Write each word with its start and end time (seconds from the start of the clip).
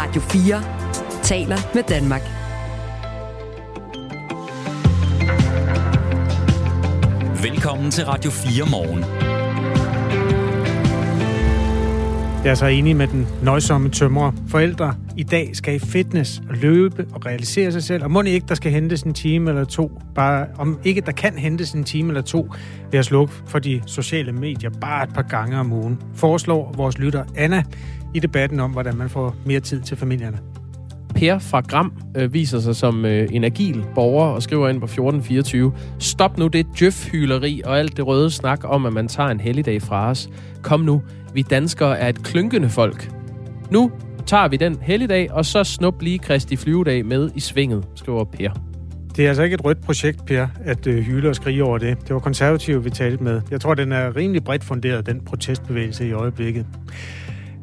Radio 0.00 0.20
4 0.20 0.62
taler 1.22 1.58
med 1.74 1.82
Danmark. 1.82 2.22
Velkommen 7.42 7.90
til 7.90 8.04
Radio 8.04 8.30
4 8.30 8.66
morgen. 8.70 9.29
Jeg 12.44 12.50
er 12.50 12.54
så 12.54 12.66
enig 12.66 12.96
med 12.96 13.06
den 13.06 13.26
nøjsomme 13.42 13.88
tømrer. 13.88 14.32
Forældre 14.48 14.94
i 15.16 15.22
dag 15.22 15.50
skal 15.52 15.74
i 15.74 15.78
fitness 15.78 16.42
og 16.48 16.56
løbe 16.56 17.06
og 17.12 17.26
realisere 17.26 17.72
sig 17.72 17.82
selv. 17.82 18.04
Og 18.04 18.10
må 18.10 18.22
ikke, 18.22 18.46
der 18.48 18.54
skal 18.54 18.72
hentes 18.72 19.02
en 19.02 19.14
time 19.14 19.50
eller 19.50 19.64
to. 19.64 20.00
Bare 20.14 20.46
om 20.58 20.78
ikke, 20.84 21.00
der 21.00 21.12
kan 21.12 21.38
hentes 21.38 21.72
en 21.72 21.84
time 21.84 22.08
eller 22.08 22.22
to 22.22 22.50
ved 22.90 22.98
at 22.98 23.04
slukke 23.04 23.34
for 23.46 23.58
de 23.58 23.82
sociale 23.86 24.32
medier 24.32 24.70
bare 24.80 25.04
et 25.04 25.14
par 25.14 25.22
gange 25.22 25.58
om 25.58 25.72
ugen. 25.72 25.98
Foreslår 26.14 26.74
vores 26.76 26.98
lytter 26.98 27.24
Anna 27.36 27.62
i 28.14 28.18
debatten 28.18 28.60
om, 28.60 28.70
hvordan 28.70 28.96
man 28.96 29.10
får 29.10 29.36
mere 29.46 29.60
tid 29.60 29.80
til 29.80 29.96
familierne. 29.96 30.38
Per 31.14 31.38
fra 31.38 31.60
Gram 31.60 31.92
øh, 32.16 32.34
viser 32.34 32.60
sig 32.60 32.76
som 32.76 33.04
øh, 33.04 33.28
en 33.32 33.44
agil 33.44 33.84
borger 33.94 34.26
og 34.26 34.42
skriver 34.42 34.68
ind 34.68 34.80
på 34.80 34.84
1424. 34.84 35.72
Stop 35.98 36.38
nu 36.38 36.46
det 36.46 36.66
djøfhyleri 36.78 37.62
og 37.64 37.78
alt 37.78 37.96
det 37.96 38.06
røde 38.06 38.30
snak 38.30 38.60
om, 38.64 38.86
at 38.86 38.92
man 38.92 39.08
tager 39.08 39.28
en 39.28 39.40
helligdag 39.40 39.82
fra 39.82 40.10
os. 40.10 40.28
Kom 40.62 40.80
nu, 40.80 41.02
vi 41.34 41.42
danskere 41.42 41.98
er 41.98 42.08
et 42.08 42.22
klynkende 42.22 42.68
folk. 42.68 43.10
Nu 43.70 43.90
tager 44.26 44.48
vi 44.48 44.56
den 44.56 44.78
helligdag, 44.82 45.32
og 45.32 45.46
så 45.46 45.64
snup 45.64 46.02
lige 46.02 46.18
Kristi 46.18 46.56
flyvedag 46.56 47.06
med 47.06 47.30
i 47.34 47.40
svinget, 47.40 47.84
skriver 47.94 48.24
Per. 48.24 48.50
Det 49.16 49.24
er 49.24 49.28
altså 49.28 49.42
ikke 49.42 49.54
et 49.54 49.64
rødt 49.64 49.80
projekt, 49.80 50.26
Per, 50.26 50.46
at 50.64 50.86
øh, 50.86 50.98
hylde 50.98 51.28
og 51.28 51.34
skrige 51.34 51.64
over 51.64 51.78
det. 51.78 51.98
Det 52.00 52.14
var 52.14 52.20
konservative, 52.20 52.84
vi 52.84 52.90
talte 52.90 53.24
med. 53.24 53.40
Jeg 53.50 53.60
tror, 53.60 53.74
den 53.74 53.92
er 53.92 54.16
rimelig 54.16 54.44
bredt 54.44 54.64
funderet, 54.64 55.06
den 55.06 55.20
protestbevægelse 55.20 56.08
i 56.08 56.12
øjeblikket. 56.12 56.66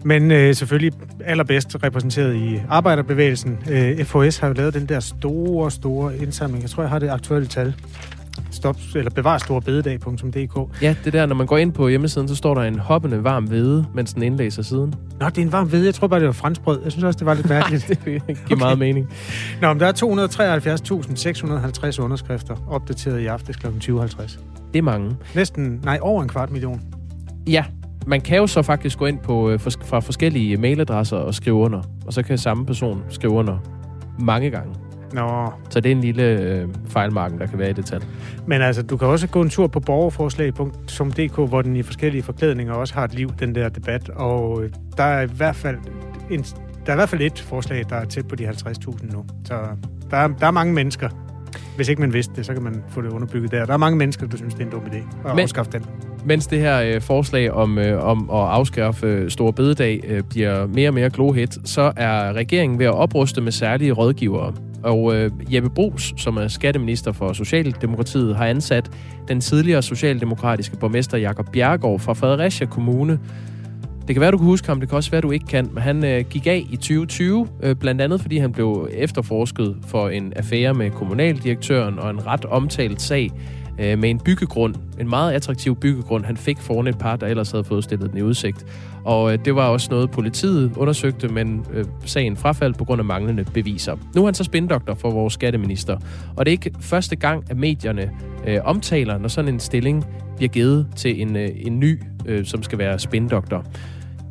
Men 0.04 0.32
øh, 0.32 0.56
selvfølgelig 0.56 0.94
allerbedst 1.26 1.84
repræsenteret 1.84 2.36
i 2.36 2.62
arbejderbevægelsen. 2.70 3.58
Øh, 3.70 4.06
FHS 4.06 4.38
har 4.38 4.48
jo 4.48 4.54
lavet 4.54 4.74
den 4.74 4.86
der 4.86 5.00
store, 5.00 5.72
store 5.72 6.18
indsamling. 6.18 6.62
Jeg 6.62 6.70
tror, 6.70 6.84
jeg 6.84 6.90
har 6.90 7.00
det 7.00 7.10
aktuelle 7.10 7.48
tal. 7.48 7.74
Stop, 8.52 8.78
eller 8.96 9.12
bevar 9.12 9.38
storebededag.dk. 9.38 10.82
Ja, 10.82 10.96
det 11.06 11.14
der, 11.14 11.26
når 11.26 11.36
man 11.36 11.48
går 11.48 11.58
ind 11.58 11.74
på 11.74 11.88
hjemmesiden, 11.88 12.28
så 12.28 12.36
står 12.36 12.54
der 12.54 12.62
en 12.62 12.80
hoppende 12.80 13.24
varm 13.24 13.44
hvede, 13.44 13.86
mens 13.94 14.14
den 14.14 14.24
indlæser 14.24 14.64
siden. 14.64 14.94
Nå, 15.20 15.30
det 15.30 15.38
er 15.38 15.42
en 15.42 15.52
varm 15.52 15.68
hvede. 15.68 15.86
Jeg 15.86 15.96
tror 15.96 16.08
bare, 16.08 16.20
det 16.20 16.28
var 16.28 16.34
franskbrød. 16.34 16.82
Jeg 16.84 16.92
synes 16.92 17.04
også, 17.04 17.18
det 17.18 17.26
var 17.26 17.34
lidt 17.34 17.50
mærkeligt. 17.50 17.88
det 17.90 18.00
giver 18.06 18.20
okay. 18.46 18.56
meget 18.58 18.80
mening. 18.80 19.10
Nå, 19.62 19.74
men 19.74 19.80
der 19.80 19.88
er 19.88 19.94
273.650 21.92 22.02
underskrifter, 22.02 22.56
opdateret 22.70 23.20
i 23.20 23.26
aftes 23.26 23.56
kl. 23.56 23.68
20.50. 23.68 24.40
Det 24.74 24.80
er 24.80 24.82
mange. 24.82 25.16
Næsten, 25.36 25.80
nej, 25.84 26.00
over 26.02 26.24
en 26.24 26.30
kvart 26.30 26.52
million. 26.52 26.82
Ja, 27.48 27.66
man 28.08 28.22
kan 28.22 28.38
jo 28.38 28.48
så 28.48 28.62
faktisk 28.62 28.98
gå 28.98 29.06
ind 29.06 29.20
på 29.20 29.50
øh, 29.50 29.60
fra 29.60 30.00
forskellige 30.00 30.58
mailadresser 30.58 31.18
og 31.18 31.34
skrive 31.34 31.56
under, 31.56 31.82
og 32.06 32.14
så 32.14 32.24
kan 32.24 32.38
samme 32.38 32.66
person 32.66 33.04
skrive 33.10 33.34
under 33.34 33.58
mange 34.20 34.50
gange. 34.50 34.74
Nå. 35.14 35.52
Så 35.70 35.80
det 35.80 35.92
er 35.92 35.96
en 35.96 36.02
lille 36.02 36.24
øh, 36.24 36.68
fejlmarken, 36.88 37.40
der 37.40 37.46
kan 37.46 37.60
være 37.60 37.70
i 37.70 37.74
detalj. 37.74 38.04
Men 38.46 38.62
altså, 38.62 38.84
du 38.84 38.98
kan 38.98 39.08
også 39.08 39.28
gå 39.28 39.42
en 39.42 39.50
tur 39.50 39.68
på 39.68 39.80
borgerforslag.dk, 39.80 41.50
hvor 41.50 41.62
den 41.62 41.76
i 41.76 41.84
forskellige 41.84 42.24
forklædninger 42.24 42.74
også 42.74 42.94
har 42.94 43.04
et 43.04 43.14
liv, 43.14 43.32
den 43.40 43.56
der 43.56 43.70
debat. 43.70 44.10
Og 44.10 44.64
øh, 44.64 44.70
der 44.98 45.04
er 45.04 45.22
i 45.22 45.30
hvert 45.36 45.56
fald 45.56 45.78
en, 46.30 46.44
der 46.86 46.92
er 46.92 46.94
i 46.94 46.96
hvert 46.96 47.10
fald 47.10 47.22
et 47.22 47.40
forslag, 47.40 47.86
der 47.90 47.96
er 47.96 48.06
tæt 48.06 48.28
på 48.28 48.36
de 48.36 48.50
50.000 48.50 49.14
nu. 49.14 49.26
Så 49.46 49.54
der 50.12 50.18
er, 50.18 50.28
der 50.28 50.48
er 50.48 50.52
mange 50.52 50.74
mennesker. 50.74 51.10
Hvis 51.76 51.90
ikke 51.90 52.02
man 52.02 52.14
vidste 52.14 52.34
det, 52.36 52.46
så 52.46 52.54
kan 52.54 52.64
man 52.64 52.84
få 52.90 53.02
det 53.02 53.10
underbygget 53.10 53.52
der. 53.52 53.66
Der 53.66 53.74
er 53.74 53.78
mange 53.78 53.98
mennesker, 53.98 54.28
der 54.28 54.38
synes, 54.38 54.54
det 54.54 54.62
er 54.62 54.66
en 54.66 54.72
dum 54.72 54.82
idé 54.82 54.98
at 55.30 55.36
Men, 55.36 55.40
afskaffe 55.40 55.72
den. 55.72 55.86
Mens 56.26 56.48
det 56.48 56.60
her 56.60 56.82
øh, 56.82 57.02
forslag 57.02 57.52
om, 57.52 57.78
øh, 57.78 58.04
om 58.04 58.30
at 58.30 58.40
afskaffe 58.40 59.08
øh, 59.08 59.30
Store 59.30 59.54
Bededag 59.54 60.04
øh, 60.08 60.24
bliver 60.24 60.68
mere 60.68 60.90
og 60.90 60.94
mere 60.94 61.10
glohit, 61.10 61.58
så 61.64 61.94
er 61.96 62.34
regeringen 62.34 62.80
ved 62.80 62.86
at 62.86 62.94
opruste 62.94 63.42
med 63.42 63.52
særlige 63.52 63.92
rådgivere. 63.92 64.54
Og 64.84 65.16
øh, 65.16 65.32
Jeppe 65.50 65.70
Brugs, 65.70 66.14
som 66.18 66.38
er 66.38 66.48
skatteminister 66.48 67.12
for 67.12 67.34
Socialdemokratiet, 67.34 68.36
har 68.36 68.46
ansat 68.46 68.92
den 69.28 69.42
tidligere 69.42 69.82
socialdemokratiske 69.82 70.78
borgmester 70.78 71.18
Jakob 71.18 71.52
Bjergård 71.52 72.00
fra 72.00 72.14
Fredericia 72.14 72.68
Kommune. 72.68 73.20
Det 74.08 74.16
kan 74.16 74.22
være, 74.22 74.32
du 74.32 74.38
kan 74.38 74.46
huske 74.46 74.68
ham, 74.68 74.80
det 74.80 74.90
kan 74.90 74.96
også 74.96 75.12
være, 75.12 75.22
du 75.22 75.32
ikke 75.32 75.46
kan, 75.46 75.70
men 75.74 75.84
han 75.84 76.06
øh, 76.06 76.26
gik 76.30 76.48
af 76.48 76.66
i 76.70 76.76
2020, 76.76 77.48
øh, 77.64 77.76
blandt 77.76 78.02
andet 78.02 78.22
fordi 78.22 78.38
han 78.38 78.52
blev 78.52 78.90
efterforsket 78.94 79.78
for 79.88 80.10
en 80.10 80.34
affære 80.36 80.74
med 80.74 80.92
kommunaldirektøren 80.92 82.00
og 82.00 82.10
en 82.10 82.28
ret 82.28 82.46
omtalt 82.46 83.02
sag 83.02 83.32
øh, 83.80 84.00
med 84.00 84.10
en 84.10 84.20
byggegrund, 84.20 84.76
en 85.00 85.10
meget 85.10 85.34
attraktiv 85.34 85.76
byggegrund, 85.76 86.26
han 86.26 86.38
fik 86.38 86.60
foran 86.60 86.88
et 86.88 86.98
par, 86.98 87.16
der 87.16 87.28
ellers 87.28 87.52
havde 87.52 87.64
fået 87.64 87.84
stillet 87.84 88.12
den 88.12 88.18
i 88.18 88.22
udsigt. 88.22 88.66
Og 89.04 89.34
øh, 89.34 89.40
det 89.46 89.56
var 89.56 89.68
også 89.68 89.88
noget, 89.92 90.12
politiet 90.12 90.72
undersøgte, 90.78 91.28
men 91.28 91.66
øh, 91.74 91.86
sagen 92.06 92.38
frafaldt 92.38 92.78
på 92.78 92.86
grund 92.86 93.02
af 93.02 93.06
manglende 93.06 93.46
beviser. 93.54 93.96
Nu 94.16 94.22
er 94.22 94.26
han 94.26 94.34
så 94.34 94.44
spindoktor 94.44 94.94
for 94.94 95.12
vores 95.12 95.34
skatteminister, 95.34 95.98
og 96.36 96.46
det 96.46 96.52
er 96.52 96.54
ikke 96.54 96.72
første 96.80 97.16
gang, 97.16 97.44
at 97.50 97.58
medierne 97.58 98.12
øh, 98.48 98.60
omtaler, 98.64 99.18
når 99.18 99.28
sådan 99.28 99.54
en 99.54 99.60
stilling 99.60 100.06
bliver 100.38 100.50
givet 100.50 100.88
til 100.96 101.22
en, 101.22 101.36
øh, 101.36 101.50
en 101.56 101.80
ny, 101.80 102.02
øh, 102.26 102.46
som 102.46 102.64
skal 102.64 102.78
være 102.78 103.00
spindoktor. 103.00 103.66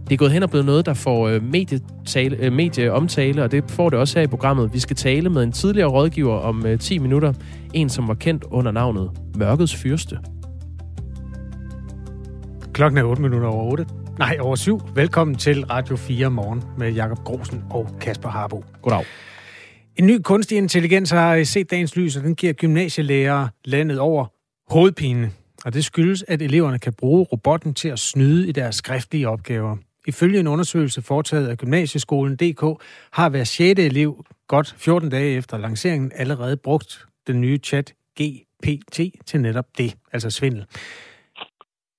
Det 0.09 0.13
er 0.13 0.17
gået 0.17 0.33
hen 0.33 0.43
og 0.43 0.51
blevet 0.51 0.67
noget, 0.67 0.87
der 0.87 0.95
får 0.95 1.29
øh, 1.29 1.43
medietale, 1.43 2.37
øh, 2.37 2.53
medieomtale, 2.53 3.45
og 3.45 3.53
det 3.53 3.71
får 3.71 3.91
det 3.91 3.99
også 3.99 4.19
her 4.19 4.25
i 4.25 4.27
programmet. 4.27 4.73
Vi 4.73 4.79
skal 4.79 4.97
tale 4.97 5.31
med 5.31 5.43
en 5.43 5.53
tidligere 5.53 5.89
rådgiver 5.89 6.39
om 6.39 6.65
10 6.81 6.99
minutter. 6.99 7.33
En, 7.75 7.89
som 7.89 8.09
var 8.09 8.15
kendt 8.15 8.45
under 8.45 8.73
navnet 8.73 9.11
Mørkets 9.35 9.77
Fyrste. 9.77 10.19
Klokken 12.73 12.99
er 12.99 13.05
8 13.05 13.23
minutter 13.23 13.49
over 13.49 13.71
8. 13.71 13.87
Nej, 14.19 14.37
over 14.41 14.57
7. 14.57 14.81
Velkommen 14.95 15.37
til 15.37 15.65
Radio 15.65 15.97
4 15.97 16.31
morgen 16.31 16.63
med 16.79 16.93
Jakob 16.93 17.19
Grosen 17.19 17.65
og 17.71 17.89
Kasper 18.01 18.29
Harbo. 18.29 18.65
Goddag. 18.83 19.05
En 19.97 20.07
ny 20.07 20.19
kunstig 20.23 20.59
intelligens 20.59 21.11
har 21.11 21.45
set 21.45 21.71
dagens 21.71 21.97
lys, 21.97 22.17
og 22.17 22.23
den 22.23 22.35
giver 22.35 22.53
gymnasielærere 22.53 23.49
landet 23.65 23.99
over 23.99 24.27
hovedpine. 24.71 25.31
Og 25.65 25.75
det 25.75 25.85
skyldes, 25.85 26.25
at 26.29 26.43
eleverne 26.43 26.79
kan 26.79 26.93
bruge 26.93 27.27
robotten 27.33 27.75
til 27.75 27.89
at 27.89 27.99
snyde 27.99 28.49
i 28.49 28.53
deres 28.53 28.77
skriftlige 28.77 29.29
opgaver. 29.29 29.77
Ifølge 30.07 30.41
en 30.41 30.47
undersøgelse 30.47 31.03
foretaget 31.03 31.49
af 31.49 31.57
gymnasieskolen 31.57 32.37
DK 32.37 32.63
har 33.13 33.29
hver 33.29 33.45
6. 33.45 33.81
elev 33.81 34.25
godt 34.49 34.75
14 34.79 35.11
dage 35.11 35.37
efter 35.37 35.59
lanceringen 35.59 36.13
allerede 36.15 36.57
brugt 36.57 37.07
den 37.27 37.41
nye 37.41 37.59
chat 37.59 37.95
GPT 38.21 39.01
til 39.27 39.41
netop 39.41 39.67
det, 39.79 39.95
altså 40.13 40.31
svindel. 40.31 40.65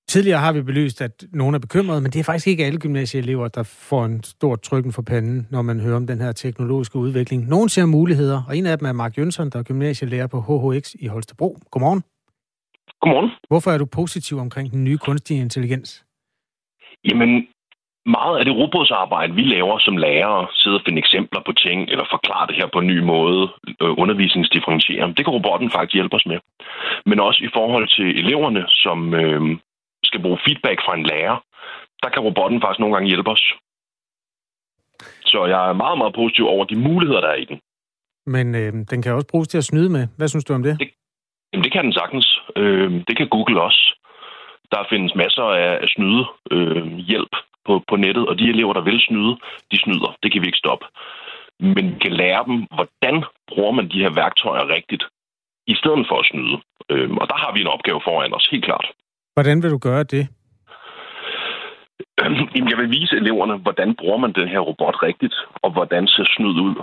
Tidligere 0.08 0.38
har 0.38 0.52
vi 0.52 0.62
belyst, 0.62 1.02
at 1.02 1.24
nogen 1.32 1.54
er 1.54 1.58
bekymrede, 1.58 2.00
men 2.00 2.10
det 2.12 2.20
er 2.20 2.24
faktisk 2.24 2.46
ikke 2.46 2.64
alle 2.64 2.78
gymnasieelever, 2.78 3.48
der 3.48 3.62
får 3.62 4.04
en 4.04 4.22
stor 4.22 4.56
trykken 4.56 4.92
for 4.92 5.02
panden, 5.02 5.46
når 5.50 5.62
man 5.62 5.80
hører 5.80 5.96
om 5.96 6.06
den 6.06 6.20
her 6.20 6.32
teknologiske 6.32 6.96
udvikling. 6.96 7.48
Nogen 7.48 7.68
ser 7.68 7.86
muligheder, 7.86 8.42
og 8.48 8.56
en 8.56 8.66
af 8.66 8.78
dem 8.78 8.86
er 8.86 8.92
Mark 8.92 9.18
Jønsson, 9.18 9.50
der 9.50 9.58
er 9.58 9.62
gymnasielærer 9.62 10.26
på 10.26 10.40
HHX 10.40 10.94
i 10.94 11.06
Holstebro. 11.06 11.58
Godmorgen. 11.70 12.02
Godmorgen. 13.00 13.30
Hvorfor 13.48 13.70
er 13.70 13.78
du 13.78 13.84
positiv 13.84 14.38
omkring 14.38 14.70
den 14.70 14.84
nye 14.84 14.98
kunstige 14.98 15.40
intelligens? 15.40 16.04
Jamen, 17.04 17.46
meget 18.16 18.38
af 18.38 18.44
det 18.44 18.56
robotsarbejde, 18.56 19.34
vi 19.34 19.42
laver 19.42 19.78
som 19.78 19.96
lærere, 19.96 20.46
sidder 20.54 20.78
og 20.78 20.84
finder 20.84 21.02
eksempler 21.04 21.40
på 21.46 21.52
ting, 21.52 21.78
eller 21.92 22.04
forklare 22.10 22.46
det 22.46 22.56
her 22.56 22.68
på 22.72 22.78
en 22.78 22.86
ny 22.86 22.98
måde, 23.14 23.42
øh, 23.82 23.92
undervisningsdifferentiere, 24.02 25.08
det 25.16 25.24
kan 25.24 25.34
robotten 25.38 25.70
faktisk 25.70 25.94
hjælpe 25.94 26.16
os 26.16 26.26
med. 26.26 26.38
Men 27.06 27.20
også 27.20 27.40
i 27.44 27.50
forhold 27.52 27.86
til 27.96 28.08
eleverne, 28.22 28.64
som 28.68 29.14
øh, 29.14 29.58
skal 30.04 30.22
bruge 30.22 30.38
feedback 30.46 30.78
fra 30.84 30.94
en 30.96 31.06
lærer, 31.10 31.36
der 32.02 32.08
kan 32.08 32.22
robotten 32.22 32.60
faktisk 32.60 32.80
nogle 32.80 32.94
gange 32.94 33.08
hjælpe 33.08 33.30
os. 33.30 33.44
Så 35.20 35.46
jeg 35.46 35.68
er 35.68 35.72
meget, 35.72 35.98
meget 35.98 36.14
positiv 36.14 36.44
over 36.46 36.64
de 36.64 36.76
muligheder, 36.76 37.20
der 37.20 37.28
er 37.28 37.40
i 37.44 37.44
den. 37.44 37.60
Men 38.26 38.54
øh, 38.54 38.72
den 38.90 39.02
kan 39.02 39.12
også 39.12 39.26
bruges 39.30 39.48
til 39.48 39.58
at 39.58 39.64
snyde 39.64 39.90
med. 39.90 40.08
Hvad 40.16 40.28
synes 40.28 40.44
du 40.44 40.54
om 40.54 40.62
det? 40.62 40.80
Det, 40.80 40.90
jamen, 41.52 41.64
det 41.64 41.72
kan 41.72 41.84
den 41.84 41.92
sagtens. 41.92 42.40
Øh, 42.56 42.90
det 43.08 43.16
kan 43.16 43.28
Google 43.28 43.62
også. 43.62 43.94
Der 44.72 44.86
findes 44.90 45.14
masser 45.14 45.42
af 45.42 45.88
snyde 45.88 46.24
øh, 46.50 46.86
hjælp 46.96 47.34
på, 47.68 47.74
på 47.90 47.96
nettet, 48.04 48.24
og 48.28 48.34
de 48.38 48.44
elever, 48.54 48.72
der 48.72 48.84
vil 48.88 49.00
snyde, 49.00 49.34
de 49.72 49.78
snyder. 49.84 50.10
Det 50.22 50.28
kan 50.32 50.42
vi 50.42 50.46
ikke 50.46 50.64
stoppe. 50.64 50.86
Men 51.60 51.84
vi 51.94 51.98
kan 52.04 52.12
lære 52.22 52.42
dem, 52.48 52.56
hvordan 52.76 53.16
bruger 53.50 53.72
man 53.72 53.88
de 53.92 54.02
her 54.04 54.12
værktøjer 54.20 54.74
rigtigt, 54.76 55.04
i 55.66 55.74
stedet 55.80 56.04
for 56.08 56.16
at 56.20 56.26
snyde. 56.32 56.56
Øhm, 56.92 57.16
og 57.22 57.26
der 57.30 57.38
har 57.42 57.52
vi 57.54 57.60
en 57.60 57.74
opgave 57.76 58.00
foran 58.04 58.34
os, 58.34 58.48
helt 58.52 58.64
klart. 58.64 58.86
Hvordan 59.34 59.62
vil 59.62 59.70
du 59.70 59.78
gøre 59.78 60.04
det? 60.14 60.24
Jamen, 62.22 62.70
jeg 62.70 62.78
vil 62.78 62.90
vise 62.90 63.16
eleverne, 63.16 63.56
hvordan 63.56 63.94
bruger 64.00 64.18
man 64.18 64.32
den 64.32 64.48
her 64.48 64.60
robot 64.60 64.96
rigtigt, 65.02 65.34
og 65.62 65.70
hvordan 65.70 66.06
ser 66.06 66.24
snyd 66.36 66.56
ud. 66.68 66.74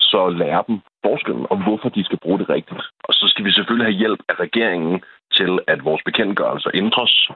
Så 0.00 0.28
lære 0.28 0.64
dem 0.68 0.80
forskellen, 1.06 1.46
og 1.50 1.56
hvorfor 1.64 1.88
de 1.88 2.04
skal 2.04 2.18
bruge 2.18 2.38
det 2.38 2.48
rigtigt. 2.48 2.82
Og 3.04 3.14
så 3.14 3.24
skal 3.28 3.44
vi 3.44 3.52
selvfølgelig 3.52 3.86
have 3.86 4.00
hjælp 4.02 4.20
af 4.28 4.34
regeringen 4.40 5.02
til, 5.32 5.58
at 5.66 5.84
vores 5.84 6.02
bekendtgørelser 6.04 6.70
ændres, 6.74 7.30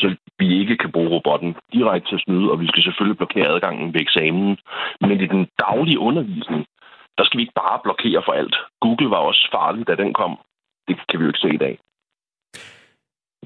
så 0.00 0.16
vi 0.38 0.60
ikke 0.60 0.76
kan 0.76 0.92
bruge 0.92 1.10
robotten 1.10 1.54
direkte 1.72 2.08
til 2.08 2.14
at 2.14 2.24
snyde, 2.26 2.50
og 2.52 2.60
vi 2.60 2.66
skal 2.66 2.82
selvfølgelig 2.82 3.16
blokere 3.16 3.48
adgangen 3.54 3.94
ved 3.94 4.00
eksamen. 4.00 4.58
Men 5.00 5.20
i 5.20 5.26
den 5.34 5.46
daglige 5.64 5.98
undervisning, 5.98 6.62
der 7.18 7.24
skal 7.24 7.38
vi 7.38 7.42
ikke 7.42 7.60
bare 7.64 7.80
blokere 7.86 8.22
for 8.26 8.32
alt. 8.32 8.56
Google 8.80 9.10
var 9.10 9.16
også 9.16 9.48
farlig, 9.52 9.86
da 9.86 9.94
den 10.02 10.12
kom. 10.20 10.38
Det 10.88 10.96
kan 11.08 11.18
vi 11.18 11.24
jo 11.24 11.30
ikke 11.30 11.44
se 11.46 11.54
i 11.54 11.64
dag. 11.66 11.78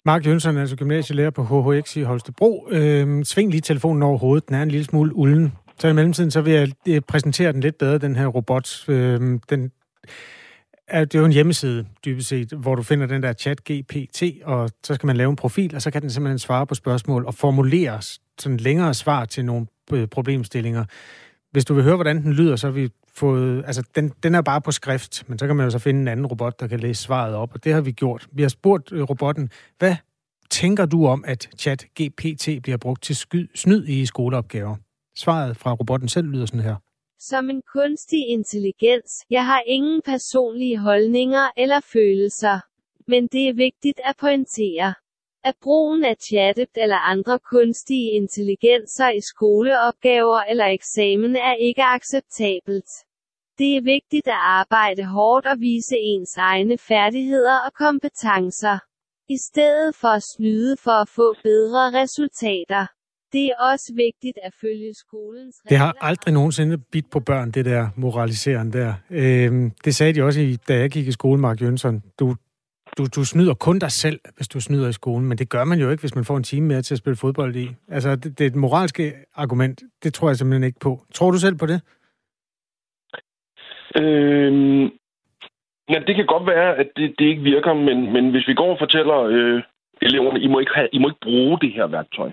Mark 0.05 0.27
Jønsson 0.27 0.57
er 0.57 0.61
altså 0.61 0.77
gymnasielærer 0.77 1.31
på 1.31 1.43
HHX 1.43 1.97
i 1.97 2.03
Holstebro. 2.03 2.69
Øhm, 2.71 3.25
sving 3.25 3.51
lige 3.51 3.61
telefonen 3.61 4.03
over 4.03 4.19
hovedet. 4.19 4.49
Den 4.49 4.57
er 4.57 4.63
en 4.63 4.71
lille 4.71 4.85
smule 4.85 5.17
ulden. 5.17 5.53
Så 5.79 5.89
i 5.89 5.93
mellemtiden, 5.93 6.31
så 6.31 6.41
vil 6.43 6.53
jeg 6.53 6.69
øh, 6.89 7.01
præsentere 7.09 7.53
den 7.53 7.61
lidt 7.61 7.79
bedre, 7.79 7.99
den 7.99 8.17
her 8.17 8.27
robot. 8.27 8.89
Øhm, 8.89 9.41
den 9.51 9.73
er, 10.89 11.05
det 11.05 11.15
er 11.15 11.19
jo 11.19 11.25
en 11.25 11.33
hjemmeside, 11.33 11.87
dybest 12.05 12.29
set, 12.29 12.53
hvor 12.53 12.75
du 12.75 12.83
finder 12.83 13.07
den 13.07 13.23
der 13.23 13.33
chat 13.33 13.65
GPT, 13.71 14.23
og 14.45 14.71
så 14.85 14.95
skal 14.95 15.07
man 15.07 15.17
lave 15.17 15.31
en 15.31 15.37
profil, 15.37 15.75
og 15.75 15.83
så 15.83 15.91
kan 15.91 16.03
den 16.03 16.11
simpelthen 16.11 16.39
svare 16.39 16.67
på 16.67 16.75
spørgsmål 16.75 17.27
og 17.27 17.35
formulere 17.35 18.03
sådan 18.39 18.57
længere 18.57 18.95
svar 18.95 19.25
til 19.25 19.45
nogle 19.45 19.67
øh, 19.93 20.09
problemstillinger. 20.09 20.85
Hvis 21.51 21.65
du 21.65 21.75
vil 21.75 21.85
høre, 21.85 21.95
hvordan 21.95 22.23
den 22.23 22.33
lyder, 22.33 22.57
så 22.57 22.67
har 22.67 22.73
vi 22.73 22.89
fået... 23.15 23.65
Altså, 23.67 23.83
den, 23.95 24.13
den 24.23 24.35
er 24.35 24.41
bare 24.43 24.61
på 24.61 24.73
skrift, 24.73 25.25
men 25.29 25.39
så 25.39 25.47
kan 25.47 25.57
man 25.57 25.65
jo 25.65 25.71
så 25.71 25.79
finde 25.79 26.01
en 26.01 26.09
anden 26.09 26.27
robot, 26.27 26.61
der 26.61 26.67
kan 26.67 26.81
læse 26.81 27.03
svaret 27.03 27.35
op, 27.35 27.55
og 27.55 27.65
det 27.65 27.73
har 27.73 27.81
vi 27.81 27.93
gjort. 27.93 28.27
Vi 28.33 28.43
har 28.43 28.49
spurgt 28.49 28.93
øh, 28.93 29.03
robotten, 29.03 29.51
hvad 29.79 29.97
tænker 30.51 30.87
du 30.87 31.07
om, 31.07 31.25
at 31.27 31.49
chat 31.59 31.85
GPT 32.01 32.63
bliver 32.63 32.77
brugt 32.77 33.03
til 33.03 33.17
skyd, 33.17 33.49
snyd 33.55 33.89
i 33.89 34.07
skoleopgaver? 34.07 34.77
Svaret 35.17 35.57
fra 35.57 35.73
robotten 35.73 36.09
selv 36.09 36.27
lyder 36.27 36.47
sådan 36.47 36.61
her. 36.61 36.77
Som 37.19 37.51
en 37.51 37.63
kunstig 37.63 38.29
intelligens, 38.29 39.25
jeg 39.31 39.47
har 39.47 39.63
ingen 39.67 40.03
personlige 40.03 40.79
holdninger 40.79 41.51
eller 41.57 41.81
følelser. 41.81 42.61
Men 43.07 43.27
det 43.27 43.49
er 43.49 43.55
vigtigt 43.55 44.01
at 44.05 44.17
pointere, 44.17 44.95
at 45.45 45.57
brugen 45.63 46.05
af 46.05 46.17
chattet 46.17 46.69
eller 46.77 46.97
andre 46.97 47.39
kunstige 47.39 48.11
intelligenser 48.11 49.09
i 49.09 49.21
skoleopgaver 49.21 50.41
eller 50.41 50.67
eksamen 50.67 51.37
er 51.37 51.55
ikke 51.55 51.83
acceptabelt. 51.83 52.91
Det 53.59 53.77
er 53.77 53.83
vigtigt 53.83 54.27
at 54.29 54.41
arbejde 54.61 55.05
hårdt 55.05 55.47
og 55.47 55.61
vise 55.61 55.97
ens 55.97 56.37
egne 56.37 56.79
færdigheder 56.79 57.59
og 57.67 57.73
kompetencer. 57.73 58.79
I 59.29 59.37
stedet 59.49 59.95
for 59.95 60.09
at 60.09 60.23
snyde 60.37 60.77
for 60.77 60.97
at 61.03 61.09
få 61.09 61.35
bedre 61.43 62.03
resultater. 62.03 62.87
Det 63.33 63.45
er 63.47 63.55
også 63.73 63.93
vigtigt 63.97 64.39
at 64.43 64.53
følge 64.61 64.95
skolens 64.95 65.57
regler. 65.61 65.69
Det 65.69 65.79
har 65.79 65.95
aldrig 66.01 66.35
nogensinde 66.35 66.79
bidt 66.79 67.11
på 67.11 67.21
børn, 67.21 67.51
det 67.51 67.65
der 67.65 67.89
moraliseren 67.97 68.73
der. 68.73 68.95
Øhm, 69.11 69.71
det 69.85 69.95
sagde 69.95 70.13
de 70.13 70.23
også, 70.23 70.41
i, 70.41 70.57
da 70.69 70.79
jeg 70.79 70.91
gik 70.91 71.07
i 71.07 71.13
skole, 71.13 71.41
Mark 71.41 71.63
Jønsson. 71.63 72.03
Du, 72.21 72.37
du, 72.99 73.07
du 73.17 73.25
snyder 73.25 73.55
kun 73.55 73.79
dig 73.79 73.93
selv, 73.93 74.21
hvis 74.37 74.49
du 74.49 74.61
snyder 74.61 74.89
i 74.89 74.93
skolen, 74.93 75.29
men 75.29 75.39
det 75.39 75.49
gør 75.49 75.65
man 75.65 75.79
jo 75.79 75.91
ikke, 75.91 76.01
hvis 76.01 76.15
man 76.15 76.25
får 76.25 76.37
en 76.37 76.43
time 76.43 76.67
mere 76.67 76.83
til 76.83 76.95
at 76.95 76.99
spille 76.99 77.17
fodbold 77.17 77.57
i. 77.57 77.69
Altså, 77.89 78.17
det, 78.17 78.39
det 78.39 78.41
er 78.41 78.51
et 78.51 78.57
moralsk 78.57 79.01
argument. 79.35 79.83
Det 80.03 80.15
tror 80.15 80.29
jeg 80.29 80.37
simpelthen 80.37 80.65
ikke 80.65 80.81
på. 80.81 81.01
Tror 81.15 81.31
du 81.31 81.39
selv 81.39 81.57
på 81.57 81.67
det? 81.67 81.81
Øhm, 84.01 84.85
ja, 85.93 85.99
det 86.07 86.15
kan 86.17 86.27
godt 86.27 86.47
være, 86.47 86.77
at 86.77 86.89
det, 86.97 87.15
det 87.19 87.25
ikke 87.25 87.43
virker, 87.43 87.75
men, 87.75 88.13
men 88.13 88.31
hvis 88.31 88.49
vi 88.49 88.55
går 88.55 88.71
og 88.73 88.79
fortæller 88.79 89.19
øh, 89.23 89.63
eleverne, 90.03 90.41
I 90.41 90.47
må, 90.47 90.59
ikke 90.59 90.75
have, 90.75 90.89
I 90.93 90.99
må 90.99 91.09
ikke 91.09 91.27
bruge 91.29 91.59
det 91.61 91.73
her 91.73 91.87
værktøj, 91.87 92.31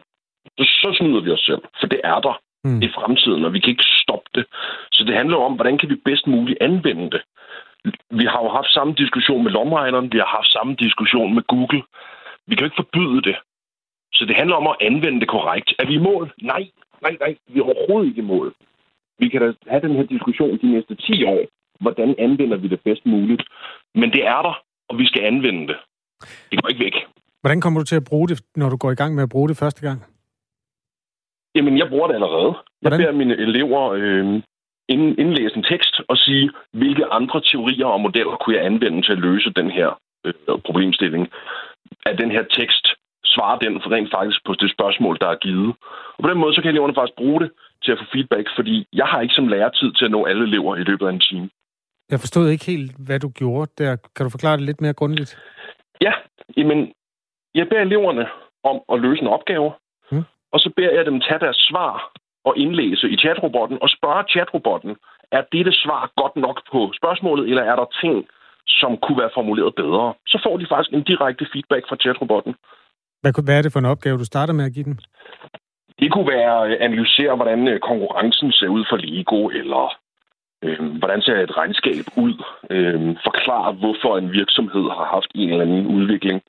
så, 0.59 0.89
snyder 0.97 1.21
vi 1.21 1.31
os 1.31 1.45
selv, 1.49 1.63
for 1.79 1.87
det 1.87 2.01
er 2.03 2.19
der 2.19 2.35
mm. 2.63 2.81
i 2.81 2.89
fremtiden, 2.95 3.45
og 3.45 3.53
vi 3.53 3.59
kan 3.59 3.69
ikke 3.69 3.89
stoppe 4.03 4.29
det. 4.35 4.45
Så 4.91 5.03
det 5.03 5.15
handler 5.15 5.37
om, 5.37 5.53
hvordan 5.53 5.77
kan 5.77 5.89
vi 5.89 6.05
bedst 6.05 6.27
muligt 6.27 6.61
anvende 6.61 7.09
det. 7.11 7.21
Vi 8.09 8.25
har 8.25 8.41
jo 8.43 8.49
haft 8.49 8.73
samme 8.73 8.93
diskussion 8.93 9.43
med 9.43 9.51
lomregneren, 9.51 10.11
vi 10.13 10.17
har 10.17 10.31
haft 10.37 10.51
samme 10.51 10.75
diskussion 10.75 11.35
med 11.35 11.43
Google. 11.43 11.83
Vi 12.47 12.55
kan 12.55 12.63
jo 12.63 12.69
ikke 12.69 12.83
forbyde 12.83 13.21
det. 13.29 13.37
Så 14.13 14.25
det 14.25 14.35
handler 14.35 14.55
om 14.55 14.67
at 14.67 14.75
anvende 14.81 15.19
det 15.19 15.27
korrekt. 15.27 15.73
Er 15.79 15.85
vi 15.85 15.93
i 15.93 16.05
mål? 16.09 16.33
Nej, 16.41 16.63
nej, 17.01 17.17
nej. 17.19 17.35
Vi 17.47 17.59
er 17.59 17.63
overhovedet 17.63 18.09
ikke 18.09 18.21
i 18.21 18.31
mål. 18.33 18.53
Vi 19.19 19.27
kan 19.29 19.41
da 19.41 19.53
have 19.67 19.81
den 19.81 19.95
her 19.95 20.03
diskussion 20.03 20.57
de 20.57 20.71
næste 20.71 20.95
10 20.95 21.23
år. 21.23 21.41
Hvordan 21.79 22.15
anvender 22.17 22.57
vi 22.57 22.67
det 22.67 22.81
bedst 22.81 23.05
muligt? 23.05 23.43
Men 23.95 24.11
det 24.13 24.27
er 24.27 24.41
der, 24.41 24.55
og 24.89 24.97
vi 24.97 25.05
skal 25.05 25.21
anvende 25.21 25.67
det. 25.67 25.77
Det 26.51 26.61
går 26.61 26.69
ikke 26.69 26.83
væk. 26.83 26.95
Hvordan 27.41 27.61
kommer 27.61 27.79
du 27.79 27.85
til 27.85 27.95
at 27.95 28.03
bruge 28.03 28.27
det, 28.27 28.41
når 28.55 28.69
du 28.69 28.77
går 28.77 28.91
i 28.91 28.95
gang 28.95 29.15
med 29.15 29.23
at 29.23 29.29
bruge 29.29 29.49
det 29.49 29.57
første 29.57 29.81
gang? 29.87 30.12
Jamen, 31.55 31.77
jeg 31.77 31.89
bruger 31.89 32.07
det 32.07 32.15
allerede. 32.15 32.51
Hvordan? 32.81 32.99
Jeg 32.99 33.07
beder 33.07 33.17
mine 33.21 33.35
elever 33.37 33.81
øh, 33.91 34.41
indlæse 35.23 35.57
en 35.57 35.63
tekst 35.63 36.01
og 36.09 36.17
sige, 36.17 36.51
hvilke 36.73 37.05
andre 37.05 37.41
teorier 37.41 37.85
og 37.85 38.01
modeller 38.01 38.35
kunne 38.35 38.55
jeg 38.55 38.65
anvende 38.65 39.01
til 39.01 39.11
at 39.11 39.23
løse 39.27 39.49
den 39.49 39.71
her 39.71 39.99
øh, 40.25 40.33
problemstilling. 40.65 41.27
At 42.05 42.17
den 42.21 42.31
her 42.31 42.43
tekst 42.43 42.85
svarer 43.25 43.59
den 43.59 43.81
for 43.81 43.91
rent 43.91 44.11
faktisk 44.11 44.39
på 44.45 44.53
det 44.53 44.71
spørgsmål, 44.71 45.17
der 45.21 45.27
er 45.27 45.35
givet. 45.35 45.75
Og 46.15 46.21
på 46.23 46.29
den 46.29 46.37
måde, 46.37 46.53
så 46.53 46.61
kan 46.61 46.71
eleverne 46.71 46.95
faktisk 46.95 47.17
bruge 47.17 47.39
det 47.41 47.51
til 47.83 47.91
at 47.91 47.99
få 47.99 48.05
feedback, 48.13 48.47
fordi 48.55 48.87
jeg 48.93 49.05
har 49.05 49.21
ikke 49.21 49.33
som 49.33 49.47
lærer 49.47 49.69
tid 49.69 49.91
til 49.93 50.05
at 50.05 50.11
nå 50.11 50.25
alle 50.25 50.43
elever 50.43 50.75
i 50.75 50.83
løbet 50.83 51.05
af 51.07 51.11
en 51.11 51.19
time. 51.19 51.49
Jeg 52.11 52.19
forstod 52.19 52.49
ikke 52.49 52.65
helt, 52.65 52.91
hvad 53.05 53.19
du 53.19 53.29
gjorde 53.29 53.71
der. 53.77 53.95
Kan 54.15 54.23
du 54.25 54.29
forklare 54.29 54.57
det 54.57 54.65
lidt 54.65 54.81
mere 54.81 54.93
grundigt? 54.93 55.37
Ja, 56.01 56.13
jamen, 56.57 56.93
jeg 57.55 57.69
beder 57.69 57.81
eleverne 57.81 58.25
om 58.63 58.81
at 58.93 58.99
løse 58.99 59.21
en 59.21 59.27
opgave. 59.27 59.71
Og 60.53 60.59
så 60.59 60.69
beder 60.77 60.93
jeg 60.97 61.05
dem 61.05 61.19
tage 61.21 61.39
deres 61.45 61.59
svar 61.69 62.11
og 62.47 62.53
indlæse 62.57 63.09
i 63.09 63.17
chatrobotten 63.17 63.77
og 63.81 63.89
spørge 63.89 64.23
chatrobotten, 64.33 64.95
er 65.31 65.41
dette 65.51 65.73
svar 65.83 66.11
godt 66.21 66.35
nok 66.35 66.57
på 66.71 66.79
spørgsmålet, 66.99 67.49
eller 67.49 67.63
er 67.63 67.75
der 67.75 67.87
ting, 68.01 68.15
som 68.67 68.97
kunne 69.03 69.19
være 69.21 69.35
formuleret 69.37 69.75
bedre? 69.75 70.13
Så 70.27 70.37
får 70.45 70.57
de 70.57 70.67
faktisk 70.69 70.93
en 70.93 71.03
direkte 71.11 71.45
feedback 71.53 71.83
fra 71.89 72.01
chatrobotten. 72.03 72.53
Hvad, 73.21 73.43
hvad 73.45 73.57
er 73.57 73.61
det 73.61 73.73
for 73.73 73.79
en 73.79 73.91
opgave, 73.93 74.17
du 74.17 74.25
starter 74.25 74.53
med 74.53 74.65
at 74.65 74.73
give 74.73 74.85
dem? 74.89 74.97
Det 75.99 76.11
kunne 76.11 76.29
være 76.37 76.55
at 76.65 76.77
analysere, 76.87 77.35
hvordan 77.35 77.67
øh, 77.67 77.79
konkurrencen 77.79 78.51
ser 78.51 78.67
ud 78.67 78.83
for 78.89 78.97
Lego, 78.97 79.39
eller 79.59 79.85
øh, 80.63 80.79
hvordan 80.99 81.21
ser 81.21 81.35
et 81.35 81.57
regnskab 81.57 82.05
ud. 82.25 82.35
Øh, 82.69 83.15
forklare, 83.27 83.73
hvorfor 83.73 84.17
en 84.17 84.31
virksomhed 84.31 84.85
har 84.97 85.07
haft 85.15 85.31
en 85.35 85.49
eller 85.49 85.65
anden 85.65 85.87
udvikling. 85.87 86.41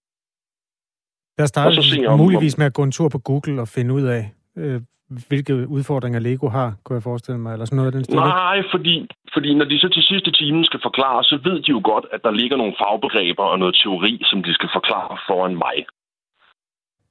Der 1.38 1.46
starter 1.46 2.06
du 2.08 2.16
muligvis 2.16 2.58
med 2.58 2.66
at 2.66 2.75
gå 2.75 2.82
en 2.82 2.92
tur 2.92 3.08
på 3.08 3.19
Google 3.19 3.60
og 3.60 3.69
finde 3.69 3.94
ud 3.94 4.02
af, 4.02 4.22
øh, 4.56 4.81
hvilke 5.28 5.69
udfordringer 5.69 6.20
Lego 6.20 6.48
har, 6.48 6.69
kunne 6.84 6.96
jeg 6.96 7.02
forestille 7.02 7.40
mig, 7.40 7.52
eller 7.52 7.66
sådan 7.66 7.76
noget 7.76 7.90
af 7.90 7.96
den 7.96 8.04
stil? 8.04 8.16
Nej, 8.16 8.62
fordi, 8.70 9.08
fordi 9.34 9.54
når 9.54 9.64
de 9.64 9.78
så 9.78 9.88
til 9.88 10.02
sidste 10.02 10.31
time 10.31 10.64
skal 10.64 10.81
forklare, 10.82 11.25
så 11.25 11.38
ved 11.44 11.56
de 11.62 11.70
jo 11.70 11.81
godt, 11.84 12.06
at 12.12 12.20
der 12.22 12.31
ligger 12.31 12.56
nogle 12.56 12.75
fagbegreber 12.81 13.44
og 13.52 13.58
noget 13.58 13.75
teori, 13.82 14.22
som 14.31 14.42
de 14.42 14.54
skal 14.54 14.69
forklare 14.72 15.19
foran 15.28 15.56
mig. 15.66 15.76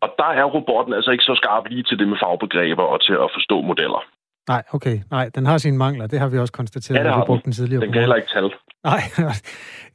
Og 0.03 0.09
der 0.21 0.31
er 0.39 0.43
robotten 0.43 0.93
altså 0.93 1.11
ikke 1.11 1.23
så 1.23 1.35
skarp 1.41 1.63
lige 1.69 1.83
til 1.83 1.99
det 1.99 2.07
med 2.07 2.17
fagbegreber 2.23 2.83
og 2.83 3.01
til 3.01 3.13
at 3.13 3.29
forstå 3.35 3.61
modeller. 3.61 4.01
Nej, 4.47 4.63
okay. 4.71 4.99
Nej, 5.11 5.29
den 5.35 5.45
har 5.45 5.57
sine 5.57 5.77
mangler. 5.77 6.07
Det 6.07 6.19
har 6.19 6.27
vi 6.27 6.37
også 6.37 6.53
konstateret, 6.53 7.05
ja, 7.05 7.11
har 7.11 7.19
vi 7.19 7.25
brugt 7.25 7.45
den 7.45 7.53
tidligere. 7.53 7.81
Den 7.81 7.91
kan 7.91 8.01
heller 8.01 8.15
ikke 8.15 8.27
tal. 8.33 8.51
Nej. 8.83 9.01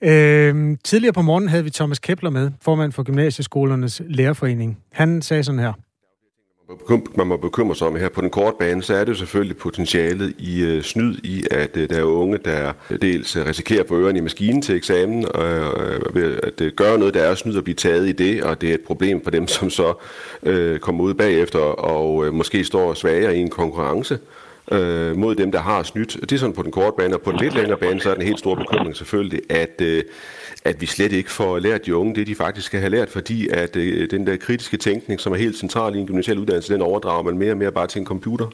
øhm, 0.49 0.77
tidligere 0.85 1.13
på 1.13 1.23
morgen 1.23 1.49
havde 1.49 1.65
vi 1.65 1.71
Thomas 1.71 1.99
Kepler 1.99 2.31
med, 2.31 2.51
formand 2.63 2.93
for 2.93 3.03
Gymnasieskolernes 3.03 4.03
Lærerforening. 4.05 4.79
Han 4.93 5.23
sagde 5.23 5.43
sådan 5.43 5.59
her 5.59 5.73
man 7.17 7.27
må 7.27 7.37
bekymre 7.37 7.77
sig 7.77 7.87
om 7.87 7.97
her. 7.97 8.09
På 8.09 8.21
den 8.21 8.31
korte 8.31 8.57
bane, 8.59 8.83
så 8.83 8.95
er 8.95 9.05
det 9.05 9.09
jo 9.13 9.17
selvfølgelig 9.17 9.57
potentialet 9.57 10.35
i 10.39 10.63
øh, 10.63 10.83
snyd 10.83 11.17
i, 11.25 11.45
at 11.51 11.77
øh, 11.77 11.89
der 11.89 11.99
er 11.99 12.03
unge, 12.03 12.39
der 12.39 12.73
dels 13.03 13.37
øh, 13.37 13.47
risikerer 13.47 13.83
på 13.83 13.97
ørerne 13.97 14.19
i 14.19 14.23
maskinen 14.23 14.63
til 14.63 14.77
eksamen, 14.77 15.27
og 15.35 15.45
øh, 15.45 16.01
at 16.15 16.17
øh, 16.17 16.53
det 16.59 16.77
gør 16.77 16.97
noget, 16.97 17.15
der 17.15 17.23
er 17.23 17.35
snyd 17.35 17.57
at 17.57 17.65
blive 17.65 17.75
taget 17.75 18.09
i 18.09 18.13
det, 18.13 18.43
og 18.43 18.61
det 18.61 18.71
er 18.71 18.75
et 18.75 18.81
problem 18.81 19.25
for 19.25 19.31
dem, 19.31 19.47
som 19.47 19.71
så 19.71 19.95
øh, 20.43 20.79
kommer 20.79 21.05
ud 21.05 21.15
bagefter 21.15 21.59
og 21.59 22.27
øh, 22.27 22.35
måske 22.35 22.65
står 22.65 22.95
svagere 22.95 23.37
i 23.37 23.41
en 23.41 23.51
konkurrence. 23.51 24.15
øh, 24.15 24.21
Øh, 24.73 25.17
mod 25.17 25.35
dem, 25.35 25.53
der 25.53 25.59
har 25.59 25.83
snydt. 25.83 26.17
Det 26.21 26.33
er 26.33 26.39
sådan 26.39 26.55
på 26.55 26.63
den 26.63 26.73
korte 26.73 26.95
bane, 26.99 27.15
og 27.15 27.23
på 27.23 27.33
den 27.33 27.41
lidt 27.41 27.55
længere 27.55 27.79
bane, 27.79 28.01
så 28.01 28.11
er 28.11 28.15
den 28.15 28.23
helt 28.23 28.39
store 28.39 28.57
bekymring 28.57 28.97
selvfølgelig, 28.97 29.41
at, 29.51 29.81
øh, 29.81 30.05
at 30.65 30.81
vi 30.81 30.87
slet 30.87 31.13
ikke 31.13 31.31
får 31.31 31.59
lært 31.59 31.87
de 31.87 31.97
unge 31.97 32.15
det, 32.15 32.27
de 32.27 32.35
faktisk 32.35 32.67
skal 32.67 32.81
have 32.81 32.91
lært, 32.91 33.09
fordi 33.11 33.49
at 33.49 33.77
øh, 33.77 34.11
den 34.11 34.27
der 34.27 34.37
kritiske 34.37 34.77
tænkning, 34.77 35.21
som 35.21 35.33
er 35.33 35.37
helt 35.37 35.57
central 35.57 35.95
i 35.95 35.99
en 35.99 36.07
gymnasial 36.07 36.39
uddannelse, 36.39 36.75
den 36.75 36.83
overdrager 36.83 37.23
man 37.23 37.39
mere 37.39 37.51
og 37.51 37.57
mere 37.57 37.73
bare 37.73 37.87
til 37.87 38.01
en 38.01 38.07
computer. 38.07 38.47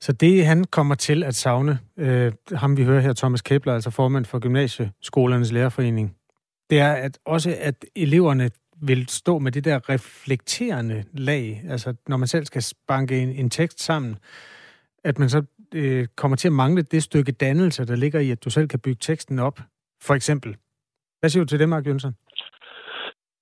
Så 0.00 0.12
det, 0.12 0.46
han 0.46 0.64
kommer 0.64 0.94
til 0.94 1.24
at 1.24 1.34
savne, 1.34 1.78
øh, 1.98 2.32
ham 2.52 2.76
vi 2.76 2.84
hører 2.84 3.00
her, 3.00 3.12
Thomas 3.12 3.42
Kepler, 3.42 3.74
altså 3.74 3.90
formand 3.90 4.24
for 4.24 4.38
Gymnasieskolernes 4.38 5.52
Lærerforening, 5.52 6.14
det 6.70 6.80
er 6.80 6.92
at 6.92 7.18
også, 7.24 7.56
at 7.60 7.84
eleverne 7.96 8.50
vil 8.82 9.08
stå 9.08 9.38
med 9.38 9.52
det 9.52 9.64
der 9.64 9.88
reflekterende 9.88 11.04
lag, 11.12 11.64
altså 11.68 11.94
når 12.08 12.16
man 12.16 12.28
selv 12.28 12.46
skal 12.46 12.64
banke 12.88 13.18
en, 13.18 13.28
en 13.28 13.50
tekst 13.50 13.82
sammen, 13.82 14.16
at 15.04 15.18
man 15.18 15.28
så 15.28 15.44
øh, 15.74 16.06
kommer 16.16 16.36
til 16.36 16.48
at 16.48 16.52
mangle 16.52 16.82
det 16.82 17.02
stykke 17.02 17.32
dannelse, 17.32 17.86
der 17.86 17.96
ligger 17.96 18.20
i, 18.20 18.30
at 18.30 18.44
du 18.44 18.50
selv 18.50 18.68
kan 18.68 18.80
bygge 18.80 18.98
teksten 19.00 19.38
op, 19.38 19.58
for 20.02 20.14
eksempel. 20.14 20.56
Hvad 21.20 21.30
siger 21.30 21.44
du 21.44 21.48
til 21.48 21.58
det, 21.58 21.68
Mark 21.68 21.86
Jønsson? 21.86 22.14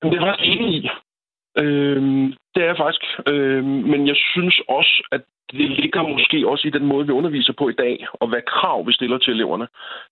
Det 0.02 0.08
er 0.08 0.12
jeg 0.12 0.28
faktisk 0.28 0.48
enig 0.52 0.74
i. 0.74 0.88
Øhm, 1.58 2.34
det 2.54 2.62
er 2.62 2.66
jeg 2.66 2.76
faktisk. 2.76 3.04
Øhm, 3.26 3.64
men 3.92 4.06
jeg 4.06 4.16
synes 4.16 4.60
også, 4.68 5.08
at 5.12 5.22
det 5.52 5.70
ligger 5.70 6.02
måske 6.02 6.48
også 6.48 6.68
i 6.68 6.70
den 6.70 6.86
måde, 6.86 7.06
vi 7.06 7.12
underviser 7.12 7.52
på 7.58 7.68
i 7.68 7.72
dag, 7.72 8.06
og 8.12 8.28
hvad 8.28 8.42
krav 8.46 8.86
vi 8.86 8.92
stiller 8.92 9.18
til 9.18 9.32
eleverne. 9.34 9.68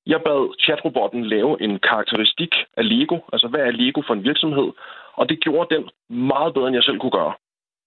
Jeg 0.07 0.21
bad 0.25 0.61
chatrobotten 0.65 1.25
lave 1.25 1.63
en 1.63 1.79
karakteristik 1.79 2.55
af 2.77 2.89
Lego, 2.89 3.19
altså 3.33 3.49
hvad 3.49 3.61
er 3.61 3.71
Lego 3.71 4.03
for 4.07 4.15
en 4.15 4.25
virksomhed, 4.25 4.69
og 5.15 5.29
det 5.29 5.41
gjorde 5.41 5.75
den 5.75 5.85
meget 6.31 6.55
bedre, 6.55 6.67
end 6.67 6.77
jeg 6.77 6.85
selv 6.85 6.99
kunne 6.99 7.19
gøre. 7.21 7.35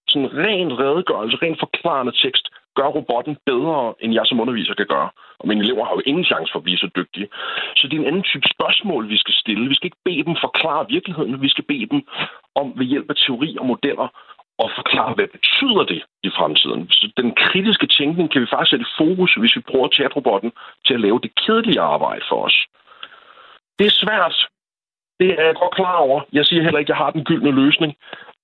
Sådan 0.08 0.24
en 0.28 0.38
ren 0.44 0.78
redegørelse, 0.78 1.36
ren 1.42 1.56
forklarende 1.60 2.12
tekst, 2.24 2.48
gør 2.78 2.88
robotten 2.96 3.36
bedre, 3.46 3.94
end 4.00 4.14
jeg 4.14 4.26
som 4.26 4.40
underviser 4.40 4.74
kan 4.74 4.86
gøre. 4.86 5.10
Og 5.38 5.48
mine 5.48 5.60
elever 5.64 5.84
har 5.84 5.94
jo 5.94 6.02
ingen 6.06 6.24
chance 6.24 6.52
for 6.52 6.58
at 6.58 6.64
blive 6.64 6.78
så 6.78 6.88
dygtige. 6.96 7.28
Så 7.76 7.88
det 7.88 7.96
er 7.96 8.00
en 8.00 8.10
anden 8.10 8.22
type 8.22 8.48
spørgsmål, 8.54 9.08
vi 9.08 9.16
skal 9.16 9.34
stille. 9.34 9.68
Vi 9.68 9.74
skal 9.74 9.86
ikke 9.86 10.04
bede 10.04 10.24
dem 10.24 10.36
forklare 10.46 10.86
virkeligheden. 10.88 11.42
Vi 11.42 11.48
skal 11.48 11.64
bede 11.64 11.86
dem 11.86 12.00
om 12.54 12.72
ved 12.78 12.86
hjælp 12.86 13.10
af 13.10 13.16
teori 13.16 13.56
og 13.60 13.66
modeller 13.66 14.08
og 14.58 14.70
forklare, 14.78 15.14
hvad 15.14 15.28
betyder 15.36 15.84
det 15.92 16.02
i 16.22 16.30
fremtiden. 16.36 16.90
Så 16.90 17.12
den 17.16 17.34
kritiske 17.34 17.86
tænkning 17.86 18.30
kan 18.30 18.40
vi 18.42 18.46
faktisk 18.50 18.70
sætte 18.70 18.86
i 18.88 18.94
fokus, 19.02 19.34
hvis 19.34 19.56
vi 19.56 19.62
bruger 19.70 19.88
chatrobotten 19.88 20.52
til 20.86 20.94
at 20.94 21.00
lave 21.00 21.20
det 21.24 21.34
kedelige 21.34 21.80
arbejde 21.80 22.24
for 22.28 22.44
os. 22.46 22.56
Det 23.78 23.86
er 23.86 24.00
svært. 24.02 24.36
Det 25.20 25.30
er 25.40 25.44
jeg 25.44 25.54
godt 25.54 25.74
klar 25.74 25.96
over. 25.96 26.20
Jeg 26.32 26.46
siger 26.46 26.62
heller 26.62 26.78
ikke, 26.78 26.92
at 26.92 26.94
jeg 26.94 27.04
har 27.04 27.10
den 27.10 27.24
gyldne 27.24 27.50
løsning. 27.50 27.94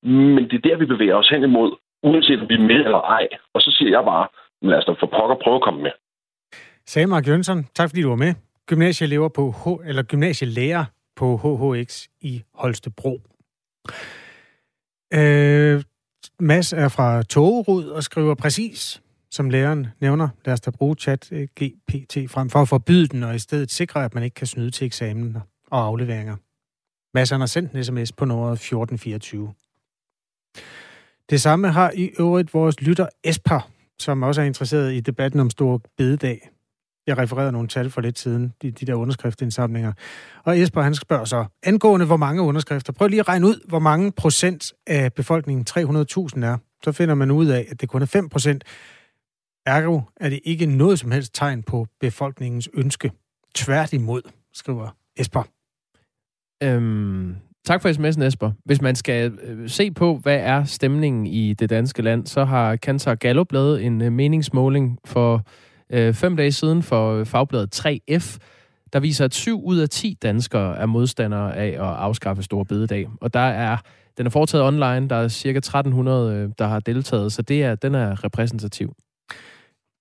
Men 0.02 0.44
det 0.49 0.56
er 0.56 0.68
der, 0.68 0.76
vi 0.76 0.87
bevæger 0.87 1.16
os 1.16 1.28
hen 1.28 1.42
imod, 1.44 1.70
uanset 2.02 2.40
om 2.40 2.48
vi 2.48 2.54
er 2.54 2.68
med 2.72 2.80
eller 2.88 3.00
ej. 3.00 3.28
Og 3.54 3.60
så 3.60 3.70
siger 3.78 3.90
jeg 3.90 4.04
bare, 4.04 4.28
lad 4.62 4.78
os 4.78 4.84
da 4.84 4.92
for 4.92 5.06
pokker 5.06 5.36
prøve 5.44 5.56
at 5.56 5.62
komme 5.62 5.82
med. 5.82 5.90
Sagde 6.86 7.06
Mark 7.06 7.28
Jønsson, 7.28 7.64
tak 7.74 7.88
fordi 7.90 8.02
du 8.02 8.08
var 8.08 8.16
med. 8.16 8.34
Gymnasieelever 8.66 9.28
på 9.28 9.50
H, 9.50 9.88
eller 9.88 10.02
gymnasielærer 10.02 10.84
på 11.16 11.36
HHX 11.36 12.06
i 12.20 12.42
Holstebro. 12.54 13.20
Øh, 15.14 15.82
Mads 16.40 16.72
er 16.72 16.88
fra 16.88 17.22
Togerud 17.22 17.84
og 17.84 18.02
skriver 18.02 18.34
præcis, 18.34 19.02
som 19.30 19.50
læreren 19.50 19.86
nævner. 20.00 20.28
Lad 20.44 20.52
os 20.52 20.60
da 20.60 20.70
bruge 20.70 20.96
chat 20.96 21.32
øh, 21.32 21.48
GPT 21.60 22.30
frem 22.30 22.50
for 22.50 22.58
at 22.58 22.68
forbyde 22.68 23.06
den, 23.06 23.22
og 23.22 23.34
i 23.34 23.38
stedet 23.38 23.70
sikre, 23.70 24.04
at 24.04 24.14
man 24.14 24.22
ikke 24.22 24.34
kan 24.34 24.46
snyde 24.46 24.70
til 24.70 24.86
eksamen 24.86 25.36
og 25.70 25.84
afleveringer. 25.84 26.36
Mads 27.14 27.30
har 27.30 27.46
sendt 27.46 27.72
en 27.72 27.84
sms 27.84 28.12
på 28.12 28.24
nummeret 28.24 28.52
1424. 28.52 29.54
Det 31.30 31.40
samme 31.40 31.73
har 31.73 31.92
i 31.94 32.11
øvrigt 32.20 32.54
vores 32.54 32.80
lytter 32.80 33.08
Esper, 33.25 33.70
som 33.99 34.23
også 34.23 34.40
er 34.40 34.44
interesseret 34.44 34.94
i 34.94 35.00
debatten 35.00 35.40
om 35.40 35.50
stor 35.50 35.82
bededag. 35.97 36.50
Jeg 37.06 37.18
refererede 37.18 37.52
nogle 37.52 37.68
tal 37.68 37.90
for 37.90 38.00
lidt 38.00 38.18
siden, 38.18 38.52
de, 38.62 38.70
de 38.70 38.87
der 38.87 38.94
underskriftsindsamlinger. 38.94 39.92
Og 40.44 40.58
Esper, 40.58 40.82
han 40.82 40.94
spørger 40.94 41.25
så, 41.25 41.44
angående 41.62 42.06
hvor 42.06 42.16
mange 42.16 42.42
underskrifter, 42.42 42.92
prøv 42.92 43.08
lige 43.08 43.20
at 43.20 43.28
regne 43.28 43.47
ud, 43.47 43.68
hvor 43.68 43.78
mange 43.78 44.12
procent 44.12 44.73
af 44.87 45.12
befolkningen 45.12 45.66
300.000 45.70 46.44
er. 46.44 46.58
Så 46.85 46.92
finder 46.92 47.14
man 47.14 47.30
ud 47.30 47.47
af, 47.47 47.66
at 47.70 47.80
det 47.80 47.88
kun 47.88 48.02
er 48.02 48.06
5 48.06 48.28
procent. 48.28 48.64
Ergo 49.66 50.00
er 50.16 50.28
det 50.28 50.40
ikke 50.44 50.66
noget 50.66 50.99
som 50.99 51.11
helst 51.11 51.35
tegn 51.35 51.62
på 51.62 51.87
befolkningens 52.00 52.68
ønske. 52.75 53.12
Tværtimod, 53.54 54.23
skriver 54.52 54.97
Esper. 55.16 55.42
Øhm, 56.62 57.37
tak 57.68 57.82
for 57.82 57.88
sms'en, 57.88 58.22
Esper. 58.22 58.50
Hvis 58.64 58.82
man 58.82 58.96
skal 58.96 59.38
øh, 59.42 59.68
se 59.68 59.90
på, 59.90 60.16
hvad 60.16 60.37
er 60.37 60.64
stemningen 60.64 61.26
i 61.26 61.52
det 61.52 61.70
danske 61.70 62.02
land, 62.02 62.26
så 62.26 62.44
har 62.44 62.76
Kantar 62.76 63.14
Gallup 63.14 63.52
lavet 63.52 63.84
en 63.84 64.02
øh, 64.02 64.12
meningsmåling 64.12 64.98
for 65.04 65.46
øh, 65.90 66.14
fem 66.14 66.37
dage 66.37 66.52
siden 66.52 66.82
for 66.82 67.14
øh, 67.14 67.26
fagbladet 67.26 67.80
3F, 67.80 68.38
der 68.92 69.00
viser, 69.00 69.25
at 69.25 69.34
7 69.34 69.64
ud 69.64 69.78
af 69.78 69.88
10 69.88 70.16
danskere 70.22 70.78
er 70.78 70.87
modstandere 70.87 71.56
af 71.56 71.68
at 71.68 71.96
afskaffe 71.96 72.42
Store 72.42 72.64
Bededag. 72.64 73.08
Og 73.20 73.34
der 73.34 73.40
er, 73.40 73.76
den 74.18 74.26
er 74.26 74.30
foretaget 74.30 74.64
online, 74.64 75.08
der 75.08 75.16
er 75.16 75.28
cirka 75.28 75.58
1300, 75.58 76.34
øh, 76.34 76.50
der 76.58 76.66
har 76.66 76.80
deltaget, 76.80 77.32
så 77.32 77.42
det 77.42 77.62
er, 77.62 77.75
den 77.75 77.94
er 77.94 78.25
repræsentativ. 78.25 78.94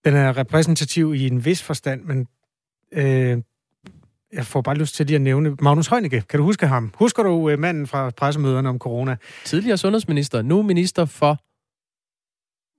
Den 0.06 0.14
er 0.16 0.38
repræsentativ 0.38 1.16
i 1.16 1.28
en 1.28 1.46
vis 1.46 1.64
forstand, 1.64 2.02
men 2.04 2.28
øh, 2.94 3.38
jeg 4.34 4.46
får 4.46 4.62
bare 4.62 4.76
lyst 4.76 4.96
til 4.96 5.06
lige 5.06 5.16
at 5.16 5.22
nævne 5.22 5.56
Magnus 5.62 5.88
Heunicke. 5.88 6.24
Kan 6.30 6.38
du 6.38 6.44
huske 6.44 6.68
ham? 6.68 6.92
Husker 6.96 7.24
du 7.24 7.50
øh, 7.50 7.60
manden 7.60 7.88
fra 7.88 8.10
pressemøderne 8.10 8.70
om 8.70 8.80
corona? 8.80 9.18
Tidligere 9.46 9.78
sundhedsminister, 9.78 10.42
nu 10.42 10.62
minister 10.62 11.06
for... 11.06 11.40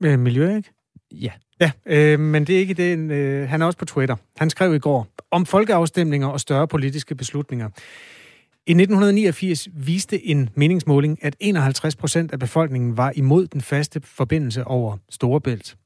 Øh, 0.05 0.19
miljø, 0.19 0.57
ikke? 0.57 0.71
Ja. 1.13 1.33
Ja, 1.61 1.71
øh, 1.87 2.21
men 2.21 2.47
det 2.47 2.55
er 2.55 2.59
ikke 2.59 2.75
det. 2.75 2.99
Øh, 3.13 3.49
han 3.49 3.63
er 3.63 3.67
også 3.67 3.79
på 3.79 3.85
Twitter. 3.85 4.17
Han 4.37 4.51
skrev 4.51 4.75
i 4.75 4.79
går 4.79 5.07
om 5.31 5.47
folkeafstemninger 5.47 6.29
og 6.29 6.41
større 6.41 6.69
politiske 6.69 7.15
beslutninger. 7.15 7.69
I 8.67 8.71
1989 8.71 9.69
viste 9.73 10.27
en 10.27 10.51
meningsmåling, 10.55 11.25
at 11.25 11.37
51 11.41 11.97
procent 11.97 12.33
af 12.33 12.39
befolkningen 12.39 12.97
var 12.97 13.13
imod 13.17 13.47
den 13.47 13.61
faste 13.61 14.01
forbindelse 14.05 14.65
over 14.65 14.97
Storebælt. 15.11 15.77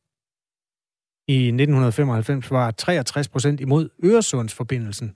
I 1.28 1.36
1995 1.36 2.50
var 2.50 2.70
63 2.70 3.28
procent 3.28 3.60
imod 3.60 3.88
Øresundsforbindelsen. 4.04 5.14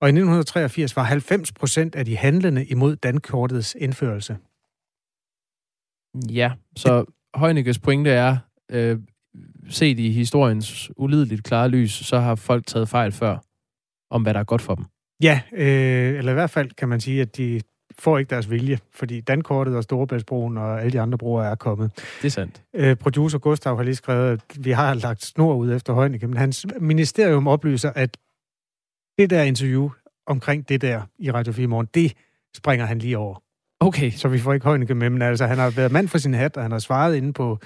Og 0.00 0.08
i 0.08 0.12
1983 0.12 0.96
var 0.96 1.02
90 1.02 1.52
procent 1.52 1.94
af 1.94 2.04
de 2.04 2.16
handlende 2.16 2.64
imod 2.64 2.96
dankortets 2.96 3.76
indførelse. 3.80 4.36
Ja, 6.30 6.52
så 6.76 7.04
Højnikkes 7.34 7.78
pointe 7.78 8.10
er, 8.10 8.36
øh, 8.70 8.98
set 9.68 9.98
i 9.98 10.10
historiens 10.10 10.90
ulideligt 10.96 11.44
klare 11.44 11.68
lys, 11.68 11.92
så 11.92 12.18
har 12.18 12.34
folk 12.34 12.66
taget 12.66 12.88
fejl 12.88 13.12
før 13.12 13.38
om, 14.10 14.22
hvad 14.22 14.34
der 14.34 14.40
er 14.40 14.44
godt 14.44 14.62
for 14.62 14.74
dem. 14.74 14.84
Ja, 15.22 15.40
øh, 15.52 16.18
eller 16.18 16.32
i 16.32 16.34
hvert 16.34 16.50
fald 16.50 16.70
kan 16.70 16.88
man 16.88 17.00
sige, 17.00 17.22
at 17.22 17.36
de 17.36 17.60
får 17.98 18.18
ikke 18.18 18.30
deres 18.30 18.50
vilje, 18.50 18.78
fordi 18.94 19.20
Dankortet 19.20 19.76
og 19.76 19.82
Storebæltsbroen 19.82 20.58
og 20.58 20.80
alle 20.80 20.92
de 20.92 21.00
andre 21.00 21.18
broer 21.18 21.42
er 21.42 21.54
kommet. 21.54 21.90
Det 21.96 22.26
er 22.26 22.30
sandt. 22.30 22.62
Øh, 22.74 22.96
producer 22.96 23.38
Gustav 23.38 23.76
har 23.76 23.82
lige 23.82 23.94
skrevet, 23.94 24.32
at 24.32 24.64
vi 24.64 24.70
har 24.70 24.94
lagt 24.94 25.24
snor 25.24 25.54
ud 25.54 25.72
efter 25.72 25.92
Højnække, 25.92 26.26
men 26.26 26.36
hans 26.36 26.66
ministerium 26.80 27.46
oplyser, 27.46 27.90
at 27.94 28.16
det 29.18 29.30
der 29.30 29.42
interview 29.42 29.90
omkring 30.26 30.68
det 30.68 30.80
der 30.80 31.02
i 31.18 31.30
Radio 31.30 31.52
4 31.52 31.66
morgen, 31.66 31.88
det 31.94 32.12
springer 32.56 32.86
han 32.86 32.98
lige 32.98 33.18
over. 33.18 33.42
Okay. 33.80 34.10
Så 34.10 34.28
vi 34.28 34.38
får 34.38 34.52
ikke 34.52 34.64
Højnække 34.64 34.94
med, 34.94 35.10
men 35.10 35.22
altså, 35.22 35.46
han 35.46 35.58
har 35.58 35.70
været 35.70 35.92
mand 35.92 36.08
for 36.08 36.18
sin 36.18 36.34
hat, 36.34 36.56
og 36.56 36.62
han 36.62 36.72
har 36.72 36.78
svaret 36.78 37.16
inde 37.16 37.32
på 37.32 37.58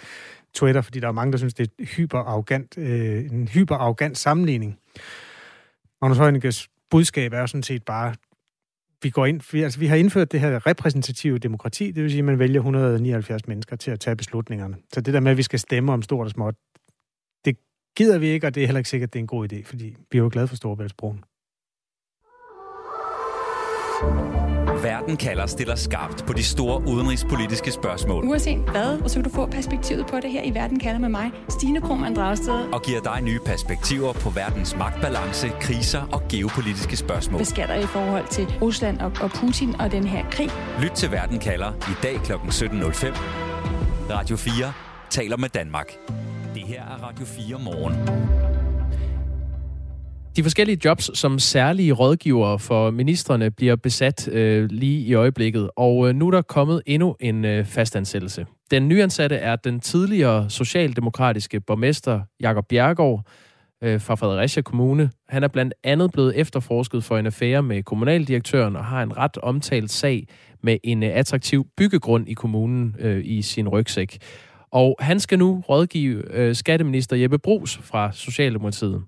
Twitter, 0.54 0.80
fordi 0.80 1.00
der 1.00 1.08
er 1.08 1.12
mange, 1.12 1.32
der 1.32 1.38
synes, 1.38 1.54
det 1.54 1.70
er 1.78 1.84
hyper 1.84 2.44
øh, 2.76 3.24
en 3.32 3.48
hyper 3.48 4.10
sammenligning. 4.14 4.78
Magnus 6.00 6.18
Højnækkes 6.18 6.68
budskab 6.90 7.32
er 7.32 7.46
sådan 7.46 7.62
set 7.62 7.84
bare, 7.84 8.14
vi 9.02 9.10
går 9.10 9.26
ind, 9.26 9.40
vi, 9.52 9.62
altså 9.62 9.78
vi 9.78 9.86
har 9.86 9.96
indført 9.96 10.32
det 10.32 10.40
her 10.40 10.66
repræsentative 10.66 11.38
demokrati, 11.38 11.90
det 11.90 12.02
vil 12.02 12.10
sige, 12.10 12.18
at 12.18 12.24
man 12.24 12.38
vælger 12.38 12.60
179 12.60 13.48
mennesker 13.48 13.76
til 13.76 13.90
at 13.90 14.00
tage 14.00 14.16
beslutningerne. 14.16 14.76
Så 14.92 15.00
det 15.00 15.14
der 15.14 15.20
med, 15.20 15.30
at 15.30 15.36
vi 15.36 15.42
skal 15.42 15.58
stemme 15.58 15.92
om 15.92 16.02
stort 16.02 16.26
og 16.26 16.30
småt, 16.30 16.54
det 17.44 17.56
gider 17.96 18.18
vi 18.18 18.26
ikke, 18.26 18.46
og 18.46 18.54
det 18.54 18.62
er 18.62 18.66
heller 18.66 18.78
ikke 18.78 18.90
sikkert, 18.90 19.08
at 19.08 19.12
det 19.12 19.18
er 19.18 19.22
en 19.22 19.26
god 19.26 19.52
idé, 19.52 19.62
fordi 19.64 19.96
vi 20.10 20.18
er 20.18 20.22
jo 20.22 20.28
glade 20.32 20.48
for 20.48 20.56
Storebæltsbroen. 20.56 21.24
Verden 24.82 25.16
kalder 25.16 25.46
stiller 25.46 25.74
skarpt 25.74 26.26
på 26.26 26.32
de 26.32 26.44
store 26.44 26.82
udenrigspolitiske 26.88 27.70
spørgsmål. 27.70 28.24
Uanset 28.24 28.58
hvad, 28.58 29.08
så 29.08 29.14
kan 29.14 29.24
du 29.24 29.30
få 29.30 29.46
perspektivet 29.46 30.06
på 30.06 30.16
det 30.16 30.30
her 30.30 30.42
i 30.42 30.54
Verden 30.54 30.78
kalder 30.78 30.98
med 30.98 31.08
mig, 31.08 31.30
Stine 31.48 31.80
Krohmann 31.80 32.16
Dragsted. 32.16 32.54
Og 32.72 32.82
giver 32.82 33.00
dig 33.00 33.22
nye 33.22 33.38
perspektiver 33.44 34.12
på 34.12 34.30
verdens 34.30 34.76
magtbalance, 34.76 35.48
kriser 35.60 36.02
og 36.12 36.22
geopolitiske 36.30 36.96
spørgsmål. 36.96 37.38
Hvad 37.38 37.46
sker 37.46 37.66
der 37.66 37.74
i 37.74 37.86
forhold 37.86 38.28
til 38.28 38.46
Rusland 38.62 39.00
og, 39.00 39.12
og 39.20 39.30
Putin 39.30 39.80
og 39.80 39.92
den 39.92 40.04
her 40.04 40.24
krig? 40.30 40.50
Lyt 40.80 40.90
til 40.90 41.10
Verden 41.10 41.38
kalder 41.38 41.72
i 41.72 41.94
dag 42.02 42.16
kl. 42.24 42.32
17.05. 42.32 43.18
Radio 44.10 44.36
4 44.36 44.72
taler 45.10 45.36
med 45.36 45.48
Danmark. 45.48 45.92
Det 46.54 46.62
her 46.62 46.82
er 46.82 47.06
Radio 47.08 47.24
4 47.26 47.58
morgen. 47.58 47.94
De 50.36 50.42
forskellige 50.42 50.78
jobs 50.84 51.18
som 51.18 51.38
særlige 51.38 51.92
rådgivere 51.92 52.58
for 52.58 52.90
ministerne 52.90 53.50
bliver 53.50 53.76
besat 53.76 54.28
øh, 54.28 54.70
lige 54.70 55.00
i 55.00 55.14
øjeblikket, 55.14 55.70
og 55.76 56.08
øh, 56.08 56.14
nu 56.14 56.26
er 56.26 56.30
der 56.30 56.42
kommet 56.42 56.82
endnu 56.86 57.16
en 57.20 57.44
øh, 57.44 57.64
fastansættelse. 57.64 58.46
Den 58.70 58.88
nyansatte 58.88 59.36
er 59.36 59.56
den 59.56 59.80
tidligere 59.80 60.50
socialdemokratiske 60.50 61.60
borgmester 61.60 62.20
Jakob 62.40 62.64
Bjergård 62.68 63.26
øh, 63.82 64.00
fra 64.00 64.14
Fredericia 64.14 64.62
Kommune. 64.62 65.10
Han 65.28 65.42
er 65.42 65.48
blandt 65.48 65.74
andet 65.84 66.12
blevet 66.12 66.36
efterforsket 66.36 67.04
for 67.04 67.18
en 67.18 67.26
affære 67.26 67.62
med 67.62 67.82
kommunaldirektøren 67.82 68.76
og 68.76 68.84
har 68.84 69.02
en 69.02 69.16
ret 69.16 69.38
omtalt 69.38 69.90
sag 69.90 70.26
med 70.62 70.76
en 70.84 71.02
øh, 71.02 71.10
attraktiv 71.14 71.66
byggegrund 71.76 72.28
i 72.28 72.34
kommunen 72.34 72.96
øh, 72.98 73.22
i 73.24 73.42
sin 73.42 73.68
rygsæk. 73.68 74.18
Og 74.70 74.96
han 75.00 75.20
skal 75.20 75.38
nu 75.38 75.64
rådgive 75.68 76.34
øh, 76.34 76.54
skatteminister 76.54 77.16
Jeppe 77.16 77.38
Brugs 77.38 77.78
fra 77.82 78.12
Socialdemokratiet. 78.12 79.02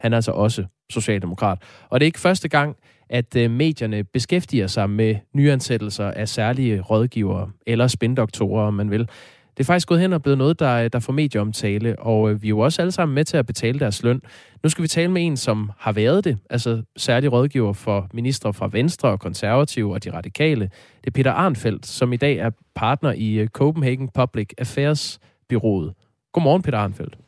Han 0.00 0.12
er 0.12 0.16
altså 0.16 0.32
også 0.32 0.64
socialdemokrat. 0.90 1.58
Og 1.88 2.00
det 2.00 2.04
er 2.04 2.08
ikke 2.08 2.20
første 2.20 2.48
gang, 2.48 2.76
at 3.10 3.36
øh, 3.36 3.50
medierne 3.50 4.04
beskæftiger 4.04 4.66
sig 4.66 4.90
med 4.90 5.16
nyansættelser 5.34 6.10
af 6.10 6.28
særlige 6.28 6.80
rådgivere, 6.80 7.50
eller 7.66 7.86
spindoktorer, 7.86 8.66
om 8.66 8.74
man 8.74 8.90
vil. 8.90 9.08
Det 9.56 9.62
er 9.62 9.64
faktisk 9.64 9.88
gået 9.88 10.00
hen 10.00 10.12
og 10.12 10.22
blevet 10.22 10.38
noget, 10.38 10.60
der, 10.60 10.88
der 10.88 10.98
får 10.98 11.12
medieomtale, 11.12 11.98
og 11.98 12.30
øh, 12.30 12.42
vi 12.42 12.46
er 12.46 12.48
jo 12.48 12.58
også 12.58 12.82
alle 12.82 12.92
sammen 12.92 13.14
med 13.14 13.24
til 13.24 13.36
at 13.36 13.46
betale 13.46 13.80
deres 13.80 14.02
løn. 14.02 14.20
Nu 14.62 14.68
skal 14.68 14.82
vi 14.82 14.88
tale 14.88 15.10
med 15.10 15.26
en, 15.26 15.36
som 15.36 15.70
har 15.78 15.92
været 15.92 16.24
det, 16.24 16.38
altså 16.50 16.82
særlig 16.96 17.32
rådgiver 17.32 17.72
for 17.72 18.08
ministre 18.12 18.54
fra 18.54 18.68
Venstre 18.72 19.08
og 19.08 19.20
Konservative 19.20 19.92
og 19.92 20.04
de 20.04 20.12
radikale. 20.12 20.70
Det 21.00 21.06
er 21.06 21.10
Peter 21.10 21.32
Arnfeldt, 21.32 21.86
som 21.86 22.12
i 22.12 22.16
dag 22.16 22.36
er 22.36 22.50
partner 22.74 23.12
i 23.12 23.34
øh, 23.34 23.48
Copenhagen 23.48 24.08
Public 24.14 24.48
Affairs 24.58 25.18
Byrået. 25.48 25.94
Godmorgen, 26.32 26.62
Peter 26.62 26.78
Arnfeldt. 26.78 27.18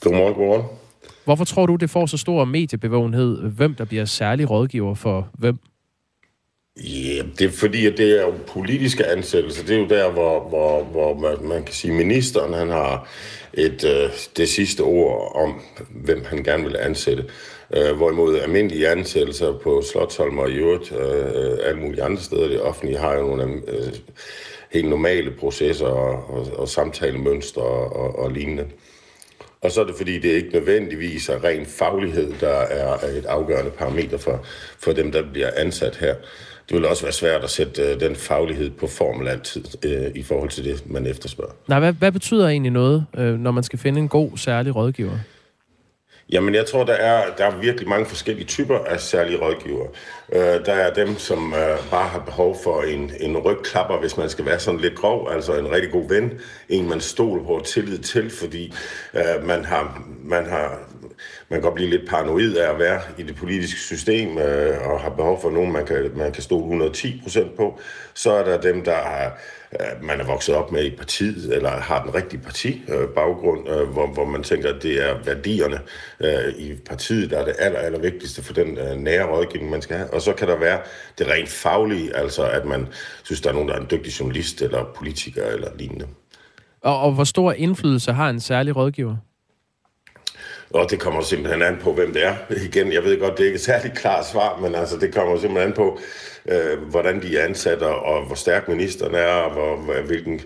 Godmorgen, 0.00 0.34
godmorgen. 0.34 0.81
Hvorfor 1.24 1.44
tror 1.44 1.66
du, 1.66 1.76
det 1.76 1.90
får 1.90 2.06
så 2.06 2.18
stor 2.18 2.44
mediebevågenhed, 2.44 3.50
hvem 3.50 3.74
der 3.74 3.84
bliver 3.84 4.04
særlig 4.04 4.50
rådgiver 4.50 4.94
for 4.94 5.28
hvem? 5.38 5.58
Ja, 6.76 7.22
det 7.38 7.46
er 7.46 7.50
fordi, 7.50 7.86
at 7.86 7.96
det 7.96 8.18
er 8.18 8.22
jo 8.22 8.34
politiske 8.46 9.06
ansættelser. 9.06 9.66
Det 9.66 9.76
er 9.76 9.80
jo 9.80 9.86
der, 9.88 10.10
hvor, 10.10 10.48
hvor, 10.48 10.84
hvor 10.84 11.14
man, 11.14 11.48
man 11.48 11.64
kan 11.64 11.74
sige, 11.74 11.90
at 11.90 11.96
ministeren 11.96 12.54
han 12.54 12.68
har 12.68 13.08
et, 13.54 13.84
øh, 13.84 14.10
det 14.36 14.48
sidste 14.48 14.80
ord 14.80 15.32
om, 15.34 15.60
hvem 15.90 16.24
han 16.24 16.44
gerne 16.44 16.64
vil 16.64 16.76
ansætte. 16.80 17.24
Øh, 17.76 17.96
hvorimod 17.96 18.38
almindelige 18.38 18.88
ansættelser 18.88 19.58
på 19.58 19.82
Slottholm 19.92 20.38
og 20.38 20.50
i 20.50 20.54
øvrigt 20.54 20.92
øh, 20.92 21.58
alle 21.64 21.80
mulige 21.80 22.02
andre 22.02 22.22
steder 22.22 22.44
i 22.44 22.52
det 22.52 22.62
offentlige 22.62 22.98
har 22.98 23.14
jo 23.14 23.22
nogle 23.22 23.62
øh, 23.68 23.92
helt 24.72 24.88
normale 24.88 25.30
processer 25.30 25.86
og, 25.86 26.36
og, 26.36 26.46
og 26.58 26.68
samtalemønstre 26.68 27.62
og, 27.62 27.96
og, 27.96 28.18
og 28.18 28.30
lignende. 28.30 28.64
Og 29.62 29.70
så 29.70 29.80
er 29.80 29.84
det 29.84 29.94
fordi, 29.96 30.18
det 30.18 30.28
ikke 30.28 30.52
nødvendigvis 30.52 31.28
er 31.28 31.44
ren 31.44 31.66
faglighed, 31.66 32.32
der 32.40 32.48
er 32.48 32.94
et 33.18 33.24
afgørende 33.24 33.70
parameter 33.70 34.18
for, 34.18 34.44
for 34.78 34.92
dem, 34.92 35.12
der 35.12 35.22
bliver 35.32 35.50
ansat 35.56 35.96
her. 35.96 36.14
Det 36.68 36.76
vil 36.76 36.84
også 36.84 37.02
være 37.02 37.12
svært 37.12 37.44
at 37.44 37.50
sætte 37.50 37.82
øh, 37.82 38.00
den 38.00 38.16
faglighed 38.16 38.70
på 38.70 38.86
formel 38.86 39.28
altid 39.28 39.64
øh, 39.84 40.10
i 40.14 40.22
forhold 40.22 40.50
til 40.50 40.64
det, 40.64 40.90
man 40.90 41.06
efterspørger. 41.06 41.52
Nej, 41.68 41.78
hvad, 41.78 41.92
hvad 41.92 42.12
betyder 42.12 42.48
egentlig 42.48 42.72
noget, 42.72 43.06
øh, 43.18 43.38
når 43.38 43.50
man 43.50 43.62
skal 43.62 43.78
finde 43.78 44.00
en 44.00 44.08
god 44.08 44.30
særlig 44.36 44.76
rådgiver? 44.76 45.18
Jamen, 46.32 46.54
jeg 46.54 46.66
tror, 46.66 46.84
der 46.84 46.92
er, 46.92 47.34
der 47.36 47.44
er 47.44 47.56
virkelig 47.56 47.88
mange 47.88 48.06
forskellige 48.06 48.46
typer 48.46 48.78
af 48.78 49.00
særlige 49.00 49.38
rådgiver. 49.38 49.86
Øh, 50.32 50.66
der 50.66 50.72
er 50.72 50.94
dem, 50.94 51.18
som 51.18 51.54
øh, 51.54 51.90
bare 51.90 52.08
har 52.08 52.18
behov 52.18 52.56
for 52.64 52.82
en, 52.82 53.12
en 53.20 53.38
rygklapper, 53.38 53.98
hvis 54.00 54.16
man 54.16 54.28
skal 54.28 54.46
være 54.46 54.58
sådan 54.58 54.80
lidt 54.80 54.96
grov, 54.96 55.28
altså 55.30 55.54
en 55.54 55.70
rigtig 55.70 55.92
god 55.92 56.08
ven, 56.08 56.32
en 56.68 56.88
man 56.88 57.00
stoler 57.00 57.44
på 57.44 57.62
tillid 57.64 57.98
til, 57.98 58.30
fordi 58.30 58.74
øh, 59.14 59.46
man 59.46 59.64
har, 59.64 60.02
man 60.24 60.46
har 60.46 60.78
man 61.48 61.60
kan 61.60 61.62
godt 61.62 61.74
blive 61.74 61.90
lidt 61.90 62.08
paranoid 62.08 62.56
af 62.56 62.72
at 62.72 62.78
være 62.78 63.00
i 63.18 63.22
det 63.22 63.36
politiske 63.36 63.80
system 63.80 64.38
øh, 64.38 64.90
og 64.90 65.00
har 65.00 65.10
behov 65.10 65.40
for 65.42 65.50
nogen, 65.50 65.72
man 65.72 65.86
kan, 65.86 66.10
man 66.16 66.32
kan 66.32 66.42
stole 66.42 66.62
110 66.62 67.20
procent 67.22 67.56
på. 67.56 67.80
Så 68.14 68.32
er 68.32 68.44
der 68.44 68.60
dem, 68.60 68.84
der 68.84 68.94
har, 68.94 69.38
øh, 69.72 70.04
man 70.06 70.20
er 70.20 70.24
vokset 70.24 70.54
op 70.54 70.72
med 70.72 70.84
i 70.84 70.96
partiet, 70.96 71.54
eller 71.54 71.70
har 71.70 72.02
den 72.04 72.14
rigtige 72.14 72.40
partibaggrund, 72.40 73.68
øh, 73.68 73.80
øh, 73.80 73.88
hvor, 73.88 74.06
hvor 74.06 74.24
man 74.24 74.42
tænker, 74.42 74.74
at 74.74 74.82
det 74.82 75.08
er 75.08 75.14
værdierne 75.24 75.80
øh, 76.20 76.54
i 76.58 76.74
partiet, 76.74 77.30
der 77.30 77.38
er 77.38 77.44
det 77.44 77.54
aller, 77.58 77.78
aller 77.78 78.00
vigtigste 78.00 78.42
for 78.42 78.52
den 78.52 78.78
øh, 78.78 78.96
nære 78.96 79.26
rådgivning, 79.26 79.70
man 79.70 79.82
skal 79.82 79.96
have. 79.96 80.14
Og 80.14 80.22
så 80.22 80.32
kan 80.32 80.48
der 80.48 80.58
være 80.58 80.80
det 81.18 81.28
rent 81.28 81.48
faglige, 81.48 82.16
altså 82.16 82.42
at 82.44 82.64
man 82.64 82.86
synes, 83.22 83.40
der 83.40 83.50
er 83.50 83.54
nogen, 83.54 83.68
der 83.68 83.74
er 83.74 83.80
en 83.80 83.88
dygtig 83.90 84.20
journalist 84.20 84.62
eller 84.62 84.84
politiker 84.96 85.46
eller 85.46 85.68
lignende. 85.78 86.06
Og, 86.82 87.00
og 87.00 87.12
hvor 87.12 87.24
stor 87.24 87.52
indflydelse 87.52 88.12
har 88.12 88.30
en 88.30 88.40
særlig 88.40 88.76
rådgiver? 88.76 89.16
Og 90.74 90.90
det 90.90 91.00
kommer 91.00 91.22
simpelthen 91.22 91.62
an 91.62 91.78
på, 91.80 91.92
hvem 91.92 92.12
det 92.12 92.26
er. 92.26 92.36
Igen, 92.64 92.92
jeg 92.92 93.04
ved 93.04 93.20
godt, 93.20 93.38
det 93.38 93.40
er 93.40 93.46
ikke 93.46 93.56
et 93.56 93.62
særligt 93.62 93.98
klart 93.98 94.26
svar, 94.26 94.58
men 94.58 94.74
altså, 94.74 94.96
det 94.96 95.14
kommer 95.14 95.38
simpelthen 95.40 95.68
an 95.68 95.76
på, 95.76 95.98
øh, 96.48 96.82
hvordan 96.90 97.22
de 97.22 97.38
er 97.38 97.44
ansat, 97.44 97.82
og 97.82 98.26
hvor 98.26 98.34
stærk 98.34 98.68
ministeren 98.68 99.14
er, 99.14 99.26
og 99.26 99.50
hvor, 99.52 100.02
hvilken, 100.06 100.40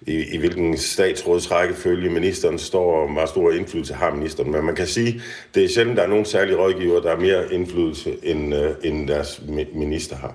i, 0.00 0.24
i 0.34 0.38
hvilken 0.38 0.76
statsrådsrækkefølge 0.78 2.10
ministeren 2.10 2.58
står, 2.58 3.02
og 3.02 3.12
hvor 3.12 3.26
stor 3.26 3.50
indflydelse 3.50 3.94
har 3.94 4.14
ministeren. 4.14 4.52
Men 4.52 4.64
man 4.64 4.74
kan 4.74 4.86
sige, 4.86 5.22
det 5.54 5.64
er 5.64 5.68
sjældent, 5.68 5.96
der 5.96 6.02
er 6.02 6.08
nogen 6.08 6.24
særlige 6.24 6.56
rådgiver, 6.56 7.00
der 7.00 7.08
har 7.08 7.16
mere 7.16 7.52
indflydelse, 7.52 8.16
end, 8.22 8.54
øh, 8.54 8.74
end 8.84 9.08
deres 9.08 9.42
minister 9.74 10.16
har. 10.16 10.34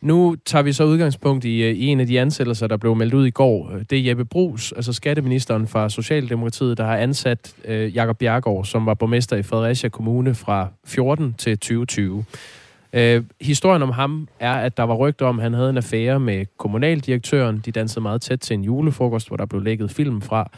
Nu 0.00 0.36
tager 0.44 0.62
vi 0.62 0.72
så 0.72 0.84
udgangspunkt 0.84 1.44
i, 1.44 1.62
øh, 1.62 1.74
i 1.74 1.86
en 1.86 2.00
af 2.00 2.06
de 2.06 2.20
ansættelser, 2.20 2.66
der 2.66 2.76
blev 2.76 2.94
meldt 2.94 3.14
ud 3.14 3.26
i 3.26 3.30
går. 3.30 3.72
Øh, 3.74 3.84
det 3.90 3.98
er 3.98 4.02
Jeppe 4.02 4.24
Brugs, 4.24 4.72
altså 4.72 4.92
skatteministeren 4.92 5.68
fra 5.68 5.88
Socialdemokratiet, 5.88 6.78
der 6.78 6.84
har 6.84 6.96
ansat 6.96 7.54
øh, 7.64 7.94
Jakob 7.96 8.18
Bjergård, 8.18 8.64
som 8.64 8.86
var 8.86 8.94
borgmester 8.94 9.36
i 9.36 9.42
Fredericia 9.42 9.88
Kommune 9.88 10.34
fra 10.34 10.68
14 10.84 11.34
til 11.38 11.58
2020. 11.58 12.24
Øh, 12.92 13.22
historien 13.40 13.82
om 13.82 13.90
ham 13.90 14.28
er, 14.40 14.54
at 14.54 14.76
der 14.76 14.82
var 14.82 14.94
rygter 14.94 15.26
om, 15.26 15.38
at 15.38 15.42
han 15.42 15.54
havde 15.54 15.70
en 15.70 15.76
affære 15.76 16.20
med 16.20 16.46
kommunaldirektøren. 16.58 17.62
De 17.64 17.72
dansede 17.72 18.00
meget 18.00 18.20
tæt 18.20 18.40
til 18.40 18.54
en 18.54 18.64
julefrokost, 18.64 19.28
hvor 19.28 19.36
der 19.36 19.46
blev 19.46 19.62
lægget 19.62 19.90
film 19.90 20.22
fra. 20.22 20.50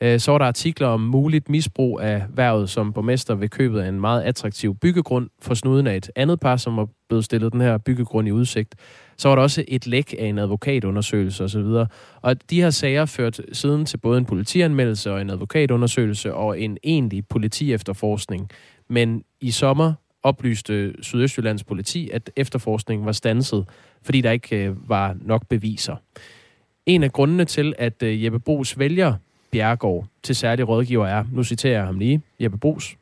Øh, 0.00 0.20
så 0.20 0.30
var 0.30 0.38
der 0.38 0.44
artikler 0.44 0.86
om 0.86 1.00
muligt 1.00 1.48
misbrug 1.48 2.00
af 2.00 2.22
værvet 2.28 2.70
som 2.70 2.92
borgmester 2.92 3.34
ved 3.34 3.48
købet 3.48 3.80
af 3.80 3.88
en 3.88 4.00
meget 4.00 4.22
attraktiv 4.22 4.74
byggegrund 4.74 5.30
for 5.42 5.54
snuden 5.54 5.86
af 5.86 5.96
et 5.96 6.10
andet 6.16 6.40
par, 6.40 6.56
som 6.56 6.76
var 6.76 6.88
blevet 7.08 7.24
stillet 7.24 7.52
den 7.52 7.60
her 7.60 7.78
byggegrund 7.78 8.28
i 8.28 8.30
udsigt. 8.30 8.74
Så 9.16 9.28
var 9.28 9.34
der 9.34 9.42
også 9.42 9.64
et 9.68 9.86
læk 9.86 10.14
af 10.18 10.26
en 10.26 10.38
advokatundersøgelse 10.38 11.44
osv. 11.44 11.86
Og 12.22 12.50
de 12.50 12.62
her 12.62 12.70
sager 12.70 13.04
ført 13.04 13.40
siden 13.52 13.84
til 13.86 13.96
både 13.96 14.18
en 14.18 14.24
politianmeldelse 14.24 15.12
og 15.12 15.20
en 15.20 15.30
advokatundersøgelse 15.30 16.34
og 16.34 16.60
en 16.60 16.78
egentlig 16.84 17.26
politiefterforskning. 17.28 18.50
Men 18.88 19.22
i 19.40 19.50
sommer 19.50 19.92
oplyste 20.22 20.94
Sydøstjyllands 21.02 21.64
politi, 21.64 22.10
at 22.10 22.30
efterforskningen 22.36 23.06
var 23.06 23.12
stanset, 23.12 23.68
fordi 24.02 24.20
der 24.20 24.30
ikke 24.30 24.64
øh, 24.64 24.88
var 24.88 25.16
nok 25.20 25.48
beviser. 25.48 25.96
En 26.86 27.02
af 27.02 27.12
grundene 27.12 27.44
til, 27.44 27.74
at 27.78 28.02
øh, 28.02 28.24
Jeppe 28.24 28.38
Bos 28.38 28.78
vælger 28.78 29.14
Bjergård 29.54 30.06
til 30.22 30.36
særlig 30.36 30.68
rådgiver 30.68 31.06
er, 31.06 31.24
nu 31.32 31.44
citerer 31.44 31.72
jeg 31.72 31.86
ham 31.86 31.98
lige, 31.98 32.22
Jeppe 32.40 32.58
Brugs, 32.58 32.96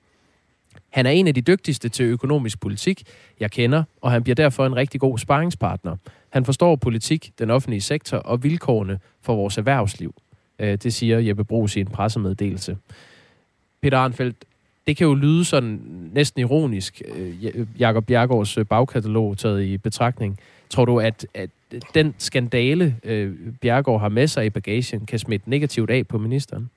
Han 0.91 1.07
er 1.07 1.11
en 1.11 1.29
af 1.29 1.35
de 1.35 1.41
dygtigste 1.41 1.89
til 1.89 2.05
økonomisk 2.05 2.61
politik, 2.61 3.03
jeg 3.41 3.51
kender, 3.51 3.83
og 4.01 4.11
han 4.11 4.23
bliver 4.23 4.35
derfor 4.35 4.67
en 4.67 4.77
rigtig 4.77 5.01
god 5.01 5.19
sparringspartner. 5.19 5.97
Han 6.31 6.45
forstår 6.45 6.77
politik, 6.77 7.33
den 7.39 7.51
offentlige 7.51 7.81
sektor 7.81 8.17
og 8.17 8.43
vilkårene 8.43 8.99
for 9.23 9.35
vores 9.35 9.59
erhvervsliv. 9.59 10.15
Øh, 10.59 10.79
det 10.83 10.95
siger 10.95 11.19
Jeppe 11.19 11.45
Bros 11.45 11.77
i 11.77 11.81
en 11.81 11.87
pressemeddelelse. 11.87 12.77
Peter 13.83 13.99
Arnfeldt, 13.99 14.37
det 14.87 14.97
kan 14.97 15.07
jo 15.07 15.15
lyde 15.15 15.45
sådan 15.45 15.81
næsten 16.13 16.41
ironisk, 16.41 17.03
øh, 17.15 17.67
Jakob 17.79 18.07
Bjergårds 18.07 18.59
bagkatalog 18.69 19.39
taget 19.39 19.63
i 19.63 19.79
betragtning. 19.79 20.39
Tror 20.73 20.85
du, 20.85 21.01
at, 21.01 21.27
at 21.35 21.51
den 21.95 22.15
skandale, 22.19 22.97
øh, 23.05 23.33
Bjergård 23.61 24.01
har 24.01 24.09
med 24.09 24.27
sig 24.27 24.47
i 24.47 24.51
bagagen, 24.51 25.07
kan 25.07 25.19
smitte 25.19 25.51
negativt 25.51 25.91
af 25.91 26.09
på 26.09 26.19
ministeren? 26.19 26.71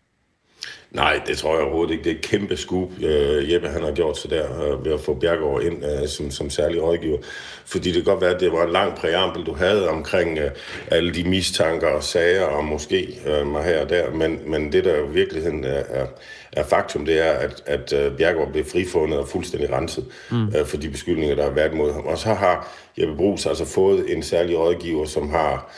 Nej, 0.91 1.21
det 1.27 1.38
tror 1.38 1.55
jeg 1.55 1.63
overhovedet 1.63 1.91
ikke. 1.91 2.03
Det 2.03 2.12
er 2.12 2.15
et 2.15 2.21
kæmpe 2.21 2.58
skub, 2.58 2.91
øh, 3.03 3.53
Jeppe 3.53 3.67
han 3.67 3.84
har 3.84 3.91
gjort 3.91 4.17
sig 4.17 4.29
der 4.29 4.63
øh, 4.63 4.86
ved 4.86 4.93
at 4.93 4.99
få 4.99 5.13
Bjergård 5.13 5.63
ind 5.63 5.86
øh, 5.86 6.08
som, 6.08 6.31
som 6.31 6.49
særlig 6.49 6.84
rådgiver. 6.84 7.17
Fordi 7.65 7.91
det 7.91 8.03
kan 8.03 8.13
godt 8.13 8.21
være, 8.21 8.36
at 8.36 8.41
det 8.41 8.51
var 8.51 8.65
en 8.65 8.71
lang 8.71 8.95
præambel, 8.95 9.45
du 9.45 9.53
havde 9.53 9.89
omkring 9.89 10.39
øh, 10.39 10.51
alle 10.91 11.13
de 11.13 11.29
mistanker 11.29 11.88
og 11.88 12.03
sager, 12.03 12.45
og 12.45 12.65
måske 12.65 13.19
øh, 13.27 13.47
mig 13.47 13.63
her 13.63 13.81
og 13.81 13.89
der. 13.89 14.12
Men, 14.12 14.39
men 14.45 14.71
det, 14.71 14.84
der 14.86 14.95
i 14.95 15.13
virkeligheden 15.13 15.63
er, 15.63 15.84
er, 15.89 16.05
er 16.56 16.63
faktum, 16.63 17.06
det 17.06 17.28
er, 17.28 17.32
at, 17.32 17.63
at 17.65 17.94
uh, 17.94 18.18
Bjergård 18.18 18.52
blev 18.52 18.65
frifundet 18.65 19.20
og 19.20 19.28
fuldstændig 19.28 19.72
renset 19.72 20.06
mm. 20.32 20.48
uh, 20.48 20.65
for 20.65 20.78
de 20.78 20.89
beskyldninger, 20.89 21.36
der 21.36 21.44
har 21.44 21.52
været 21.52 21.74
mod 21.74 21.94
ham. 21.94 22.06
Og 22.06 22.18
så 22.18 22.34
har 22.34 22.76
Jeppe 23.00 23.15
Brugs 23.15 23.46
altså 23.46 23.65
fået 23.65 24.13
en 24.13 24.24
særlig 24.24 24.58
rådgiver, 24.58 25.06
som 25.06 25.30
har 25.30 25.72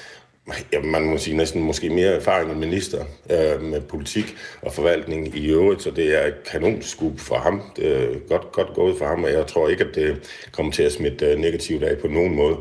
ja, 0.74 0.82
man 0.82 1.04
må 1.04 1.18
sige 1.18 1.38
næsten 1.38 1.64
måske 1.64 1.90
mere 1.90 2.12
erfaring 2.12 2.52
end 2.52 2.60
minister 2.60 3.06
øh, 3.30 3.62
med 3.64 3.82
politik 3.82 4.36
og 4.62 4.74
forvaltning 4.74 5.38
i 5.38 5.52
øvrigt, 5.52 5.82
så 5.82 5.92
det 5.92 6.22
er 6.22 6.28
et 6.28 6.44
kanonskub 6.52 7.20
for 7.20 7.36
ham. 7.36 7.62
Det 7.76 8.04
er 8.04 8.20
godt, 8.30 8.52
godt 8.52 8.74
gået 8.74 8.98
for 8.98 9.06
ham, 9.06 9.24
og 9.24 9.32
jeg 9.32 9.48
tror 9.48 9.70
ikke, 9.70 9.84
at 9.84 9.96
det 9.96 10.18
kommer 10.52 10.72
til 10.72 10.84
at 10.84 10.92
smitte 10.92 11.26
øh, 11.26 11.40
negativt 11.40 11.84
af 11.84 11.98
på 11.98 12.08
nogen 12.08 12.36
måde 12.36 12.58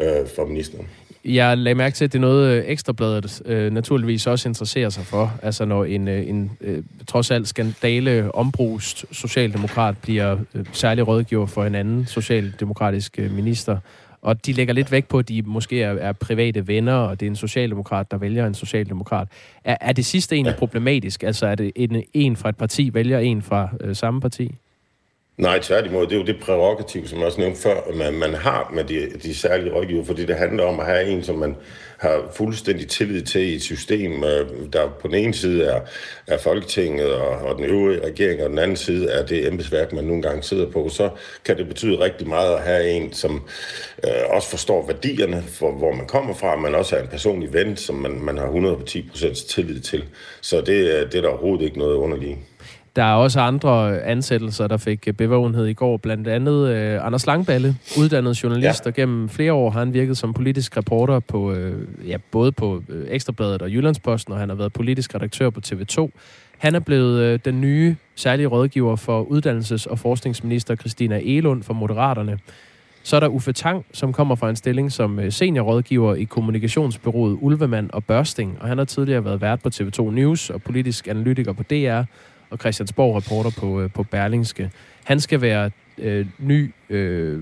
øh, 0.00 0.26
for 0.36 0.46
ministeren. 0.46 0.88
Jeg 1.24 1.58
lagde 1.58 1.74
mærke 1.74 1.94
til, 1.94 2.04
at 2.04 2.12
det 2.12 2.18
er 2.18 2.20
noget, 2.20 2.50
øh, 2.50 2.64
Ekstrabladet 2.66 3.42
øh, 3.44 3.72
naturligvis 3.72 4.26
også 4.26 4.48
interesserer 4.48 4.90
sig 4.90 5.06
for. 5.06 5.32
Altså 5.42 5.64
når 5.64 5.84
en, 5.84 6.08
øh, 6.08 6.28
en 6.28 6.50
øh, 6.60 6.82
trods 7.06 7.30
alt 7.30 7.48
skandale 7.48 8.34
ombrugst 8.34 9.04
socialdemokrat 9.12 9.98
bliver 9.98 10.36
øh, 10.54 10.64
særlig 10.72 11.08
rådgiver 11.08 11.46
for 11.46 11.64
en 11.64 11.74
anden 11.74 12.06
socialdemokratisk 12.06 13.18
øh, 13.18 13.30
minister. 13.30 13.78
Og 14.22 14.46
de 14.46 14.52
lægger 14.52 14.74
lidt 14.74 14.92
væk 14.92 15.08
på, 15.08 15.18
at 15.18 15.28
de 15.28 15.42
måske 15.42 15.82
er, 15.82 15.92
er 15.92 16.12
private 16.12 16.66
venner, 16.66 16.94
og 16.94 17.20
det 17.20 17.26
er 17.26 17.30
en 17.30 17.36
socialdemokrat, 17.36 18.10
der 18.10 18.16
vælger 18.16 18.46
en 18.46 18.54
socialdemokrat. 18.54 19.28
Er, 19.64 19.76
er 19.80 19.92
det 19.92 20.04
sidste 20.04 20.34
egentlig 20.34 20.56
problematisk? 20.56 21.22
Altså 21.22 21.46
er 21.46 21.54
det 21.54 21.72
en, 21.76 22.02
en 22.14 22.36
fra 22.36 22.48
et 22.48 22.56
parti 22.56 22.94
vælger 22.94 23.18
en 23.18 23.42
fra 23.42 23.68
øh, 23.80 23.96
samme 23.96 24.20
parti? 24.20 24.54
Nej, 25.36 25.58
tværtimod. 25.58 26.06
Det 26.06 26.12
er 26.12 26.16
jo 26.16 26.26
det 26.26 26.40
prærogativ, 26.40 27.06
som 27.06 27.18
jeg 27.18 27.26
også 27.26 27.40
nævnte 27.40 27.60
før, 27.60 27.94
man, 27.94 28.14
man 28.14 28.34
har 28.34 28.70
med 28.74 28.84
de, 28.84 29.10
de 29.22 29.34
særlige 29.34 29.74
rådgiver, 29.74 30.04
fordi 30.04 30.26
det 30.26 30.36
handler 30.36 30.64
om 30.64 30.80
at 30.80 30.86
have 30.86 31.04
en, 31.04 31.22
som 31.22 31.38
man 31.38 31.56
har 31.98 32.32
fuldstændig 32.36 32.88
tillid 32.88 33.22
til 33.22 33.40
i 33.40 33.54
et 33.54 33.62
system, 33.62 34.24
øh, 34.24 34.46
der 34.72 34.88
på 35.00 35.08
den 35.08 35.14
ene 35.14 35.34
side 35.34 35.64
er, 35.64 35.80
er 36.26 36.38
Folketinget 36.38 37.12
og, 37.12 37.28
og 37.28 37.56
den 37.56 37.64
øvrige 37.64 38.06
regering, 38.06 38.42
og 38.42 38.50
den 38.50 38.58
anden 38.58 38.76
side 38.76 39.10
er 39.10 39.26
det 39.26 39.46
embedsværk, 39.46 39.92
man 39.92 40.04
nogle 40.04 40.22
gange 40.22 40.42
sidder 40.42 40.70
på, 40.70 40.88
så 40.88 41.10
kan 41.44 41.56
det 41.56 41.68
betyde 41.68 41.98
rigtig 41.98 42.28
meget 42.28 42.54
at 42.54 42.62
have 42.62 42.90
en, 42.90 43.12
som 43.12 43.42
øh, 44.04 44.10
også 44.30 44.48
forstår 44.48 44.86
værdierne, 44.86 45.44
for 45.48 45.72
hvor 45.72 45.92
man 45.92 46.06
kommer 46.06 46.34
fra, 46.34 46.56
men 46.56 46.74
også 46.74 46.96
er 46.96 47.02
en 47.02 47.08
personlig 47.08 47.52
ven, 47.52 47.76
som 47.76 47.94
man, 47.94 48.20
man 48.20 48.38
har 48.38 48.46
110% 48.46 49.48
tillid 49.48 49.80
til. 49.80 50.04
Så 50.40 50.60
det, 50.60 50.72
øh, 50.72 51.06
det 51.06 51.14
er 51.14 51.20
der 51.20 51.28
overhovedet 51.28 51.64
ikke 51.64 51.78
noget 51.78 51.94
underligt 51.94 52.38
der 52.96 53.02
er 53.02 53.14
også 53.14 53.40
andre 53.40 54.02
ansættelser, 54.02 54.66
der 54.66 54.76
fik 54.76 55.08
bevågenhed 55.18 55.66
i 55.66 55.72
går. 55.72 55.96
Blandt 55.96 56.28
andet 56.28 56.68
øh, 56.68 57.06
Anders 57.06 57.26
Langballe, 57.26 57.76
uddannet 57.98 58.42
journalist, 58.42 58.84
ja. 58.84 58.90
og 58.90 58.94
gennem 58.94 59.28
flere 59.28 59.52
år 59.52 59.70
har 59.70 59.78
han 59.78 59.94
virket 59.94 60.18
som 60.18 60.34
politisk 60.34 60.76
reporter 60.76 61.20
på 61.20 61.52
øh, 61.52 62.08
ja, 62.08 62.16
både 62.30 62.52
på 62.52 62.82
øh, 62.88 63.06
Ekstrabladet 63.08 63.62
og 63.62 63.70
Jyllandsposten, 63.70 64.32
og 64.32 64.38
han 64.38 64.48
har 64.48 64.56
været 64.56 64.72
politisk 64.72 65.14
redaktør 65.14 65.50
på 65.50 65.60
TV2. 65.66 66.10
Han 66.58 66.74
er 66.74 66.80
blevet 66.80 67.20
øh, 67.20 67.38
den 67.44 67.60
nye 67.60 67.96
særlige 68.14 68.46
rådgiver 68.46 68.96
for 68.96 69.22
uddannelses- 69.24 69.90
og 69.90 69.98
forskningsminister 69.98 70.76
Christina 70.76 71.20
Elund 71.24 71.62
for 71.62 71.74
Moderaterne. 71.74 72.38
Så 73.02 73.16
er 73.16 73.20
der 73.20 73.28
Uffe 73.28 73.52
Tang, 73.52 73.86
som 73.92 74.12
kommer 74.12 74.34
fra 74.34 74.50
en 74.50 74.56
stilling 74.56 74.92
som 74.92 75.18
øh, 75.18 75.32
seniorrådgiver 75.32 76.14
i 76.14 76.24
kommunikationsbyrået 76.24 77.38
Ulvemand 77.40 77.90
og 77.92 78.04
Børsting, 78.04 78.58
og 78.60 78.68
han 78.68 78.78
har 78.78 78.84
tidligere 78.84 79.24
været 79.24 79.40
vært 79.40 79.62
på 79.62 79.70
TV2 79.74 80.02
News 80.02 80.50
og 80.50 80.62
politisk 80.62 81.08
analytiker 81.08 81.52
på 81.52 81.62
DR, 81.62 82.02
og 82.52 82.58
Christiansborg 82.58 83.16
reporter 83.16 83.50
på, 83.60 83.80
øh, 83.80 83.90
på 83.90 84.02
Berlingske. 84.02 84.70
Han 85.04 85.20
skal 85.20 85.40
være 85.40 85.70
øh, 85.98 86.26
ny 86.38 86.70
øh, 86.90 87.38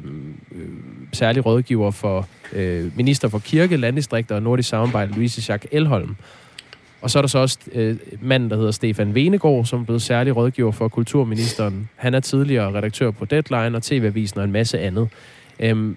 øh, 0.53 0.68
særlig 1.12 1.46
rådgiver 1.46 1.90
for 1.90 2.29
øh, 2.53 2.96
minister 2.96 3.29
for 3.29 3.38
kirke, 3.38 3.77
landdistrikter 3.77 4.35
og 4.35 4.42
nordisk 4.42 4.68
samarbejde, 4.68 5.12
Louise 5.12 5.53
Jacques 5.53 5.68
Elholm. 5.73 6.16
Og 7.01 7.11
så 7.11 7.18
er 7.18 7.23
der 7.23 7.29
så 7.29 7.38
også 7.38 7.59
øh, 7.73 7.96
manden, 8.20 8.51
der 8.51 8.57
hedder 8.57 8.70
Stefan 8.70 9.14
Venegård, 9.14 9.64
som 9.64 9.81
er 9.81 9.85
blevet 9.85 10.03
særlig 10.03 10.37
rådgiver 10.37 10.70
for 10.73 10.88
kulturministeren. 10.88 11.88
Han 11.96 12.14
er 12.14 12.20
tidligere 12.20 12.73
redaktør 12.73 13.11
på 13.11 13.25
Deadline 13.25 13.77
og 13.77 13.83
TV-avisen 13.83 14.38
og 14.38 14.44
en 14.44 14.53
masse 14.53 14.79
andet. 14.79 15.09
Øhm, 15.61 15.96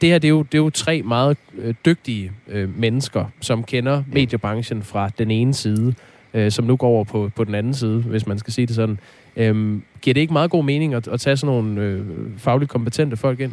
det 0.00 0.08
her, 0.08 0.18
det 0.18 0.28
er, 0.28 0.30
jo, 0.30 0.42
det 0.42 0.54
er 0.54 0.62
jo 0.62 0.70
tre 0.70 1.02
meget 1.02 1.36
øh, 1.58 1.74
dygtige 1.84 2.32
øh, 2.48 2.78
mennesker, 2.78 3.24
som 3.40 3.64
kender 3.64 4.02
mediebranchen 4.12 4.82
fra 4.82 5.10
den 5.18 5.30
ene 5.30 5.54
side, 5.54 5.94
øh, 6.36 6.52
som 6.52 6.64
nu 6.64 6.76
går 6.76 6.88
over 6.88 7.04
på, 7.04 7.30
på 7.36 7.44
den 7.44 7.54
anden 7.54 7.74
side, 7.74 7.98
hvis 8.00 8.26
man 8.26 8.38
skal 8.38 8.52
sige 8.52 8.66
det 8.66 8.76
sådan. 8.76 8.98
Øhm, 9.36 9.82
giver 10.00 10.14
det 10.14 10.20
ikke 10.20 10.32
meget 10.32 10.50
god 10.50 10.64
mening 10.64 10.94
at, 10.94 11.08
at 11.08 11.20
tage 11.20 11.36
sådan 11.36 11.54
nogle 11.54 11.80
øh, 11.80 12.00
fagligt 12.38 12.70
kompetente 12.70 13.16
folk 13.16 13.40
ind? 13.40 13.52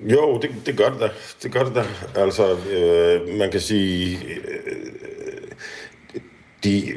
Jo, 0.00 0.38
det, 0.42 0.50
det 0.66 0.76
gør 0.76 0.88
det 0.88 1.00
da. 1.00 1.08
Det 1.42 1.52
gør 1.52 1.64
det 1.64 1.74
da. 1.74 1.84
Altså, 2.20 2.56
øh, 2.72 3.38
man 3.38 3.50
kan 3.50 3.60
sige, 3.60 4.18
øh, 4.24 6.20
de, 6.64 6.92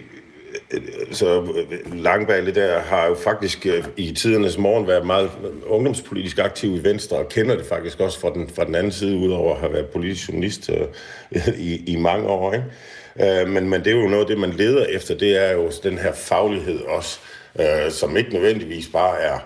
så 1.12 1.42
øh, 1.42 2.04
Langballe 2.04 2.56
der 2.56 2.80
har 2.80 3.08
jo 3.08 3.16
faktisk 3.16 3.66
øh, 3.66 3.84
i 3.98 4.12
tidernes 4.12 4.58
morgen 4.58 4.88
været 4.88 5.06
meget 5.06 5.32
ungdomspolitisk 5.68 6.40
aktiv 6.40 6.76
i 6.76 6.84
Venstre, 6.84 7.18
og 7.18 7.30
kender 7.30 7.56
det 7.56 7.66
faktisk 7.66 8.00
også 8.00 8.20
fra 8.20 8.34
den, 8.34 8.50
fra 8.56 8.66
den 8.66 8.76
anden 8.76 8.92
side, 8.92 9.18
udover 9.18 9.54
at 9.54 9.60
have 9.60 9.74
været 9.74 9.86
politisk 9.86 10.30
journalist 10.30 10.70
øh, 10.70 11.48
i, 11.58 11.84
i 11.94 11.96
mange 11.96 12.28
år. 12.28 12.54
Ikke? 12.54 13.42
Øh, 13.42 13.50
men, 13.50 13.70
men 13.70 13.84
det 13.84 13.94
er 13.94 14.02
jo 14.02 14.08
noget 14.08 14.28
det, 14.28 14.38
man 14.38 14.52
leder 14.52 14.86
efter, 14.86 15.16
det 15.16 15.48
er 15.48 15.52
jo 15.52 15.72
den 15.84 15.98
her 15.98 16.14
faglighed 16.14 16.80
også, 16.80 17.20
øh, 17.60 17.92
som 17.92 18.18
ikke 18.18 18.34
nødvendigvis 18.34 18.88
bare 18.88 19.20
er 19.20 19.40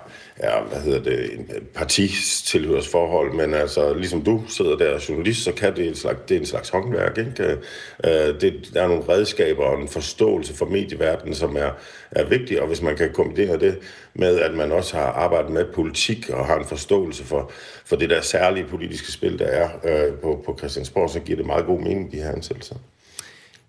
ja, 0.44 0.62
hvad 0.62 0.82
hedder 0.82 1.04
det, 1.04 1.34
en 1.34 1.50
øh, 1.56 1.62
partistilhørsforhold, 1.62 3.34
men 3.34 3.54
altså, 3.54 3.94
ligesom 3.94 4.22
du 4.22 4.44
sidder 4.48 4.78
der 4.78 4.94
og 4.94 5.10
journalist, 5.10 5.44
så 5.44 5.52
kan 5.52 5.76
det 5.76 5.88
en 5.88 5.96
slags, 5.96 6.20
det 6.30 6.36
er 6.36 6.40
en 6.40 6.46
slags 6.46 6.70
håndværk, 6.70 7.18
ikke? 7.18 7.44
Øh, 7.44 7.58
øh, 8.04 8.42
det, 8.42 8.70
der 8.74 8.84
er 8.84 8.88
nogle 8.88 9.04
redskaber 9.10 9.64
og 9.64 9.82
en 9.82 9.88
forståelse 9.88 10.54
for 10.56 10.66
medieverdenen, 10.66 11.36
som 11.36 11.56
er, 11.56 11.72
er 12.12 12.26
vigtig, 12.26 12.62
og 12.62 12.68
hvis 12.68 12.82
man 12.82 12.98
kan 12.98 13.14
kombinere 13.14 13.60
det 13.60 13.80
med, 14.14 14.40
at 14.40 14.54
man 14.54 14.72
også 14.72 14.98
har 14.98 15.06
arbejdet 15.06 15.52
med 15.52 15.66
politik 15.74 16.30
og 16.30 16.46
har 16.46 16.60
en 16.60 16.66
forståelse 16.66 17.24
for, 17.24 17.52
for 17.86 17.96
det 17.96 18.10
der 18.10 18.22
særlige 18.22 18.66
politiske 18.66 19.12
spil, 19.12 19.40
der 19.40 19.46
er 19.46 19.70
øh, 19.84 20.14
på, 20.14 20.44
på 20.46 20.56
Christiansborg, 20.58 21.10
så 21.10 21.20
giver 21.20 21.38
det 21.38 21.46
meget 21.46 21.66
god 21.66 21.80
mening, 21.80 22.12
de 22.12 22.18
her 22.18 22.32
ansættelser. 22.32 22.76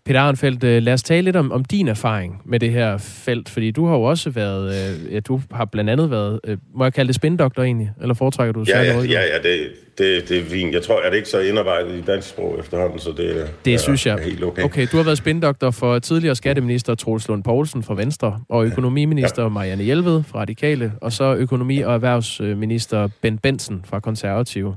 Peter 0.06 0.20
Arnfeldt, 0.20 0.64
øh, 0.64 0.82
lad 0.82 0.92
os 0.92 1.02
tale 1.02 1.22
lidt 1.22 1.36
om, 1.36 1.52
om 1.52 1.64
din 1.64 1.88
erfaring 1.88 2.42
med 2.44 2.60
det 2.60 2.70
her 2.70 2.98
felt, 2.98 3.48
fordi 3.48 3.70
du 3.70 3.86
har 3.86 3.94
jo 3.94 4.02
også 4.02 4.30
været, 4.30 4.66
øh, 4.68 5.14
ja, 5.14 5.20
du 5.20 5.40
har 5.50 5.64
blandt 5.64 5.90
andet 5.90 6.10
været, 6.10 6.40
øh, 6.44 6.58
må 6.74 6.84
jeg 6.84 6.94
kalde 6.94 7.06
det 7.06 7.14
spindoktor 7.14 7.62
egentlig, 7.62 7.90
eller 8.02 8.14
foretrækker 8.14 8.52
du 8.52 8.64
ja, 8.68 8.82
ja, 8.82 9.00
ja, 9.00 9.20
ja, 9.20 9.38
det, 9.42 9.68
det, 9.98 10.28
det 10.28 10.38
er 10.38 10.44
fint. 10.44 10.74
Jeg 10.74 10.82
tror, 10.82 11.00
at 11.00 11.12
det 11.12 11.16
ikke 11.16 11.28
så 11.28 11.40
indarbejdet 11.40 11.98
i 11.98 12.00
dansk 12.00 12.28
sprog 12.28 12.56
efterhånden, 12.60 12.98
så 12.98 13.10
det, 13.10 13.54
det 13.64 13.74
er, 13.74 13.78
synes 13.78 14.06
jeg. 14.06 14.18
er 14.18 14.22
helt 14.22 14.44
okay. 14.44 14.62
Okay, 14.62 14.86
du 14.92 14.96
har 14.96 15.04
været 15.04 15.18
spindoktor 15.18 15.70
for 15.70 15.98
tidligere 15.98 16.34
skatteminister 16.34 16.94
Troels 16.94 17.28
Lund 17.28 17.44
Poulsen 17.44 17.82
fra 17.82 17.94
Venstre, 17.94 18.40
og 18.48 18.66
økonomiminister 18.66 19.42
ja. 19.42 19.48
Marianne 19.48 19.84
Hjelved 19.84 20.22
fra 20.22 20.38
Radikale, 20.38 20.92
og 21.00 21.12
så 21.12 21.34
økonomi- 21.34 21.80
og 21.80 21.94
erhvervsminister 21.94 23.08
Ben 23.22 23.38
Benson 23.38 23.84
fra 23.84 24.00
Konservative. 24.00 24.76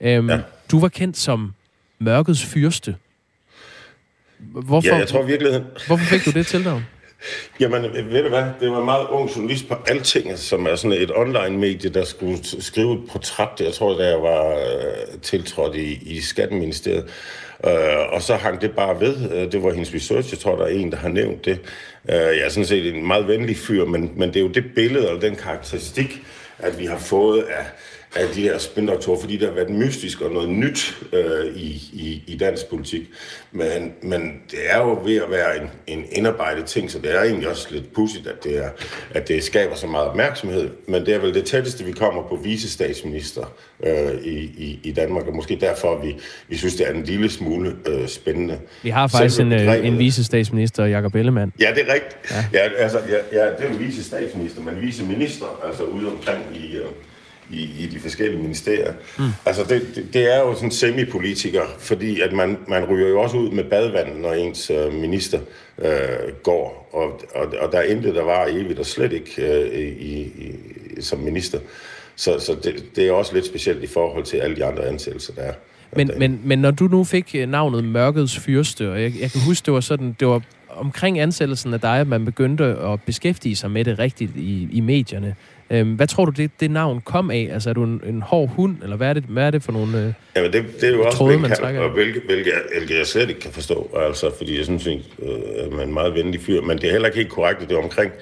Øhm, 0.00 0.30
ja. 0.30 0.38
Du 0.70 0.80
var 0.80 0.88
kendt 0.88 1.16
som 1.16 1.54
mørkets 1.98 2.44
fyrste. 2.44 2.94
Hvorfor, 4.40 4.88
ja, 4.88 4.96
jeg 4.96 5.08
tror 5.08 5.22
virkeligheden... 5.22 5.66
Hvorfor 5.86 6.04
fik 6.04 6.24
du 6.24 6.30
det 6.30 6.46
til 6.46 6.64
dig? 6.64 6.84
Jamen, 7.60 7.82
ved 7.82 8.22
du 8.22 8.28
hvad? 8.28 8.44
Det 8.60 8.70
var 8.70 8.78
en 8.78 8.84
meget 8.84 9.06
ung 9.06 9.36
journalist 9.36 9.68
på 9.68 9.74
Alting, 9.86 10.38
som 10.38 10.66
er 10.66 10.76
sådan 10.76 11.02
et 11.02 11.10
online-medie, 11.16 11.90
der 11.90 12.04
skulle 12.04 12.38
skrive 12.60 12.94
et 12.94 13.00
portræt. 13.10 13.60
Jeg 13.60 13.72
tror, 13.72 13.98
da 13.98 14.08
jeg 14.08 14.22
var 14.22 14.50
øh, 14.50 15.20
tiltrådt 15.22 15.76
i, 15.76 15.98
i 16.02 16.20
Skatteministeriet. 16.20 17.04
Øh, 17.64 18.12
og 18.12 18.22
så 18.22 18.34
hang 18.34 18.60
det 18.60 18.70
bare 18.70 19.00
ved. 19.00 19.32
Øh, 19.32 19.52
det 19.52 19.62
var 19.62 19.72
hendes 19.72 19.94
research. 19.94 20.32
Jeg 20.32 20.38
tror, 20.38 20.56
der 20.56 20.64
er 20.64 20.68
en, 20.68 20.90
der 20.90 20.96
har 20.96 21.08
nævnt 21.08 21.44
det. 21.44 21.60
Øh, 22.10 22.14
jeg 22.14 22.40
er 22.44 22.48
sådan 22.48 22.66
set 22.66 22.94
en 22.94 23.06
meget 23.06 23.28
venlig 23.28 23.56
fyr, 23.56 23.84
men, 23.84 24.12
men 24.16 24.28
det 24.28 24.36
er 24.36 24.40
jo 24.40 24.48
det 24.48 24.64
billede, 24.74 25.06
eller 25.06 25.20
den 25.20 25.36
karakteristik, 25.36 26.22
at 26.58 26.78
vi 26.78 26.86
har 26.86 26.98
fået 26.98 27.42
af 27.42 27.64
af 28.14 28.28
de 28.34 28.42
her 28.42 28.58
spindoktorer, 28.58 29.20
fordi 29.20 29.36
der 29.36 29.46
har 29.46 29.54
været 29.54 29.70
mystisk 29.70 30.20
og 30.20 30.30
noget 30.30 30.48
nyt 30.48 30.98
øh, 31.12 31.56
i, 31.56 31.68
i, 31.92 32.22
i 32.26 32.36
dansk 32.36 32.70
politik. 32.70 33.02
Men, 33.52 33.92
men 34.02 34.42
det 34.50 34.58
er 34.62 34.78
jo 34.78 35.00
ved 35.04 35.16
at 35.16 35.30
være 35.30 35.62
en, 35.62 35.70
en 35.86 36.04
indarbejdet 36.12 36.64
ting, 36.64 36.90
så 36.90 36.98
det 36.98 37.14
er 37.14 37.22
egentlig 37.22 37.48
også 37.48 37.68
lidt 37.70 37.92
pudsigt, 37.92 38.26
at 38.26 38.44
det, 38.44 38.58
er, 38.64 38.70
at 39.10 39.28
det 39.28 39.44
skaber 39.44 39.74
så 39.74 39.86
meget 39.86 40.08
opmærksomhed. 40.08 40.70
Men 40.86 41.06
det 41.06 41.14
er 41.14 41.18
vel 41.18 41.34
det 41.34 41.44
tætteste, 41.44 41.84
vi 41.84 41.92
kommer 41.92 42.22
på 42.22 42.36
visestatsminister 42.36 43.54
øh, 43.84 44.24
i, 44.24 44.38
i, 44.38 44.80
i 44.82 44.92
Danmark, 44.92 45.26
og 45.26 45.34
måske 45.34 45.58
derfor, 45.60 46.00
vi, 46.02 46.16
vi 46.48 46.56
synes, 46.56 46.74
det 46.74 46.88
er 46.88 46.92
en 46.92 47.04
lille 47.04 47.30
smule 47.30 47.76
øh, 47.86 48.08
spændende. 48.08 48.58
Vi 48.82 48.90
har 48.90 49.06
faktisk 49.06 49.40
en, 49.40 49.52
øh, 49.52 49.86
en 49.86 49.98
visestatsminister, 49.98 50.84
Jakob 50.84 51.14
Ellemann. 51.14 51.52
Ja, 51.60 51.70
det 51.74 51.88
er 51.88 51.94
rigtigt. 51.94 52.16
Ja. 52.30 52.58
Ja, 52.58 52.68
altså, 52.76 52.98
ja, 52.98 53.44
ja, 53.44 53.50
det 53.50 53.64
er 53.64 53.70
en 53.70 53.80
visestatsminister, 53.80 54.62
men 54.62 54.80
viceminister, 54.80 55.60
altså 55.66 55.82
ude 55.82 56.06
omkring 56.06 56.42
i... 56.54 56.76
Øh, 56.76 56.84
i, 57.50 57.62
i 57.78 57.86
de 57.86 58.00
forskellige 58.00 58.42
ministerier. 58.42 58.92
Mm. 59.18 59.24
Altså, 59.46 59.64
det, 59.68 59.82
det, 59.94 60.14
det 60.14 60.34
er 60.34 60.40
jo 60.40 60.54
sådan 60.54 60.70
semi-politiker, 60.70 61.62
fordi 61.78 62.20
at 62.20 62.32
man, 62.32 62.58
man 62.68 62.84
ryger 62.84 63.08
jo 63.08 63.20
også 63.20 63.36
ud 63.36 63.50
med 63.50 63.64
badvand, 63.64 64.20
når 64.20 64.32
ens 64.32 64.70
øh, 64.70 64.94
minister 64.94 65.38
øh, 65.78 65.88
går, 66.42 66.88
og, 66.92 67.40
og, 67.42 67.54
og 67.60 67.72
der 67.72 67.78
er 67.78 67.82
intet, 67.82 68.14
der 68.14 68.24
var 68.24 68.46
evigt, 68.50 68.78
og 68.78 68.86
slet 68.86 69.12
ikke 69.12 69.62
øh, 69.62 69.76
i, 69.76 70.20
i, 70.20 70.54
som 71.00 71.18
minister. 71.18 71.58
Så, 72.16 72.38
så 72.38 72.56
det, 72.62 72.84
det 72.96 73.08
er 73.08 73.12
også 73.12 73.34
lidt 73.34 73.46
specielt 73.46 73.82
i 73.82 73.86
forhold 73.86 74.24
til 74.24 74.36
alle 74.36 74.56
de 74.56 74.64
andre 74.64 74.86
ansættelser, 74.86 75.32
der 75.34 75.42
er. 75.42 75.52
Men, 75.96 76.10
men, 76.18 76.40
men 76.44 76.58
når 76.58 76.70
du 76.70 76.84
nu 76.84 77.04
fik 77.04 77.30
øh, 77.34 77.48
navnet 77.48 77.84
Mørkets 77.84 78.38
Fyrste, 78.38 78.90
og 78.90 79.02
jeg, 79.02 79.12
jeg 79.20 79.30
kan 79.30 79.40
huske, 79.46 79.66
det 79.66 79.74
var 79.74 79.80
sådan, 79.80 80.16
det 80.20 80.28
var 80.28 80.42
omkring 80.68 81.20
ansættelsen 81.20 81.74
af 81.74 81.80
dig, 81.80 82.00
at 82.00 82.06
man 82.06 82.24
begyndte 82.24 82.64
at 82.64 83.02
beskæftige 83.02 83.56
sig 83.56 83.70
med 83.70 83.84
det 83.84 83.98
rigtigt 83.98 84.36
i, 84.36 84.68
i 84.72 84.80
medierne. 84.80 85.34
Øhm, 85.70 85.94
hvad 85.94 86.06
tror 86.06 86.24
du, 86.24 86.30
det, 86.30 86.50
det 86.60 86.70
navn 86.70 87.00
kom 87.00 87.30
af? 87.30 87.48
Altså, 87.52 87.70
er 87.70 87.74
du 87.74 87.84
en, 87.84 88.00
en 88.06 88.22
hård 88.22 88.48
hund, 88.48 88.76
eller 88.82 88.96
hvad 88.96 89.08
er 89.08 89.12
det, 89.12 89.24
hvad 89.28 89.46
er 89.46 89.50
det 89.50 89.62
for 89.62 89.72
nogle 89.72 89.98
øh, 89.98 90.12
Jamen, 90.36 90.52
det, 90.52 90.64
det 90.80 90.88
er 90.88 90.92
jo 90.92 91.04
også, 91.04 91.18
tråde, 91.18 91.38
man 91.38 91.50
trækker 91.50 91.80
og 91.80 91.90
hvilke, 91.90 92.20
hvilke, 92.26 92.52
hvilke 92.76 92.98
jeg 92.98 93.06
slet 93.06 93.28
ikke 93.28 93.40
kan 93.40 93.52
forstå, 93.52 93.90
altså, 93.96 94.30
fordi 94.36 94.56
jeg 94.56 94.64
synes, 94.64 94.86
at 94.86 94.92
øh, 95.22 95.70
man 95.70 95.80
er 95.80 95.84
en 95.84 95.92
meget 95.92 96.14
venlig 96.14 96.40
fyr, 96.40 96.60
men 96.62 96.78
det 96.78 96.84
er 96.84 96.90
heller 96.92 97.08
ikke 97.08 97.18
helt 97.18 97.30
korrekt, 97.30 97.62
at 97.62 97.68
det 97.68 97.76
er 97.76 97.82
omkring 97.82 98.12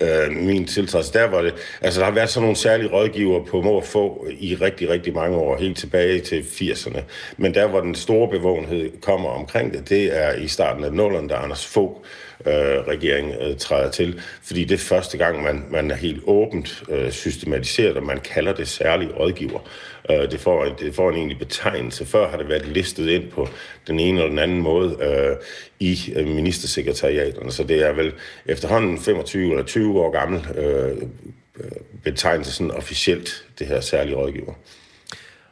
øh, 0.00 0.36
min 0.36 0.66
tiltrædelse. 0.66 1.12
Der 1.12 1.24
var 1.24 1.42
det, 1.42 1.54
altså, 1.80 2.00
der 2.00 2.06
har 2.06 2.12
været 2.12 2.28
sådan 2.28 2.42
nogle 2.42 2.56
særlige 2.56 2.90
rådgiver 2.92 3.44
på 3.44 3.60
må 3.60 3.80
få 3.80 4.26
i 4.38 4.54
rigtig, 4.54 4.88
rigtig 4.88 5.14
mange 5.14 5.36
år, 5.36 5.56
helt 5.56 5.78
tilbage 5.78 6.20
til 6.20 6.40
80'erne. 6.40 7.00
Men 7.36 7.54
der, 7.54 7.66
hvor 7.68 7.80
den 7.80 7.94
store 7.94 8.28
bevågenhed 8.28 8.90
kommer 9.02 9.28
omkring 9.28 9.72
det, 9.72 9.88
det 9.88 10.18
er 10.18 10.34
i 10.34 10.48
starten 10.48 10.84
af 10.84 10.88
0'erne, 10.88 11.28
der 11.28 11.36
Anders 11.36 11.66
Fogh 11.66 11.96
øh, 12.46 12.52
regering 12.88 13.34
øh, 13.40 13.56
træder 13.56 13.90
til, 13.90 14.20
fordi 14.42 14.64
det 14.64 14.74
er 14.74 14.78
første 14.78 15.18
gang, 15.18 15.42
man, 15.42 15.64
man 15.70 15.90
er 15.90 15.94
helt 15.94 16.22
åbent 16.26 16.82
øh, 16.88 17.10
systematiseret, 17.10 17.96
og 17.96 18.02
man 18.02 18.20
kalder 18.20 18.52
det 18.52 18.68
særlige 18.68 19.12
rådgiver. 19.12 19.60
Øh, 20.10 20.30
det, 20.30 20.40
får, 20.40 20.64
det 20.64 20.94
får 20.94 21.10
en 21.10 21.16
egentlig 21.16 21.38
betegnelse. 21.38 22.06
Før 22.06 22.28
har 22.28 22.36
det 22.36 22.48
været 22.48 22.66
listet 22.68 23.08
ind 23.08 23.30
på 23.30 23.48
den 23.86 24.00
ene 24.00 24.18
eller 24.18 24.30
den 24.30 24.38
anden 24.38 24.62
måde 24.62 24.96
øh, 25.00 25.36
i 25.80 26.12
øh, 26.16 26.26
ministersekretariaterne, 26.26 27.52
så 27.52 27.64
det 27.64 27.82
er 27.82 27.92
vel 27.92 28.12
efterhånden 28.46 28.98
25 28.98 29.50
eller 29.50 29.64
20 29.64 30.00
år 30.00 30.10
gammel 30.10 30.46
øh, 30.58 30.96
øh, 31.60 31.70
betegnelse 32.04 32.52
sådan 32.52 32.70
officielt, 32.70 33.44
det 33.58 33.66
her 33.66 33.80
særlige 33.80 34.16
rådgiver. 34.16 34.52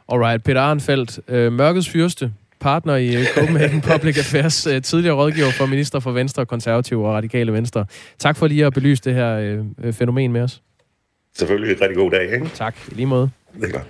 Alright, 0.09 0.43
Peter 0.43 0.61
Arnfeldt, 0.61 1.19
øh, 1.27 1.53
Mørkets 1.53 1.89
Fyrste, 1.89 2.31
partner 2.59 2.95
i 2.95 3.15
øh, 3.15 3.25
Copenhagen 3.35 3.81
Public 3.91 4.17
Affairs, 4.17 4.67
øh, 4.67 4.81
tidligere 4.81 5.15
rådgiver 5.15 5.51
for 5.51 5.65
minister 5.65 5.99
for 5.99 6.11
Venstre, 6.11 6.45
Konservative 6.45 7.07
og 7.07 7.13
Radikale 7.13 7.53
Venstre. 7.53 7.85
Tak 8.19 8.37
for 8.37 8.47
lige 8.47 8.65
at 8.65 8.73
belyse 8.73 9.03
det 9.03 9.13
her 9.13 9.61
øh, 9.83 9.93
fænomen 9.93 10.31
med 10.31 10.41
os. 10.41 10.61
Selvfølgelig 11.37 11.81
rigtig 11.81 11.97
god 11.97 12.11
dag, 12.11 12.33
ikke? 12.33 12.49
Tak, 12.53 12.75
i 12.91 12.93
lige 12.93 13.05
måde. 13.05 13.29
Det 13.61 13.63
er 13.63 13.71
godt. 13.71 13.87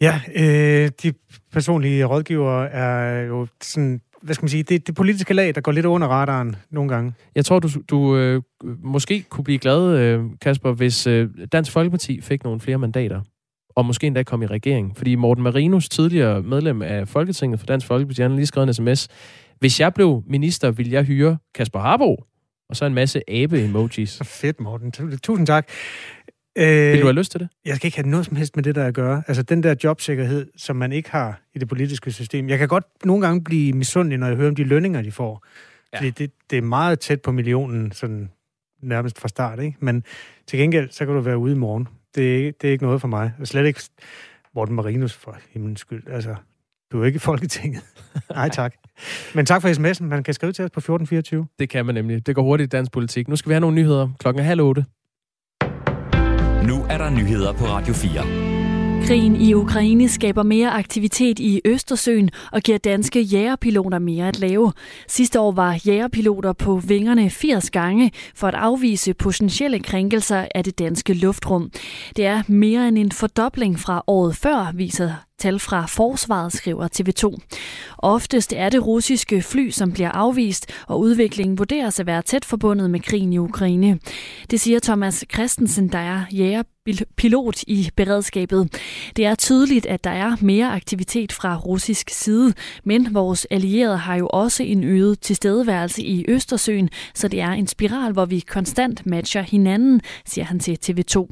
Ja, 0.00 0.20
øh, 0.34 0.90
de 1.02 1.12
personlige 1.52 2.04
rådgivere 2.04 2.70
er 2.70 3.22
jo 3.22 3.46
sådan 3.62 4.00
hvad 4.22 4.34
skal 4.34 4.44
man 4.44 4.48
sige, 4.48 4.62
det, 4.62 4.86
det 4.86 4.94
politiske 4.94 5.34
lag, 5.34 5.54
der 5.54 5.60
går 5.60 5.72
lidt 5.72 5.86
under 5.86 6.08
radaren 6.08 6.56
nogle 6.70 6.94
gange. 6.94 7.14
Jeg 7.34 7.44
tror, 7.44 7.58
du, 7.58 7.68
du 7.90 8.16
øh, 8.16 8.42
måske 8.82 9.24
kunne 9.28 9.44
blive 9.44 9.58
glad, 9.58 9.98
øh, 9.98 10.24
Kasper, 10.40 10.72
hvis 10.72 11.06
øh, 11.06 11.28
Dansk 11.52 11.72
Folkeparti 11.72 12.20
fik 12.20 12.44
nogle 12.44 12.60
flere 12.60 12.78
mandater 12.78 13.20
og 13.74 13.86
måske 13.86 14.06
endda 14.06 14.22
komme 14.22 14.44
i 14.44 14.48
regering. 14.48 14.96
Fordi 14.96 15.14
Morten 15.14 15.44
Marinus, 15.44 15.88
tidligere 15.88 16.42
medlem 16.42 16.82
af 16.82 17.08
Folketinget 17.08 17.60
for 17.60 17.66
Dansk 17.66 17.86
Folkeparti, 17.86 18.22
han 18.22 18.30
har 18.30 18.36
lige 18.36 18.46
skrevet 18.46 18.68
en 18.68 18.74
sms. 18.74 19.08
Hvis 19.58 19.80
jeg 19.80 19.94
blev 19.94 20.22
minister, 20.26 20.70
ville 20.70 20.92
jeg 20.92 21.04
hyre 21.04 21.38
Kasper 21.54 21.78
Harbo, 21.78 22.24
og 22.68 22.76
så 22.76 22.84
en 22.84 22.94
masse 22.94 23.30
abe-emojis. 23.30 24.22
Fedt, 24.40 24.60
Morten. 24.60 24.92
Tusind 25.22 25.46
tak. 25.46 25.68
Øh, 26.58 26.92
Vil 26.92 27.00
du 27.00 27.06
have 27.06 27.12
lyst 27.12 27.30
til 27.30 27.40
det? 27.40 27.48
Jeg 27.64 27.76
skal 27.76 27.86
ikke 27.86 27.96
have 27.96 28.08
noget 28.08 28.26
som 28.26 28.36
helst 28.36 28.56
med 28.56 28.64
det 28.64 28.74
der 28.74 28.86
at 28.86 28.94
gøre. 28.94 29.22
Altså 29.28 29.42
den 29.42 29.62
der 29.62 29.74
jobsikkerhed, 29.84 30.46
som 30.56 30.76
man 30.76 30.92
ikke 30.92 31.10
har 31.10 31.40
i 31.54 31.58
det 31.58 31.68
politiske 31.68 32.12
system. 32.12 32.48
Jeg 32.48 32.58
kan 32.58 32.68
godt 32.68 32.84
nogle 33.04 33.26
gange 33.26 33.44
blive 33.44 33.72
misundelig, 33.72 34.18
når 34.18 34.26
jeg 34.26 34.36
hører 34.36 34.48
om 34.48 34.54
de 34.54 34.64
lønninger, 34.64 35.02
de 35.02 35.12
får. 35.12 35.46
Ja. 35.92 35.98
Fordi 35.98 36.10
det, 36.10 36.30
det 36.50 36.58
er 36.58 36.62
meget 36.62 37.00
tæt 37.00 37.22
på 37.22 37.32
millionen, 37.32 37.92
sådan 37.92 38.30
nærmest 38.82 39.20
fra 39.20 39.28
start. 39.28 39.60
Ikke? 39.60 39.76
Men 39.80 40.04
til 40.46 40.58
gengæld, 40.58 40.90
så 40.90 41.06
kan 41.06 41.14
du 41.14 41.20
være 41.20 41.38
ude 41.38 41.52
i 41.52 41.58
morgen. 41.58 41.88
Det, 42.14 42.46
er, 42.48 42.52
det 42.60 42.68
er 42.68 42.72
ikke 42.72 42.84
noget 42.84 43.00
for 43.00 43.08
mig. 43.08 43.32
Og 43.40 43.46
slet 43.46 43.66
ikke 43.66 43.80
Morten 44.54 44.74
Marinus 44.74 45.12
for 45.12 45.36
himlens 45.50 45.80
skyld. 45.80 46.02
Altså, 46.08 46.34
du 46.92 47.02
er 47.02 47.06
ikke 47.06 47.16
i 47.16 47.18
Folketinget. 47.18 47.82
Nej, 48.30 48.48
tak. 48.48 48.74
Men 49.34 49.46
tak 49.46 49.62
for 49.62 49.68
sms'en. 49.68 50.04
Man 50.04 50.24
kan 50.24 50.34
skrive 50.34 50.52
til 50.52 50.64
os 50.64 50.70
på 50.70 50.80
1424. 50.80 51.46
Det 51.58 51.68
kan 51.68 51.86
man 51.86 51.94
nemlig. 51.94 52.26
Det 52.26 52.34
går 52.34 52.42
hurtigt 52.42 52.74
i 52.74 52.76
dansk 52.76 52.92
politik. 52.92 53.28
Nu 53.28 53.36
skal 53.36 53.48
vi 53.48 53.54
have 53.54 53.60
nogle 53.60 53.76
nyheder. 53.76 54.08
Klokken 54.18 54.40
er 54.40 54.44
halv 54.44 54.60
otte. 54.60 54.84
Nu 56.66 56.84
er 56.90 56.98
der 56.98 57.10
nyheder 57.10 57.52
på 57.52 57.64
Radio 57.64 57.94
4. 57.94 58.51
Krigen 59.06 59.36
i 59.36 59.54
Ukraine 59.54 60.08
skaber 60.08 60.42
mere 60.42 60.70
aktivitet 60.70 61.38
i 61.38 61.60
Østersøen 61.64 62.30
og 62.52 62.60
giver 62.60 62.78
danske 62.78 63.20
jægerpiloter 63.20 63.98
mere 63.98 64.28
at 64.28 64.38
lave. 64.38 64.72
Sidste 65.08 65.40
år 65.40 65.52
var 65.52 65.80
jægerpiloter 65.86 66.52
på 66.52 66.76
vingerne 66.76 67.30
80 67.30 67.70
gange 67.70 68.12
for 68.34 68.48
at 68.48 68.54
afvise 68.54 69.14
potentielle 69.14 69.80
krænkelser 69.80 70.46
af 70.54 70.64
det 70.64 70.78
danske 70.78 71.14
luftrum. 71.14 71.70
Det 72.16 72.26
er 72.26 72.42
mere 72.48 72.88
end 72.88 72.98
en 72.98 73.12
fordobling 73.12 73.80
fra 73.80 74.04
året 74.06 74.36
før, 74.36 74.72
viser 74.74 75.12
Tal 75.38 75.58
fra 75.58 75.86
forsvaret, 75.86 76.52
skriver 76.52 76.88
TV2. 76.94 77.38
Oftest 77.98 78.52
er 78.56 78.68
det 78.68 78.86
russiske 78.86 79.42
fly, 79.42 79.70
som 79.70 79.92
bliver 79.92 80.10
afvist, 80.10 80.72
og 80.88 81.00
udviklingen 81.00 81.58
vurderes 81.58 82.00
at 82.00 82.06
være 82.06 82.22
tæt 82.22 82.44
forbundet 82.44 82.90
med 82.90 83.00
krigen 83.00 83.32
i 83.32 83.38
Ukraine. 83.38 83.98
Det 84.50 84.60
siger 84.60 84.80
Thomas 84.80 85.24
Christensen, 85.34 85.88
der 85.88 85.98
er 85.98 86.24
jæger 86.32 86.62
pilot 87.16 87.62
i 87.62 87.90
beredskabet. 87.96 88.80
Det 89.16 89.26
er 89.26 89.34
tydeligt, 89.34 89.86
at 89.86 90.04
der 90.04 90.10
er 90.10 90.36
mere 90.40 90.72
aktivitet 90.72 91.32
fra 91.32 91.56
russisk 91.56 92.10
side, 92.10 92.54
men 92.84 93.14
vores 93.14 93.46
allierede 93.50 93.96
har 93.96 94.16
jo 94.16 94.26
også 94.26 94.62
en 94.62 94.84
øget 94.84 95.20
tilstedeværelse 95.20 96.02
i 96.02 96.24
Østersøen, 96.28 96.88
så 97.14 97.28
det 97.28 97.40
er 97.40 97.50
en 97.50 97.66
spiral, 97.66 98.12
hvor 98.12 98.24
vi 98.24 98.40
konstant 98.40 99.06
matcher 99.06 99.42
hinanden, 99.42 100.00
siger 100.24 100.44
han 100.44 100.60
til 100.60 100.78
TV2. 100.84 101.28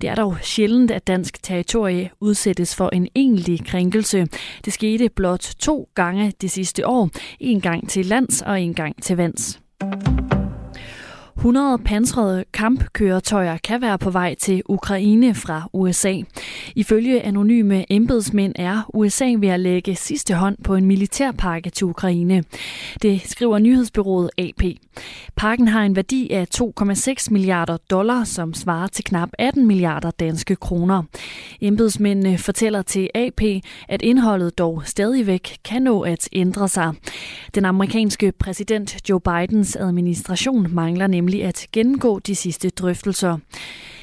Det 0.00 0.10
er 0.10 0.14
dog 0.14 0.36
sjældent, 0.42 0.90
at 0.90 1.06
dansk 1.06 1.42
territorie 1.42 2.10
udsættes 2.20 2.74
for 2.74 2.88
en 2.92 3.08
egentlig 3.14 3.66
krænkelse. 3.66 4.26
Det 4.64 4.72
skete 4.72 5.08
blot 5.08 5.54
to 5.58 5.88
gange 5.94 6.32
det 6.40 6.50
sidste 6.50 6.86
år. 6.86 7.10
En 7.40 7.60
gang 7.60 7.88
til 7.88 8.06
lands 8.06 8.42
og 8.42 8.60
en 8.60 8.74
gang 8.74 9.02
til 9.02 9.16
vands. 9.16 9.60
100 11.36 11.78
pansrede 11.78 12.44
kampkøretøjer 12.52 13.56
kan 13.56 13.82
være 13.82 13.98
på 13.98 14.10
vej 14.10 14.34
til 14.34 14.62
Ukraine 14.68 15.34
fra 15.34 15.68
USA. 15.72 16.20
Ifølge 16.74 17.22
anonyme 17.22 17.92
embedsmænd 17.92 18.52
er 18.56 18.90
USA 18.94 19.34
ved 19.38 19.48
at 19.48 19.60
lægge 19.60 19.96
sidste 19.96 20.34
hånd 20.34 20.56
på 20.64 20.74
en 20.74 20.84
militærpakke 20.84 21.70
til 21.70 21.84
Ukraine. 21.84 22.44
Det 23.02 23.22
skriver 23.24 23.58
nyhedsbyrået 23.58 24.30
AP. 24.38 24.62
Pakken 25.36 25.68
har 25.68 25.82
en 25.82 25.96
værdi 25.96 26.30
af 26.30 26.46
2,6 26.56 27.26
milliarder 27.30 27.76
dollar, 27.90 28.24
som 28.24 28.54
svarer 28.54 28.86
til 28.86 29.04
knap 29.04 29.28
18 29.38 29.66
milliarder 29.66 30.10
danske 30.10 30.56
kroner. 30.56 31.02
Embedsmændene 31.60 32.38
fortæller 32.38 32.82
til 32.82 33.10
AP, 33.14 33.42
at 33.88 34.02
indholdet 34.02 34.58
dog 34.58 34.82
stadigvæk 34.84 35.56
kan 35.64 35.82
nå 35.82 36.00
at 36.00 36.28
ændre 36.32 36.68
sig. 36.68 36.94
Den 37.54 37.64
amerikanske 37.64 38.32
præsident 38.32 39.08
Joe 39.10 39.20
Bidens 39.20 39.76
administration 39.76 40.74
mangler 40.74 41.06
nemlig 41.06 41.25
at 41.34 41.66
gennemgå 41.72 42.18
de 42.18 42.34
sidste 42.34 42.70
drøftelser. 42.70 43.38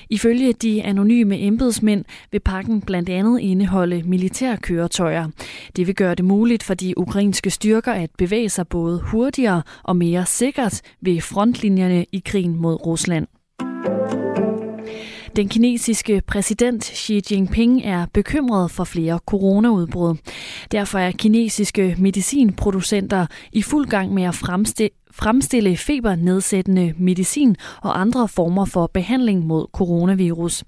Ifølge 0.10 0.54
de 0.54 0.84
anonyme 0.84 1.40
embedsmænd 1.40 2.06
vil 2.32 2.40
pakken 2.40 2.82
blandt 2.82 3.10
andet 3.10 3.40
indeholde 3.40 4.04
militærkøretøjer. 4.04 5.28
Det 5.76 5.88
vil 5.88 5.96
gøre 5.96 6.16
det 6.16 6.26
muligt 6.26 6.64
for 6.64 6.74
de 6.74 6.98
ukrainske 6.98 7.50
styrker 7.50 7.94
at 7.94 8.10
bevæge 8.18 8.50
sig 8.50 8.68
både 8.68 9.02
hurtigere 9.02 9.62
og 9.84 9.96
mere 9.96 10.26
sikkert 10.26 10.82
ved 11.02 11.22
frontlinjerne 11.22 12.06
i 12.12 12.22
krigen 12.26 12.56
mod 12.56 12.86
Rusland. 12.86 13.28
Den 15.36 15.50
kinesiske 15.50 16.22
præsident 16.28 16.84
Xi 16.84 17.22
Jinping 17.32 17.82
er 17.86 18.06
bekymret 18.14 18.72
for 18.72 18.84
flere 18.84 19.20
coronaudbrud. 19.26 20.16
Derfor 20.72 21.00
er 21.00 21.12
kinesiske 21.12 21.96
medicinproducenter 22.00 23.26
i 23.52 23.62
fuld 23.62 23.88
gang 23.88 24.14
med 24.14 24.24
at 24.24 24.36
fremstille 24.36 24.90
fremstille 25.14 25.78
febernedsættende 25.78 26.94
medicin 26.98 27.56
og 27.82 28.02
andre 28.02 28.28
former 28.28 28.66
for 28.66 28.88
behandling 28.88 29.46
mod 29.46 29.68
coronavirus. 29.74 30.64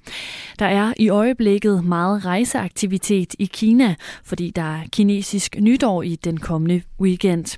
Der 0.60 0.66
er 0.66 0.94
i 0.98 1.10
øjeblikket 1.10 1.86
meget 1.86 2.26
rejseaktivitet 2.26 3.36
i 3.40 3.46
Kina, 3.46 3.96
fordi 4.24 4.50
der 4.50 4.62
er 4.62 4.82
kinesisk 4.92 5.56
nytår 5.60 6.02
i 6.02 6.16
den 6.16 6.38
kommende 6.38 6.82
weekend. 7.02 7.58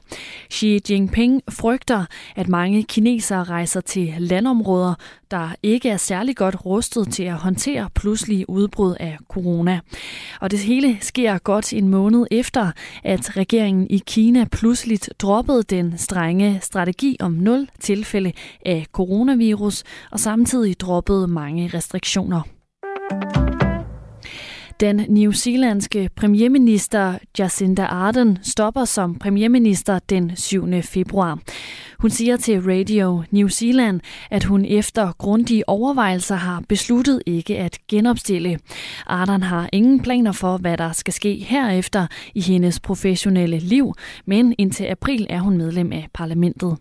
Xi 0.54 0.82
Jinping 0.90 1.42
frygter, 1.50 2.06
at 2.36 2.48
mange 2.48 2.84
kinesere 2.84 3.44
rejser 3.44 3.82
til 3.82 4.14
landområder, 4.20 4.94
der 5.32 5.50
ikke 5.64 5.90
er 5.90 5.98
særlig 5.98 6.36
godt 6.36 6.66
rustet 6.66 7.14
til 7.14 7.24
at 7.24 7.34
håndtere 7.34 7.90
pludselige 7.96 8.50
udbrud 8.50 8.96
af 9.00 9.18
corona. 9.28 9.80
Og 10.42 10.52
det 10.52 10.60
hele 10.60 10.98
sker 11.02 11.38
godt 11.38 11.74
en 11.74 11.90
måned 11.90 12.28
efter, 12.32 12.72
at 13.04 13.38
regeringen 13.38 13.88
i 13.90 14.04
Kina 14.08 14.46
pludseligt 14.52 15.10
droppede 15.20 15.64
den 15.64 15.98
strenge 15.98 16.60
strategi 16.78 17.18
om 17.20 17.32
nul 17.32 17.70
tilfælde 17.80 18.32
af 18.66 18.86
coronavirus 18.92 19.84
og 20.12 20.20
samtidig 20.20 20.80
droppede 20.80 21.28
mange 21.28 21.72
restriktioner. 21.74 22.42
Den 24.80 25.06
new 25.10 25.32
zealandske 25.32 26.10
premierminister 26.16 27.18
Jacinda 27.40 27.86
Ardern 27.86 28.38
stopper 28.44 28.86
som 28.86 29.16
premierminister 29.16 30.00
den 30.00 30.32
7. 30.36 30.82
februar. 30.82 31.40
Hun 32.00 32.10
siger 32.10 32.38
til 32.38 32.62
Radio 32.62 33.24
New 33.32 33.48
Zealand, 33.48 34.02
at 34.32 34.44
hun 34.44 34.66
efter 34.66 35.12
grundige 35.18 35.70
overvejelser 35.70 36.36
har 36.36 36.64
besluttet 36.70 37.24
ikke 37.26 37.58
at 37.58 37.78
genopstille. 37.88 38.60
Ardern 39.08 39.44
har 39.44 39.70
ingen 39.74 40.00
planer 40.00 40.32
for, 40.32 40.58
hvad 40.58 40.78
der 40.78 40.92
skal 40.92 41.14
ske 41.14 41.36
herefter 41.36 42.08
i 42.36 42.42
hendes 42.42 42.80
professionelle 42.80 43.60
liv, 43.60 43.94
men 44.26 44.56
indtil 44.58 44.86
april 44.86 45.28
er 45.30 45.40
hun 45.40 45.58
medlem 45.58 45.92
af 45.92 46.08
parlamentet. 46.14 46.78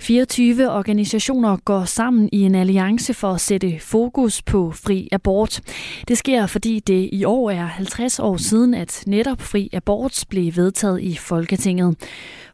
24 0.00 0.70
organisationer 0.70 1.56
går 1.56 1.84
sammen 1.84 2.28
i 2.32 2.40
en 2.42 2.54
alliance 2.54 3.14
for 3.14 3.32
at 3.32 3.40
sætte 3.40 3.78
fokus 3.80 4.42
på 4.42 4.72
fri 4.72 5.08
abort. 5.12 5.60
Det 6.08 6.18
sker, 6.18 6.46
fordi 6.46 6.80
det 6.80 7.10
i 7.12 7.24
år 7.24 7.50
er 7.50 7.64
50 7.64 8.18
år 8.18 8.36
siden, 8.36 8.74
at 8.74 9.02
netop 9.06 9.40
fri 9.40 9.70
abort 9.72 10.24
blev 10.28 10.56
vedtaget 10.56 11.00
i 11.02 11.16
Folketinget. 11.16 11.96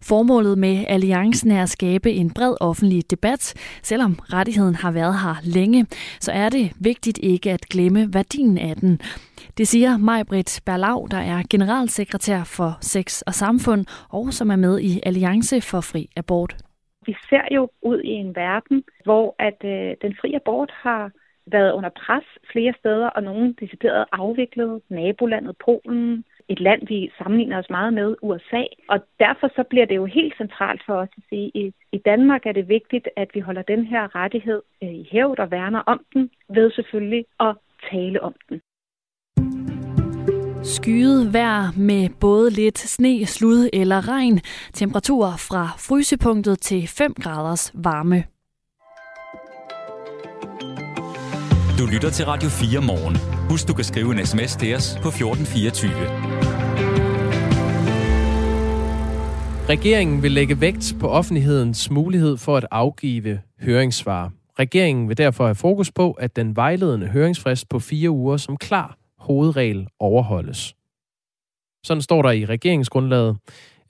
Formålet 0.03 0.59
med 0.59 0.85
alliancen 0.89 1.51
er 1.51 1.63
at 1.63 1.71
skabe 1.71 2.13
en 2.13 2.31
bred 2.31 2.55
offentlig 2.61 3.11
debat. 3.11 3.55
Selvom 3.83 4.19
rettigheden 4.33 4.75
har 4.75 4.91
været 4.91 5.21
her 5.21 5.35
længe, 5.43 5.87
så 6.21 6.33
er 6.33 6.49
det 6.49 6.73
vigtigt 6.79 7.19
ikke 7.23 7.51
at 7.51 7.67
glemme 7.71 8.15
værdien 8.15 8.59
af 8.59 8.77
den. 8.77 9.01
Det 9.59 9.69
siger 9.69 9.97
Majbrit 9.97 10.61
Berlau, 10.65 11.07
der 11.11 11.19
er 11.19 11.43
generalsekretær 11.51 12.45
for 12.45 12.79
Sex 12.81 13.21
og 13.21 13.35
Samfund, 13.35 13.87
og 14.09 14.35
som 14.35 14.51
er 14.51 14.57
med 14.57 14.81
i 14.81 15.01
Alliance 15.03 15.61
for 15.61 15.81
Fri 15.81 16.11
Abort. 16.17 16.57
Vi 17.07 17.17
ser 17.29 17.55
jo 17.55 17.71
ud 17.83 18.01
i 18.01 18.09
en 18.09 18.37
verden, 18.37 18.85
hvor 19.05 19.35
at 19.39 19.59
øh, 19.65 19.97
den 20.03 20.17
frie 20.21 20.37
abort 20.37 20.71
har 20.71 21.11
været 21.47 21.73
under 21.73 21.91
pres 21.91 22.25
flere 22.53 22.75
steder, 22.79 23.07
og 23.07 23.23
nogle 23.23 23.55
decideret 23.61 24.05
afviklet. 24.13 24.83
Nabolandet 24.89 25.57
Polen, 25.65 26.25
et 26.49 26.61
land, 26.61 26.87
vi 26.87 27.11
sammenligner 27.19 27.59
os 27.59 27.71
meget 27.71 27.95
med, 27.95 28.17
USA. 28.23 28.63
Og 28.89 28.99
derfor 29.19 29.49
så 29.57 29.63
bliver 29.71 29.87
det 29.87 29.97
jo 29.97 30.05
helt 30.05 30.37
centralt 30.37 30.83
for 30.87 30.95
os 30.95 31.09
at 31.17 31.23
sige, 31.29 31.47
at 31.55 31.73
i, 31.93 31.99
Danmark 31.99 32.47
er 32.47 32.53
det 32.53 32.69
vigtigt, 32.69 33.09
at 33.17 33.31
vi 33.35 33.41
holder 33.41 33.63
den 33.63 33.85
her 33.85 34.15
rettighed 34.15 34.63
øh, 34.83 34.95
i 34.95 35.09
hævd 35.13 35.39
og 35.39 35.51
værner 35.51 35.81
om 35.81 36.01
den, 36.13 36.31
ved 36.49 36.71
selvfølgelig 36.71 37.25
at 37.41 37.57
tale 37.91 38.23
om 38.23 38.35
den. 38.49 38.61
Skyet 40.65 41.33
vejr 41.33 41.73
med 41.77 42.09
både 42.21 42.51
lidt 42.51 42.79
sne, 42.79 43.27
slud 43.27 43.69
eller 43.73 44.09
regn. 44.09 44.41
Temperaturer 44.75 45.37
fra 45.37 45.71
frysepunktet 45.79 46.61
til 46.61 46.89
5 46.89 47.15
graders 47.23 47.71
varme. 47.75 48.25
Du 51.79 51.87
lytter 51.87 52.11
til 52.11 52.25
Radio 52.25 52.49
4 52.49 52.81
morgen. 52.81 53.17
Husk, 53.51 53.69
du 53.69 53.75
kan 53.75 53.85
skrive 53.85 54.13
en 54.13 54.27
sms 54.27 54.57
til 54.57 54.75
os 54.75 54.99
på 55.03 55.09
1424. 55.09 55.93
Regeringen 59.69 60.23
vil 60.23 60.33
lægge 60.33 60.61
vægt 60.61 60.95
på 61.01 61.09
offentlighedens 61.09 61.91
mulighed 61.91 62.37
for 62.37 62.57
at 62.57 62.67
afgive 62.71 63.41
høringssvar. 63.61 64.33
Regeringen 64.59 65.09
vil 65.09 65.19
derfor 65.19 65.45
have 65.45 65.55
fokus 65.55 65.93
på, 65.93 66.13
at 66.13 66.37
den 66.37 66.57
vejledende 66.57 67.07
høringsfrist 67.07 67.69
på 67.69 67.79
fire 67.79 68.11
uger 68.11 68.37
som 68.37 68.57
klar 68.57 68.97
hovedregel 69.23 69.89
overholdes. 69.99 70.75
Sådan 71.85 72.03
står 72.03 72.23
der 72.23 72.31
i 72.31 72.45
regeringsgrundlaget. 72.45 73.37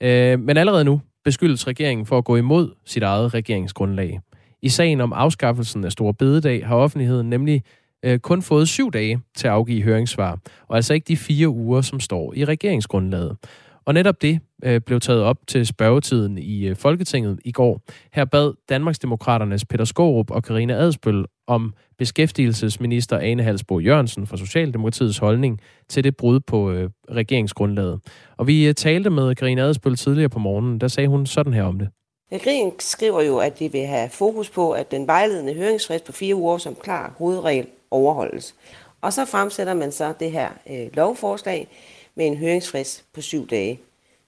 Øh, 0.01 0.39
men 0.39 0.57
allerede 0.57 0.83
nu 0.83 1.01
beskyldes 1.23 1.67
regeringen 1.67 2.05
for 2.05 2.17
at 2.17 2.25
gå 2.25 2.35
imod 2.35 2.71
sit 2.85 3.03
eget 3.03 3.33
regeringsgrundlag. 3.33 4.19
I 4.61 4.69
sagen 4.69 5.01
om 5.01 5.13
afskaffelsen 5.13 5.83
af 5.83 5.91
Store 5.91 6.13
Bededag 6.13 6.67
har 6.67 6.75
offentligheden 6.75 7.29
nemlig 7.29 7.63
øh, 8.05 8.19
kun 8.19 8.41
fået 8.41 8.69
syv 8.69 8.91
dage 8.91 9.21
til 9.37 9.47
at 9.47 9.53
afgive 9.53 9.83
høringssvar, 9.83 10.39
og 10.67 10.75
altså 10.75 10.93
ikke 10.93 11.05
de 11.07 11.17
fire 11.17 11.49
uger, 11.49 11.81
som 11.81 11.99
står 11.99 12.33
i 12.35 12.45
regeringsgrundlaget. 12.45 13.37
Og 13.85 13.93
netop 13.93 14.21
det 14.21 14.39
øh, 14.63 14.81
blev 14.81 14.99
taget 14.99 15.21
op 15.21 15.37
til 15.47 15.65
spørgetiden 15.65 16.37
i 16.37 16.67
øh, 16.67 16.75
Folketinget 16.75 17.39
i 17.45 17.51
går. 17.51 17.81
Her 18.13 18.25
bad 18.25 18.53
Danmarksdemokraternes 18.69 19.65
Peter 19.65 19.85
Skorup 19.85 20.31
og 20.31 20.43
Karina 20.43 20.73
Adspøl 20.73 21.25
om 21.47 21.73
beskæftigelsesminister 21.97 23.17
Ane 23.17 23.43
Halsbo 23.43 23.79
Jørgensen 23.79 24.27
fra 24.27 24.37
Socialdemokratiets 24.37 25.17
holdning 25.17 25.59
til 25.89 26.03
det 26.03 26.17
brud 26.17 26.39
på 26.39 26.71
øh, 26.71 26.89
regeringsgrundlaget. 27.11 27.99
Og 28.37 28.47
vi 28.47 28.67
øh, 28.67 28.73
talte 28.73 29.09
med 29.09 29.35
Karina 29.35 29.61
Adspøl 29.61 29.95
tidligere 29.95 30.29
på 30.29 30.39
morgenen. 30.39 30.81
Der 30.81 30.87
sagde 30.87 31.09
hun 31.09 31.25
sådan 31.25 31.53
her 31.53 31.63
om 31.63 31.79
det. 31.79 31.89
Regeringen 32.33 32.73
skriver 32.79 33.21
jo, 33.21 33.37
at 33.37 33.59
de 33.59 33.71
vil 33.71 33.85
have 33.85 34.09
fokus 34.09 34.49
på, 34.49 34.71
at 34.71 34.91
den 34.91 35.07
vejledende 35.07 35.53
høringsfrist 35.53 36.05
på 36.05 36.11
fire 36.11 36.35
uger 36.35 36.57
som 36.57 36.75
klar 36.75 37.13
hovedregel 37.17 37.67
overholdes. 37.91 38.55
Og 39.01 39.13
så 39.13 39.25
fremsætter 39.25 39.73
man 39.73 39.91
så 39.91 40.13
det 40.19 40.31
her 40.31 40.49
øh, 40.69 40.87
lovforslag 40.93 41.67
med 42.15 42.25
en 42.25 42.37
høringsfrist 42.37 43.05
på 43.13 43.21
syv 43.21 43.47
dage. 43.47 43.79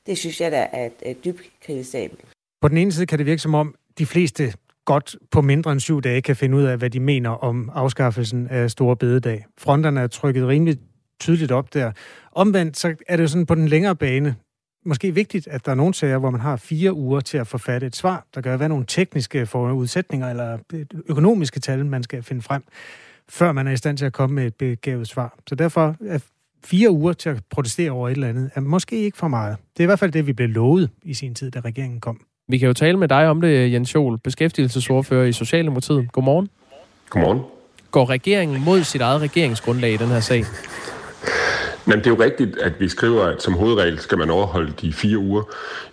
Det 0.06 0.18
synes 0.18 0.42
jeg 0.42 0.52
da 0.52 0.68
er, 0.72 0.90
er 1.02 1.14
dybt 1.14 1.42
kritisabelt. 1.66 2.22
På 2.62 2.68
den 2.68 2.78
ene 2.78 2.92
side 2.92 3.06
kan 3.06 3.18
det 3.18 3.26
virke 3.26 3.42
som 3.42 3.54
om, 3.54 3.76
de 3.98 4.06
fleste 4.06 4.54
godt 4.86 5.16
på 5.32 5.42
mindre 5.42 5.72
end 5.72 5.80
syv 5.80 6.02
dage 6.02 6.22
kan 6.22 6.36
finde 6.36 6.58
ud 6.58 6.64
af, 6.64 6.78
hvad 6.78 6.90
de 6.90 7.00
mener 7.00 7.30
om 7.30 7.72
afskaffelsen 7.74 8.48
af 8.48 8.72
store 8.72 8.96
bededag. 8.96 9.46
Fronterne 9.58 10.02
er 10.02 10.08
trykket 10.08 10.48
rimelig 10.48 10.78
tydeligt 11.20 11.52
op 11.52 11.74
der. 11.74 11.92
Omvendt 12.32 12.78
så 12.78 12.96
er 13.08 13.16
det 13.18 13.24
jo 13.24 13.28
sådan 13.28 13.46
på 13.46 13.56
den 13.56 13.68
længere 13.68 13.96
bane 13.96 14.36
måske 14.86 15.14
vigtigt, 15.14 15.48
at 15.48 15.66
der 15.66 15.72
er 15.72 15.76
nogle 15.76 15.94
sager, 15.94 16.18
hvor 16.18 16.30
man 16.30 16.42
har 16.42 16.56
fire 16.56 16.94
uger 16.94 17.20
til 17.20 17.38
at 17.38 17.48
forfatte 17.48 17.88
et 17.88 17.96
svar. 17.96 18.26
Der 18.36 18.42
kan 18.42 18.60
være 18.60 18.70
nogle 18.70 18.86
tekniske 18.88 19.46
forudsætninger 19.46 20.30
eller 20.30 20.58
økonomiske 21.10 21.60
tal, 21.60 21.86
man 21.86 22.04
skal 22.04 22.24
finde 22.24 22.42
frem, 22.42 22.64
før 23.30 23.52
man 23.52 23.68
er 23.68 23.72
i 23.72 23.78
stand 23.78 23.98
til 23.98 24.06
at 24.06 24.14
komme 24.14 24.36
med 24.36 24.46
et 24.46 24.56
begavet 24.56 25.08
svar. 25.08 25.38
Så 25.48 25.56
derfor 25.56 25.96
er 26.08 26.20
fire 26.66 26.92
uger 26.92 27.14
til 27.14 27.30
at 27.30 27.38
protestere 27.50 27.92
over 27.92 28.10
et 28.10 28.14
eller 28.14 28.28
andet, 28.28 28.50
er 28.56 28.62
måske 28.62 28.96
ikke 28.96 29.18
for 29.18 29.28
meget. 29.28 29.58
Det 29.78 29.80
er 29.80 29.84
i 29.84 29.86
hvert 29.86 30.00
fald 30.00 30.12
det, 30.12 30.28
vi 30.28 30.34
blev 30.34 30.50
lovet 30.50 30.90
i 31.04 31.14
sin 31.14 31.36
tid, 31.36 31.52
da 31.52 31.60
regeringen 31.60 32.00
kom. 32.00 32.20
Vi 32.48 32.58
kan 32.58 32.68
jo 32.68 32.74
tale 32.74 32.98
med 32.98 33.08
dig 33.08 33.28
om 33.28 33.42
det, 33.42 33.72
Jens 33.72 33.96
Jol, 33.96 34.18
beskæftigelsesordfører 34.18 35.26
i 35.26 35.32
Socialdemokratiet. 35.32 36.12
Godmorgen. 36.12 36.50
Godmorgen. 37.10 37.42
Går 37.92 38.10
regeringen 38.10 38.64
mod 38.64 38.84
sit 38.84 39.02
eget 39.02 39.22
regeringsgrundlag 39.22 39.94
i 39.94 39.98
den 39.98 40.08
her 40.08 40.20
sag? 40.20 40.44
Men 41.86 41.98
det 41.98 42.08
er 42.08 42.10
jo 42.10 42.20
rigtigt, 42.20 42.58
at 42.58 42.74
vi 42.80 42.90
skriver, 42.90 43.24
at 43.24 43.42
som 43.42 43.54
hovedregel 43.54 44.00
skal 44.00 44.18
man 44.18 44.30
overholde 44.30 44.74
de 44.82 44.94
fire 44.94 45.18
uger. 45.18 45.44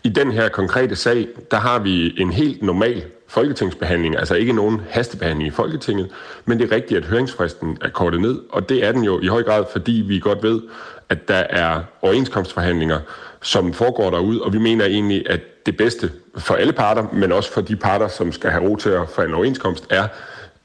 I 0.04 0.08
den 0.08 0.32
her 0.32 0.48
konkrete 0.48 0.96
sag, 0.96 1.26
der 1.50 1.56
har 1.56 1.78
vi 1.78 2.20
en 2.20 2.32
helt 2.32 2.62
normal 2.62 3.04
folketingsbehandling, 3.32 4.16
altså 4.16 4.34
ikke 4.34 4.52
nogen 4.52 4.80
hastebehandling 4.90 5.46
i 5.46 5.50
Folketinget, 5.50 6.10
men 6.44 6.58
det 6.58 6.72
er 6.72 6.76
rigtigt, 6.76 6.98
at 6.98 7.04
høringsfristen 7.04 7.78
er 7.80 7.88
kortet 7.88 8.20
ned, 8.20 8.38
og 8.50 8.68
det 8.68 8.84
er 8.84 8.92
den 8.92 9.04
jo 9.04 9.20
i 9.20 9.26
høj 9.26 9.42
grad, 9.42 9.64
fordi 9.72 9.92
vi 10.06 10.18
godt 10.18 10.42
ved, 10.42 10.60
at 11.08 11.28
der 11.28 11.34
er 11.50 11.80
overenskomstforhandlinger, 12.02 12.98
som 13.42 13.72
foregår 13.72 14.10
derude, 14.10 14.42
og 14.42 14.52
vi 14.52 14.58
mener 14.58 14.84
egentlig, 14.84 15.30
at 15.30 15.40
det 15.66 15.76
bedste 15.76 16.10
for 16.38 16.54
alle 16.54 16.72
parter, 16.72 17.06
men 17.12 17.32
også 17.32 17.52
for 17.52 17.60
de 17.60 17.76
parter, 17.76 18.08
som 18.08 18.32
skal 18.32 18.50
have 18.50 18.68
ro 18.68 18.76
til 18.76 18.90
at 18.90 19.08
forhandle 19.14 19.36
overenskomst, 19.36 19.86
er, 19.90 20.08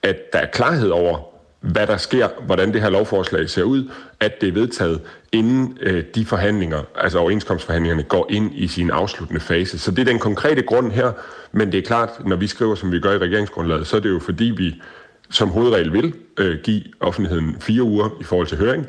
at 0.03 0.33
der 0.33 0.39
er 0.39 0.45
klarhed 0.45 0.89
over, 0.89 1.26
hvad 1.61 1.87
der 1.87 1.97
sker, 1.97 2.27
hvordan 2.45 2.73
det 2.73 2.81
her 2.81 2.89
lovforslag 2.89 3.49
ser 3.49 3.63
ud, 3.63 3.91
at 4.19 4.41
det 4.41 4.49
er 4.49 4.53
vedtaget, 4.53 5.01
inden 5.31 5.77
øh, 5.81 6.03
de 6.15 6.25
forhandlinger, 6.25 6.83
altså 6.95 7.19
overenskomstforhandlingerne, 7.19 8.03
går 8.03 8.27
ind 8.29 8.51
i 8.55 8.67
sin 8.67 8.91
afsluttende 8.91 9.41
fase. 9.41 9.79
Så 9.79 9.91
det 9.91 9.99
er 9.99 10.05
den 10.05 10.19
konkrete 10.19 10.61
grund 10.61 10.91
her, 10.91 11.11
men 11.51 11.71
det 11.71 11.77
er 11.77 11.81
klart, 11.81 12.09
når 12.25 12.35
vi 12.35 12.47
skriver, 12.47 12.75
som 12.75 12.91
vi 12.91 12.99
gør 12.99 13.13
i 13.13 13.17
regeringsgrundlaget, 13.17 13.87
så 13.87 13.95
er 13.95 13.99
det 13.99 14.09
jo 14.09 14.19
fordi, 14.19 14.43
vi 14.43 14.81
som 15.29 15.49
hovedregel 15.49 15.93
vil 15.93 16.13
øh, 16.37 16.59
give 16.63 16.83
offentligheden 16.99 17.55
fire 17.59 17.83
uger 17.83 18.09
i 18.21 18.23
forhold 18.23 18.47
til 18.47 18.57
høring, 18.57 18.87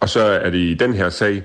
og 0.00 0.08
så 0.08 0.20
er 0.20 0.50
det 0.50 0.58
i 0.58 0.74
den 0.74 0.94
her 0.94 1.08
sag 1.08 1.42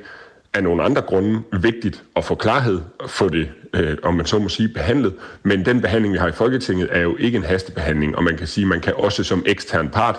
af 0.54 0.64
nogle 0.64 0.84
andre 0.84 1.02
grunde 1.02 1.42
vigtigt 1.62 2.04
at 2.16 2.26
få 2.26 2.36
klarhed, 2.36 2.80
få 3.08 3.30
det, 3.30 3.50
øh, 3.74 3.98
om 4.04 4.14
man 4.14 4.26
så 4.26 4.40
må 4.40 4.50
sige, 4.50 4.70
behandlet. 4.70 5.14
Men 5.44 5.66
den 5.66 5.82
behandling, 5.82 6.14
vi 6.14 6.20
har 6.20 6.28
i 6.28 6.32
Folketinget, 6.32 6.88
er 6.92 7.02
jo 7.02 7.16
ikke 7.20 7.36
en 7.36 7.44
hastebehandling, 7.44 8.16
og 8.16 8.24
man 8.24 8.38
kan 8.38 8.48
sige, 8.48 8.66
man 8.66 8.82
kan 8.82 8.94
også 8.96 9.24
som 9.24 9.44
ekstern 9.46 9.90
part 9.90 10.16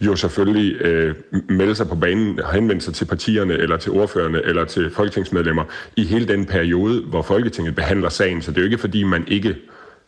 jo 0.00 0.16
selvfølgelig 0.16 0.80
øh, 0.80 1.14
melde 1.48 1.74
sig 1.74 1.88
på 1.88 1.94
banen 1.94 2.40
og 2.40 2.52
henvende 2.52 2.82
sig 2.82 2.94
til 2.94 3.04
partierne, 3.04 3.54
eller 3.54 3.76
til 3.76 3.92
ordførerne, 3.92 4.42
eller 4.44 4.64
til 4.64 4.90
folketingsmedlemmer 4.90 5.64
i 5.96 6.04
hele 6.04 6.28
den 6.28 6.46
periode, 6.46 7.02
hvor 7.02 7.22
Folketinget 7.22 7.74
behandler 7.74 8.08
sagen. 8.08 8.42
Så 8.42 8.50
det 8.50 8.58
er 8.58 8.62
jo 8.62 8.66
ikke, 8.66 8.78
fordi 8.78 9.02
man 9.02 9.24
ikke 9.28 9.56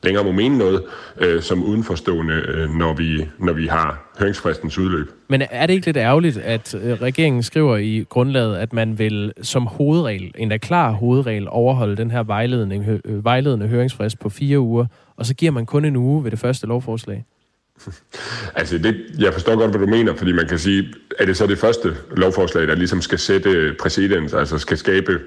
længere 0.02 0.24
må 0.24 0.32
mene 0.32 0.58
noget 0.58 0.84
øh, 1.18 1.42
som 1.42 1.62
udenforstående, 1.64 2.34
øh, 2.34 2.70
når, 2.70 2.92
vi, 2.92 3.28
når 3.38 3.52
vi 3.52 3.66
har 3.66 4.12
høringsfristens 4.18 4.78
udløb. 4.78 5.10
Men 5.28 5.42
er 5.50 5.66
det 5.66 5.74
ikke 5.74 5.86
lidt 5.86 5.96
ærgerligt, 5.96 6.36
at 6.36 6.74
øh, 6.74 6.92
regeringen 6.92 7.42
skriver 7.42 7.76
i 7.76 8.04
grundlaget, 8.08 8.56
at 8.56 8.72
man 8.72 8.98
vil 8.98 9.32
som 9.42 9.66
hovedregel, 9.66 10.32
endda 10.38 10.58
klar 10.58 10.90
hovedregel, 10.90 11.46
overholde 11.48 11.96
den 11.96 12.10
her 12.10 12.22
vejledning, 12.22 13.00
øh, 13.04 13.24
vejledende 13.24 13.66
høringsfrist 13.66 14.18
på 14.18 14.28
fire 14.28 14.60
uger, 14.60 14.86
og 15.16 15.26
så 15.26 15.34
giver 15.34 15.52
man 15.52 15.66
kun 15.66 15.84
en 15.84 15.96
uge 15.96 16.24
ved 16.24 16.30
det 16.30 16.38
første 16.38 16.66
lovforslag? 16.66 17.24
Altså, 18.54 18.78
det, 18.78 18.96
jeg 19.18 19.32
forstår 19.32 19.56
godt, 19.56 19.70
hvad 19.70 19.80
du 19.80 19.86
mener, 19.86 20.14
fordi 20.14 20.32
man 20.32 20.48
kan 20.48 20.58
sige, 20.58 20.94
er 21.18 21.24
det 21.24 21.36
så 21.36 21.46
det 21.46 21.58
første 21.58 21.96
lovforslag, 22.16 22.68
der 22.68 22.74
ligesom 22.74 23.02
skal 23.02 23.18
sætte 23.18 23.74
præcedens, 23.80 24.34
altså 24.34 24.58
skal 24.58 24.78
skabe 24.78 25.20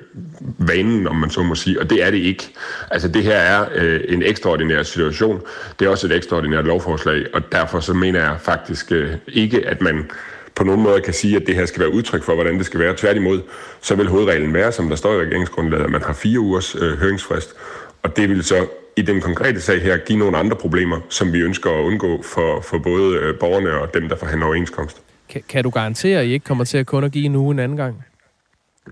vanen, 0.58 1.08
om 1.08 1.16
man 1.16 1.30
så 1.30 1.44
må 1.44 1.56
sige, 1.56 1.80
og 1.80 1.90
det 1.90 2.04
er 2.04 2.12
det 2.12 2.18
ikke. 2.18 2.50
Altså, 2.92 3.08
det 3.08 3.24
her 3.24 3.36
er 3.36 3.66
øh, 3.76 4.02
en 4.08 4.24
ekstraordinær 4.24 4.84
situation. 4.84 5.42
Det 5.80 5.86
er 5.86 5.90
også 5.90 6.08
et 6.08 6.14
ekstraordinært 6.14 6.66
lovforslag, 6.66 7.26
og 7.34 7.52
derfor 7.52 7.80
så 7.80 7.94
mener 7.94 8.20
jeg 8.20 8.36
faktisk 8.40 8.92
øh, 8.92 9.14
ikke, 9.28 9.68
at 9.68 9.82
man 9.82 10.12
på 10.56 10.64
nogen 10.64 10.82
måde 10.82 11.02
kan 11.02 11.14
sige, 11.14 11.36
at 11.36 11.48
det 11.48 11.56
her 11.56 11.66
skal 11.66 11.80
være 11.80 11.94
udtryk 11.94 12.24
for, 12.24 12.34
hvordan 12.34 12.58
det 12.58 12.66
skal 12.66 12.80
være. 12.80 12.96
Tværtimod, 12.98 13.42
så 13.82 13.96
vil 13.96 14.08
hovedreglen 14.08 14.54
være, 14.54 14.72
som 14.72 14.90
der 14.90 14.96
står 14.96 15.14
i 15.14 15.26
regeringsgrundlaget, 15.26 15.84
at 15.84 15.92
man 15.92 16.02
har 16.02 16.14
fire 16.14 16.40
ugers 16.40 16.76
øh, 16.76 17.00
høringsfrist, 17.00 17.56
og 18.04 18.18
det 18.18 18.30
vil 18.30 18.44
så 18.44 18.68
i 19.02 19.04
den 19.04 19.22
konkrete 19.22 19.62
sag 19.62 19.82
her 19.82 19.98
give 19.98 20.20
nogle 20.20 20.38
andre 20.38 20.58
problemer, 20.58 21.00
som 21.10 21.34
vi 21.34 21.40
ønsker 21.40 21.70
at 21.70 21.84
undgå 21.84 22.22
for, 22.22 22.62
for 22.62 22.78
både 22.78 23.18
øh, 23.18 23.40
borgerne 23.40 23.72
og 23.82 23.94
dem, 23.94 24.10
der 24.10 24.16
forhandler 24.16 24.46
overenskomst. 24.46 25.02
Kan, 25.30 25.42
kan 25.50 25.64
du 25.64 25.70
garantere, 25.70 26.20
at 26.20 26.26
I 26.26 26.32
ikke 26.32 26.44
kommer 26.44 26.64
til 26.64 26.78
at 26.78 26.86
kun 26.86 27.04
at 27.04 27.12
give 27.12 27.26
en 27.26 27.36
uge 27.36 27.52
en 27.52 27.60
anden 27.60 27.78
gang? 27.78 28.04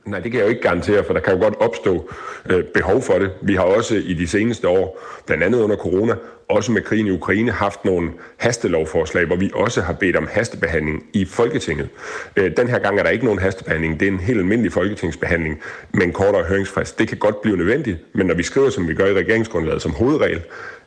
Nej, 0.06 0.20
det 0.20 0.32
kan 0.32 0.40
jeg 0.40 0.46
jo 0.46 0.50
ikke 0.50 0.62
garantere, 0.62 1.04
for 1.04 1.14
der 1.14 1.20
kan 1.20 1.34
jo 1.34 1.40
godt 1.44 1.56
opstå 1.60 2.10
øh, 2.50 2.64
behov 2.64 3.02
for 3.02 3.14
det. 3.14 3.32
Vi 3.42 3.56
har 3.56 3.64
også 3.64 3.96
i 3.96 4.14
de 4.14 4.28
seneste 4.28 4.68
år, 4.68 5.00
blandt 5.26 5.44
andet 5.44 5.62
under 5.62 5.76
corona, 5.76 6.16
også 6.50 6.72
med 6.72 6.82
krigen 6.82 7.08
i 7.08 7.12
Ukraine, 7.12 7.52
haft 7.52 7.86
nogle 7.86 8.12
hastelovforslag, 8.38 9.26
hvor 9.26 9.36
vi 9.36 9.52
også 9.54 9.82
har 9.82 9.94
bedt 9.94 10.16
om 10.16 10.28
hastebehandling 10.32 11.04
i 11.14 11.26
Folketinget. 11.26 11.90
Øh, 12.36 12.58
den 12.58 12.68
her 12.68 12.80
gang 12.80 13.00
er 13.00 13.04
der 13.04 13.10
ikke 13.10 13.26
nogen 13.26 13.40
hastebehandling. 13.40 14.00
Det 14.00 14.08
er 14.08 14.12
en 14.12 14.20
helt 14.20 14.40
almindelig 14.40 14.72
folketingsbehandling 14.72 15.62
med 15.94 16.06
en 16.06 16.14
kortere 16.14 16.44
høringsfrist. 16.44 17.00
Det 17.00 17.08
kan 17.08 17.18
godt 17.18 17.42
blive 17.42 17.58
nødvendigt, 17.58 17.98
men 18.14 18.28
når 18.28 18.36
vi 18.36 18.44
skriver, 18.44 18.70
som 18.70 18.88
vi 18.88 18.94
gør 18.94 19.06
i 19.06 19.14
regeringsgrundlaget 19.14 19.82
som 19.82 19.92
hovedregel, 19.92 20.42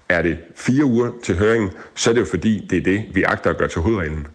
er 0.09 0.23
det 0.23 0.39
fire 0.57 0.85
uger 0.85 1.11
til 1.23 1.39
høringen, 1.39 1.71
så 1.95 2.11
er 2.11 2.15
det 2.15 2.21
jo 2.21 2.27
fordi, 2.27 2.67
det 2.71 2.79
er 2.79 2.83
det, 2.83 3.05
vi 3.15 3.23
agter 3.23 3.51
at 3.51 3.57
gøre 3.57 3.69
til 3.69 3.81
hovedreglen. 3.81 4.27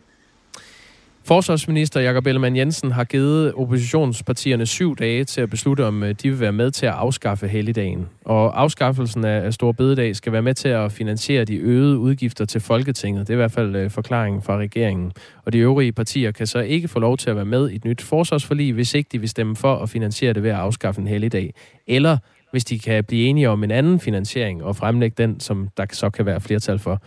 Forsvarsminister 1.28 2.02
Jakob 2.02 2.28
Ellemann 2.28 2.56
Jensen 2.56 2.92
har 2.92 3.04
givet 3.04 3.54
oppositionspartierne 3.54 4.66
syv 4.66 4.96
dage 4.96 5.24
til 5.24 5.42
at 5.42 5.50
beslutte, 5.50 5.86
om 5.86 6.04
øh, 6.04 6.16
de 6.24 6.30
vil 6.30 6.40
være 6.40 6.52
med 6.52 6.72
til 6.72 6.86
at 6.86 6.92
afskaffe 6.92 7.48
helligdagen. 7.48 8.08
Og 8.26 8.62
afskaffelsen 8.62 9.26
af 9.26 9.54
Stor 9.54 9.72
Bededag 9.72 10.16
skal 10.16 10.32
være 10.32 10.42
med 10.42 10.54
til 10.54 10.70
at 10.70 10.92
finansiere 10.92 11.46
de 11.46 11.56
øgede 11.56 11.98
udgifter 11.98 12.46
til 12.46 12.62
Folketinget. 12.62 13.28
Det 13.28 13.34
er 13.34 13.36
i 13.36 13.42
hvert 13.42 13.52
fald 13.52 13.76
øh, 13.76 13.92
forklaringen 13.92 14.42
fra 14.42 14.58
regeringen. 14.58 15.12
Og 15.46 15.54
de 15.54 15.58
øvrige 15.58 15.92
partier 15.92 16.32
kan 16.32 16.48
så 16.48 16.60
ikke 16.60 16.88
få 16.88 17.00
lov 17.00 17.18
til 17.18 17.30
at 17.30 17.36
være 17.36 17.46
med 17.46 17.70
i 17.70 17.76
et 17.76 17.86
nyt 17.86 18.02
forsvarsforlig, 18.02 18.74
hvis 18.74 18.94
ikke 18.94 19.10
de 19.12 19.20
vil 19.20 19.30
stemme 19.30 19.56
for 19.56 19.76
at 19.76 19.90
finansiere 19.90 20.34
det 20.34 20.44
ved 20.44 20.50
at 20.50 20.56
afskaffe 20.56 21.02
en 21.02 21.08
helligdag. 21.08 21.54
Eller 21.88 22.18
hvis 22.52 22.66
de 22.66 22.80
kan 22.80 23.04
blive 23.04 23.28
enige 23.28 23.50
om 23.50 23.64
en 23.64 23.72
anden 23.72 24.00
finansiering 24.00 24.64
og 24.64 24.76
fremlægge 24.76 25.16
den, 25.24 25.40
som 25.40 25.70
der 25.78 25.86
så 25.92 26.10
kan 26.10 26.26
være 26.26 26.42
flertal 26.42 26.80
for. 26.80 27.02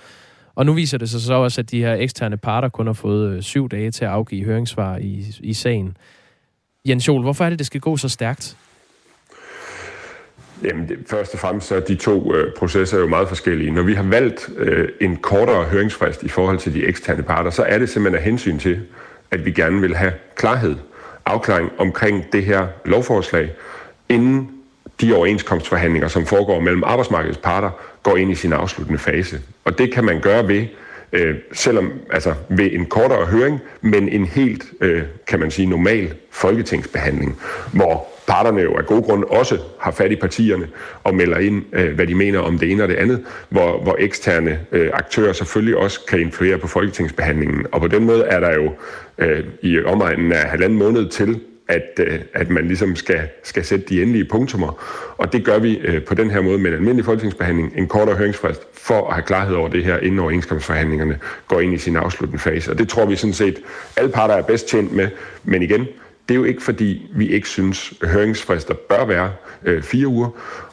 Og 0.54 0.66
nu 0.66 0.72
viser 0.72 0.98
det 0.98 1.10
sig 1.10 1.20
så 1.20 1.34
også, 1.34 1.60
at 1.60 1.70
de 1.70 1.80
her 1.80 1.94
eksterne 1.94 2.36
parter 2.36 2.68
kun 2.68 2.86
har 2.86 2.92
fået 2.92 3.30
øh, 3.30 3.42
syv 3.42 3.68
dage 3.68 3.90
til 3.90 4.04
at 4.04 4.10
afgive 4.10 4.44
høringssvar 4.44 4.96
i, 4.96 5.24
i 5.40 5.54
sagen. 5.54 5.96
Jens 6.88 7.08
Jol, 7.08 7.22
hvorfor 7.22 7.44
er 7.44 7.50
det, 7.50 7.58
det 7.58 7.66
skal 7.66 7.80
gå 7.80 7.96
så 7.96 8.08
stærkt? 8.08 8.56
Jamen, 10.64 10.88
det, 10.88 10.98
først 11.06 11.34
og 11.34 11.40
fremmest 11.40 11.66
så 11.66 11.74
er 11.74 11.80
de 11.80 11.94
to 11.94 12.34
øh, 12.34 12.52
processer 12.58 12.98
jo 12.98 13.06
meget 13.06 13.28
forskellige. 13.28 13.70
Når 13.70 13.82
vi 13.82 13.94
har 13.94 14.02
valgt 14.02 14.50
øh, 14.56 14.88
en 15.00 15.16
kortere 15.16 15.64
høringsfrist 15.64 16.22
i 16.22 16.28
forhold 16.28 16.58
til 16.58 16.74
de 16.74 16.84
eksterne 16.86 17.22
parter, 17.22 17.50
så 17.50 17.62
er 17.62 17.78
det 17.78 17.88
simpelthen 17.88 18.18
af 18.18 18.24
hensyn 18.24 18.58
til, 18.58 18.80
at 19.30 19.44
vi 19.44 19.52
gerne 19.52 19.80
vil 19.80 19.96
have 19.96 20.12
klarhed, 20.36 20.76
afklaring 21.26 21.70
omkring 21.78 22.32
det 22.32 22.44
her 22.44 22.66
lovforslag, 22.84 23.52
inden 24.08 24.59
de 25.00 25.14
overenskomstforhandlinger, 25.14 26.08
som 26.08 26.26
foregår 26.26 26.60
mellem 26.60 26.84
arbejdsmarkedets 26.84 27.38
parter, 27.38 27.70
går 28.02 28.16
ind 28.16 28.30
i 28.30 28.34
sin 28.34 28.52
afsluttende 28.52 28.98
fase. 28.98 29.40
Og 29.64 29.78
det 29.78 29.94
kan 29.94 30.04
man 30.04 30.20
gøre 30.20 30.48
ved, 30.48 30.66
øh, 31.12 31.34
selvom 31.52 31.92
altså 32.10 32.34
ved 32.48 32.70
en 32.72 32.86
kortere 32.86 33.26
høring, 33.26 33.58
men 33.80 34.08
en 34.08 34.24
helt, 34.24 34.64
øh, 34.80 35.02
kan 35.26 35.40
man 35.40 35.50
sige, 35.50 35.66
normal 35.66 36.14
folketingsbehandling, 36.30 37.38
hvor 37.72 38.08
parterne 38.26 38.60
jo 38.60 38.74
af 38.76 38.86
god 38.86 39.02
grund 39.02 39.24
også 39.24 39.58
har 39.80 39.90
fat 39.90 40.12
i 40.12 40.16
partierne 40.16 40.68
og 41.04 41.14
melder 41.14 41.38
ind, 41.38 41.64
øh, 41.72 41.94
hvad 41.94 42.06
de 42.06 42.14
mener 42.14 42.38
om 42.38 42.58
det 42.58 42.70
ene 42.70 42.82
og 42.82 42.88
det 42.88 42.94
andet, 42.94 43.24
hvor, 43.48 43.82
hvor 43.82 43.96
eksterne 43.98 44.60
øh, 44.72 44.90
aktører 44.92 45.32
selvfølgelig 45.32 45.76
også 45.76 46.00
kan 46.08 46.20
influere 46.20 46.58
på 46.58 46.66
folketingsbehandlingen. 46.66 47.66
Og 47.72 47.80
på 47.80 47.88
den 47.88 48.04
måde 48.04 48.24
er 48.24 48.40
der 48.40 48.54
jo 48.54 48.72
øh, 49.18 49.44
i 49.62 49.82
omegnen 49.82 50.32
af 50.32 50.50
halvanden 50.50 50.78
måned 50.78 51.08
til 51.08 51.40
at, 51.70 52.00
øh, 52.06 52.20
at 52.34 52.50
man 52.50 52.66
ligesom 52.66 52.96
skal, 52.96 53.20
skal 53.42 53.64
sætte 53.64 53.86
de 53.88 54.02
endelige 54.02 54.24
punktummer. 54.24 54.84
Og 55.18 55.32
det 55.32 55.44
gør 55.44 55.58
vi 55.58 55.78
øh, 55.78 56.04
på 56.04 56.14
den 56.14 56.30
her 56.30 56.40
måde 56.40 56.58
med 56.58 56.70
en 56.70 56.76
almindelig 56.76 57.04
folketingsbehandling, 57.04 57.72
en 57.76 57.88
kortere 57.88 58.16
høringsfrist, 58.16 58.62
for 58.72 59.08
at 59.08 59.14
have 59.14 59.22
klarhed 59.22 59.54
over 59.54 59.68
det 59.68 59.84
her, 59.84 59.98
inden 59.98 60.18
overenskomstforhandlingerne 60.18 61.18
går 61.48 61.60
ind 61.60 61.74
i 61.74 61.78
sin 61.78 61.96
afsluttende 61.96 62.42
fase. 62.42 62.70
Og 62.70 62.78
det 62.78 62.88
tror 62.88 63.06
vi 63.06 63.16
sådan 63.16 63.34
set, 63.34 63.58
alle 63.96 64.10
parter 64.10 64.34
er 64.34 64.42
bedst 64.42 64.68
tjent 64.68 64.92
med. 64.92 65.08
Men 65.44 65.62
igen, 65.62 65.80
det 66.28 66.34
er 66.34 66.38
jo 66.38 66.44
ikke 66.44 66.62
fordi, 66.62 67.10
vi 67.14 67.28
ikke 67.28 67.48
synes, 67.48 67.94
høringsfrister 68.02 68.74
bør 68.74 69.04
være 69.04 69.32
øh, 69.64 69.82
fire 69.82 70.06
uger. 70.06 70.28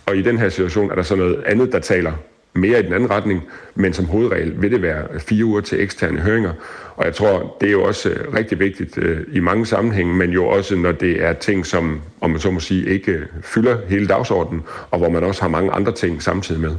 Og 0.06 0.18
i 0.18 0.22
den 0.22 0.38
her 0.38 0.50
situation 0.50 0.92
er 0.92 0.96
der 0.96 1.04
så 1.04 1.16
noget 1.16 1.44
andet, 1.46 1.72
der 1.72 1.80
taler 1.80 2.14
mere 2.58 2.80
i 2.80 2.84
den 2.84 2.94
anden 2.94 3.10
retning, 3.10 3.44
men 3.76 3.94
som 3.94 4.06
hovedregel 4.06 4.62
vil 4.62 4.72
det 4.72 4.82
være 4.82 5.20
fire 5.20 5.46
uger 5.46 5.62
til 5.62 5.82
eksterne 5.82 6.20
høringer. 6.20 6.54
Og 6.96 7.06
jeg 7.06 7.16
tror, 7.16 7.58
det 7.62 7.68
er 7.68 7.72
jo 7.72 7.84
også 7.84 8.10
øh, 8.10 8.34
rigtig 8.34 8.60
vigtigt 8.60 8.98
øh, 8.98 9.20
i 9.32 9.40
mange 9.40 9.66
sammenhænge, 9.66 10.16
men 10.16 10.30
jo 10.30 10.48
også 10.48 10.76
når 10.76 10.92
det 10.92 11.24
er 11.24 11.34
ting, 11.34 11.66
som, 11.66 12.02
om 12.22 12.30
man 12.30 12.40
så 12.40 12.52
må 12.52 12.60
sige, 12.60 12.90
ikke 12.90 13.20
fylder 13.42 13.78
hele 13.90 14.08
dagsordenen, 14.08 14.64
og 14.92 14.98
hvor 14.98 15.10
man 15.10 15.24
også 15.24 15.42
har 15.42 15.50
mange 15.50 15.72
andre 15.72 15.92
ting 15.92 16.24
samtidig 16.24 16.62
med. 16.62 16.76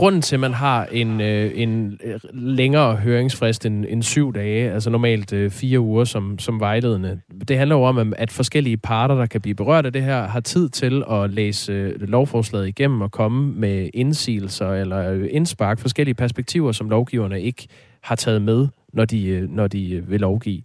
Grunden 0.00 0.22
til, 0.22 0.36
at 0.36 0.40
man 0.40 0.54
har 0.54 0.86
en, 0.92 1.20
øh, 1.20 1.52
en 1.54 2.00
øh, 2.04 2.20
længere 2.32 2.96
høringsfrist 2.96 3.66
end, 3.66 3.84
end 3.88 4.02
syv 4.02 4.34
dage, 4.34 4.72
altså 4.72 4.90
normalt 4.90 5.32
øh, 5.32 5.50
fire 5.50 5.80
uger 5.80 6.04
som, 6.04 6.38
som 6.38 6.60
vejledende, 6.60 7.20
det 7.48 7.58
handler 7.58 7.76
jo 7.76 7.82
om, 7.82 8.12
at 8.16 8.30
forskellige 8.30 8.76
parter, 8.76 9.14
der 9.14 9.26
kan 9.26 9.40
blive 9.40 9.54
berørt 9.54 9.86
af 9.86 9.92
det 9.92 10.02
her, 10.02 10.26
har 10.26 10.40
tid 10.40 10.68
til 10.68 11.04
at 11.10 11.30
læse 11.30 11.72
øh, 11.72 12.00
lovforslaget 12.00 12.68
igennem 12.68 13.00
og 13.00 13.10
komme 13.10 13.52
med 13.54 13.90
indsigelser 13.94 14.72
eller 14.72 15.10
øh, 15.10 15.28
indspark, 15.30 15.78
forskellige 15.78 16.14
perspektiver, 16.14 16.72
som 16.72 16.88
lovgiverne 16.88 17.42
ikke 17.42 17.68
har 18.00 18.16
taget 18.16 18.42
med, 18.42 18.68
når 18.92 19.04
de, 19.04 19.26
øh, 19.26 19.50
når 19.50 19.66
de 19.66 19.92
øh, 19.92 20.10
vil 20.10 20.20
lovgive. 20.20 20.62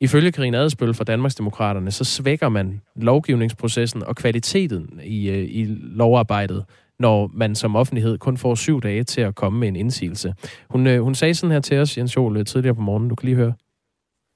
Ifølge 0.00 0.32
Karina 0.32 0.58
Adelsbøl 0.58 0.94
fra 0.94 1.04
Danmarksdemokraterne, 1.04 1.90
så 1.90 2.04
svækker 2.04 2.48
man 2.48 2.80
lovgivningsprocessen 2.96 4.02
og 4.02 4.16
kvaliteten 4.16 5.00
i, 5.04 5.30
øh, 5.30 5.44
i 5.50 5.64
lovarbejdet, 5.80 6.64
når 6.98 7.30
man 7.32 7.54
som 7.54 7.76
offentlighed 7.76 8.18
kun 8.18 8.36
får 8.36 8.54
syv 8.54 8.80
dage 8.80 9.04
til 9.04 9.20
at 9.20 9.34
komme 9.34 9.58
med 9.58 9.68
en 9.68 9.76
indsigelse. 9.76 10.34
Hun, 10.70 10.86
øh, 10.86 11.02
hun 11.02 11.14
sagde 11.14 11.34
sådan 11.34 11.50
her 11.50 11.60
til 11.60 11.78
os, 11.78 11.98
Jens 11.98 12.16
Jol, 12.16 12.36
øh, 12.36 12.44
tidligere 12.44 12.74
på 12.74 12.80
morgenen. 12.80 13.08
Du 13.08 13.14
kan 13.14 13.26
lige 13.26 13.36
høre. 13.36 13.52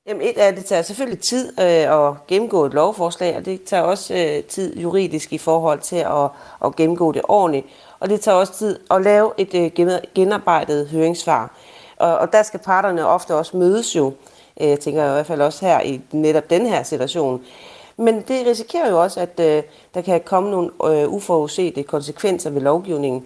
Jamen 0.09 0.23
et 0.23 0.39
af 0.39 0.55
det 0.55 0.65
tager 0.65 0.83
selvfølgelig 0.83 1.21
tid 1.21 1.53
øh, 1.61 2.07
at 2.09 2.27
gennemgå 2.27 2.65
et 2.65 2.75
lovforslag, 2.75 3.37
og 3.37 3.45
det 3.45 3.63
tager 3.63 3.83
også 3.83 4.15
øh, 4.15 4.45
tid 4.45 4.79
juridisk 4.79 5.33
i 5.33 5.39
forhold 5.39 5.81
til 5.81 5.97
at, 5.97 6.31
at 6.65 6.77
gennemgå 6.77 7.13
det 7.13 7.23
ordentligt. 7.25 7.67
Og 8.01 8.09
det 8.09 8.21
tager 8.21 8.37
også 8.37 8.59
tid 8.59 8.79
at 8.91 9.03
lave 9.03 9.33
et 9.39 9.55
øh, 9.55 10.01
genarbejdet 10.15 10.89
høringssvar. 10.89 11.57
Og, 11.97 12.19
og 12.19 12.33
der 12.33 12.43
skal 12.43 12.61
parterne 12.61 13.07
ofte 13.07 13.35
også 13.35 13.57
mødes 13.57 13.97
jo. 13.97 14.13
Øh, 14.61 14.69
jeg 14.69 14.81
tænker 14.81 15.05
i 15.05 15.13
hvert 15.13 15.27
fald 15.27 15.41
også 15.41 15.67
her 15.67 15.81
i 15.81 16.01
netop 16.13 16.51
den 16.51 16.67
her 16.67 16.83
situation. 16.83 17.43
Men 17.99 18.15
det 18.15 18.47
risikerer 18.47 18.91
jo 18.91 19.03
også, 19.03 19.21
at 19.21 19.41
øh, 19.41 19.63
der 19.95 20.03
kan 20.03 20.21
komme 20.27 20.51
nogle 20.51 20.71
øh, 20.85 21.09
uforudsete 21.09 21.83
konsekvenser 21.83 22.51
ved 22.51 22.61
lovgivningen. 22.61 23.25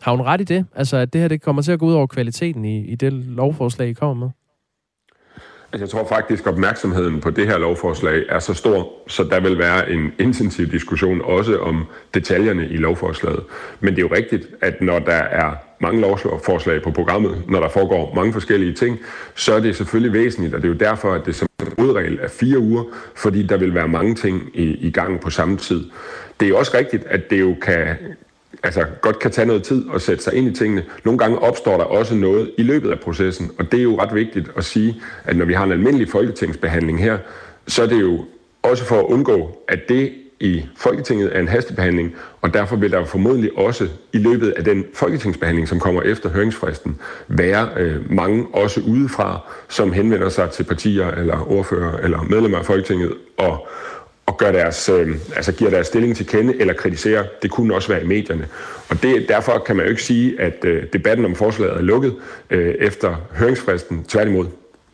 Har 0.00 0.10
hun 0.10 0.20
ret 0.20 0.40
i 0.40 0.44
det? 0.44 0.66
Altså, 0.74 0.96
at 0.96 1.12
det 1.12 1.20
her 1.20 1.28
det 1.28 1.42
kommer 1.42 1.62
til 1.62 1.72
at 1.72 1.78
gå 1.78 1.86
ud 1.86 1.94
over 1.94 2.06
kvaliteten 2.06 2.64
i, 2.64 2.78
i 2.78 2.94
det 2.94 3.12
lovforslag, 3.12 3.88
I 3.88 3.92
kommer 3.92 4.14
med? 4.14 4.30
Altså, 5.72 5.84
jeg 5.84 5.90
tror 5.90 6.08
faktisk, 6.08 6.46
at 6.46 6.52
opmærksomheden 6.52 7.20
på 7.20 7.30
det 7.30 7.46
her 7.46 7.58
lovforslag 7.58 8.22
er 8.28 8.38
så 8.38 8.54
stor, 8.54 8.88
så 9.08 9.24
der 9.24 9.40
vil 9.40 9.58
være 9.58 9.90
en 9.90 10.12
intensiv 10.18 10.66
diskussion 10.66 11.20
også 11.20 11.58
om 11.58 11.84
detaljerne 12.14 12.68
i 12.68 12.76
lovforslaget. 12.76 13.44
Men 13.80 13.94
det 13.94 13.98
er 13.98 14.08
jo 14.08 14.14
rigtigt, 14.14 14.48
at 14.60 14.80
når 14.80 14.98
der 14.98 15.12
er 15.12 15.54
mange 15.80 16.00
lovforslag 16.00 16.82
på 16.82 16.90
programmet, 16.90 17.42
når 17.48 17.60
der 17.60 17.68
foregår 17.68 18.14
mange 18.14 18.32
forskellige 18.32 18.72
ting, 18.72 18.98
så 19.34 19.54
er 19.54 19.60
det 19.60 19.76
selvfølgelig 19.76 20.12
væsentligt, 20.12 20.54
og 20.54 20.62
det 20.62 20.68
er 20.68 20.72
jo 20.72 20.78
derfor, 20.78 21.12
at 21.12 21.26
det 21.26 21.34
som 21.34 21.48
udregel 21.78 22.18
er 22.22 22.28
fire 22.28 22.58
uger, 22.58 22.84
fordi 23.16 23.42
der 23.42 23.56
vil 23.56 23.74
være 23.74 23.88
mange 23.88 24.14
ting 24.14 24.50
i, 24.54 24.62
i 24.62 24.90
gang 24.90 25.20
på 25.20 25.30
samme 25.30 25.56
tid. 25.56 25.84
Det 26.40 26.48
er 26.48 26.54
også 26.54 26.76
rigtigt, 26.76 27.04
at 27.06 27.30
det 27.30 27.40
jo 27.40 27.56
kan, 27.62 27.96
altså, 28.62 28.84
godt 29.00 29.18
kan 29.18 29.30
tage 29.30 29.46
noget 29.46 29.62
tid 29.62 29.84
at 29.94 30.02
sætte 30.02 30.24
sig 30.24 30.34
ind 30.34 30.48
i 30.48 30.54
tingene. 30.54 30.84
Nogle 31.04 31.18
gange 31.18 31.38
opstår 31.38 31.76
der 31.76 31.84
også 31.84 32.14
noget 32.14 32.50
i 32.58 32.62
løbet 32.62 32.90
af 32.90 33.00
processen, 33.00 33.50
og 33.58 33.72
det 33.72 33.78
er 33.78 33.82
jo 33.82 34.00
ret 34.00 34.14
vigtigt 34.14 34.50
at 34.56 34.64
sige, 34.64 35.00
at 35.24 35.36
når 35.36 35.44
vi 35.44 35.52
har 35.52 35.64
en 35.64 35.72
almindelig 35.72 36.08
folketingsbehandling 36.08 37.02
her, 37.02 37.18
så 37.66 37.82
er 37.82 37.86
det 37.86 38.00
jo 38.00 38.24
også 38.62 38.84
for 38.84 38.98
at 38.98 39.04
undgå, 39.04 39.64
at 39.68 39.88
det 39.88 40.12
i 40.40 40.64
Folketinget 40.76 41.28
af 41.28 41.40
en 41.40 41.48
hastebehandling, 41.48 42.14
og 42.42 42.54
derfor 42.54 42.76
vil 42.76 42.92
der 42.92 43.04
formodentlig 43.04 43.58
også 43.58 43.88
i 44.12 44.18
løbet 44.18 44.50
af 44.50 44.64
den 44.64 44.84
folketingsbehandling, 44.94 45.68
som 45.68 45.80
kommer 45.80 46.02
efter 46.02 46.28
høringsfristen, 46.28 46.98
være 47.28 47.68
øh, 47.76 48.12
mange 48.12 48.46
også 48.52 48.80
udefra, 48.80 49.40
som 49.68 49.92
henvender 49.92 50.28
sig 50.28 50.50
til 50.50 50.64
partier 50.64 51.10
eller 51.10 51.52
ordfører 51.52 51.98
eller 51.98 52.22
medlemmer 52.22 52.58
af 52.58 52.64
Folketinget 52.64 53.14
og, 53.36 53.68
og 54.26 54.38
gør 54.38 54.52
deres, 54.52 54.88
øh, 54.88 55.16
altså 55.36 55.52
giver 55.52 55.70
deres 55.70 55.86
stilling 55.86 56.16
til 56.16 56.26
kende 56.26 56.60
eller 56.60 56.74
kritiserer. 56.74 57.24
Det 57.42 57.50
kunne 57.50 57.74
også 57.74 57.88
være 57.88 58.02
i 58.02 58.06
medierne. 58.06 58.48
Og 58.88 59.02
det, 59.02 59.28
derfor 59.28 59.62
kan 59.66 59.76
man 59.76 59.84
jo 59.84 59.90
ikke 59.90 60.02
sige, 60.02 60.40
at 60.40 60.64
øh, 60.64 60.82
debatten 60.92 61.24
om 61.24 61.34
forslaget 61.34 61.76
er 61.76 61.82
lukket 61.82 62.14
øh, 62.50 62.74
efter 62.78 63.16
høringsfristen. 63.34 64.04
Tværtimod. 64.04 64.46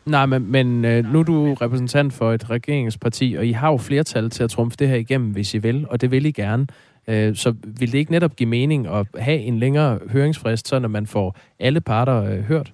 Nej, 0.06 0.26
men, 0.26 0.50
men 0.52 0.84
øh, 0.84 1.12
nu 1.12 1.18
er 1.18 1.22
du 1.22 1.54
repræsentant 1.54 2.12
for 2.12 2.32
et 2.32 2.50
regeringsparti, 2.50 3.34
og 3.38 3.46
I 3.46 3.52
har 3.52 3.70
jo 3.70 3.76
flertal 3.76 4.30
til 4.30 4.44
at 4.44 4.50
trumfe 4.50 4.76
det 4.78 4.88
her 4.88 4.96
igennem, 4.96 5.30
hvis 5.30 5.54
I 5.54 5.58
vil, 5.58 5.86
og 5.90 6.00
det 6.00 6.10
vil 6.10 6.26
I 6.26 6.30
gerne. 6.30 6.66
Øh, 7.08 7.36
så 7.36 7.54
vil 7.62 7.92
det 7.92 7.98
ikke 7.98 8.12
netop 8.12 8.36
give 8.36 8.48
mening 8.48 8.86
at 8.86 9.06
have 9.18 9.38
en 9.38 9.58
længere 9.58 9.98
høringsfrist, 10.10 10.68
så 10.68 10.78
når 10.78 10.88
man 10.88 11.06
får 11.06 11.36
alle 11.60 11.80
parter 11.80 12.22
øh, 12.22 12.40
hørt? 12.40 12.72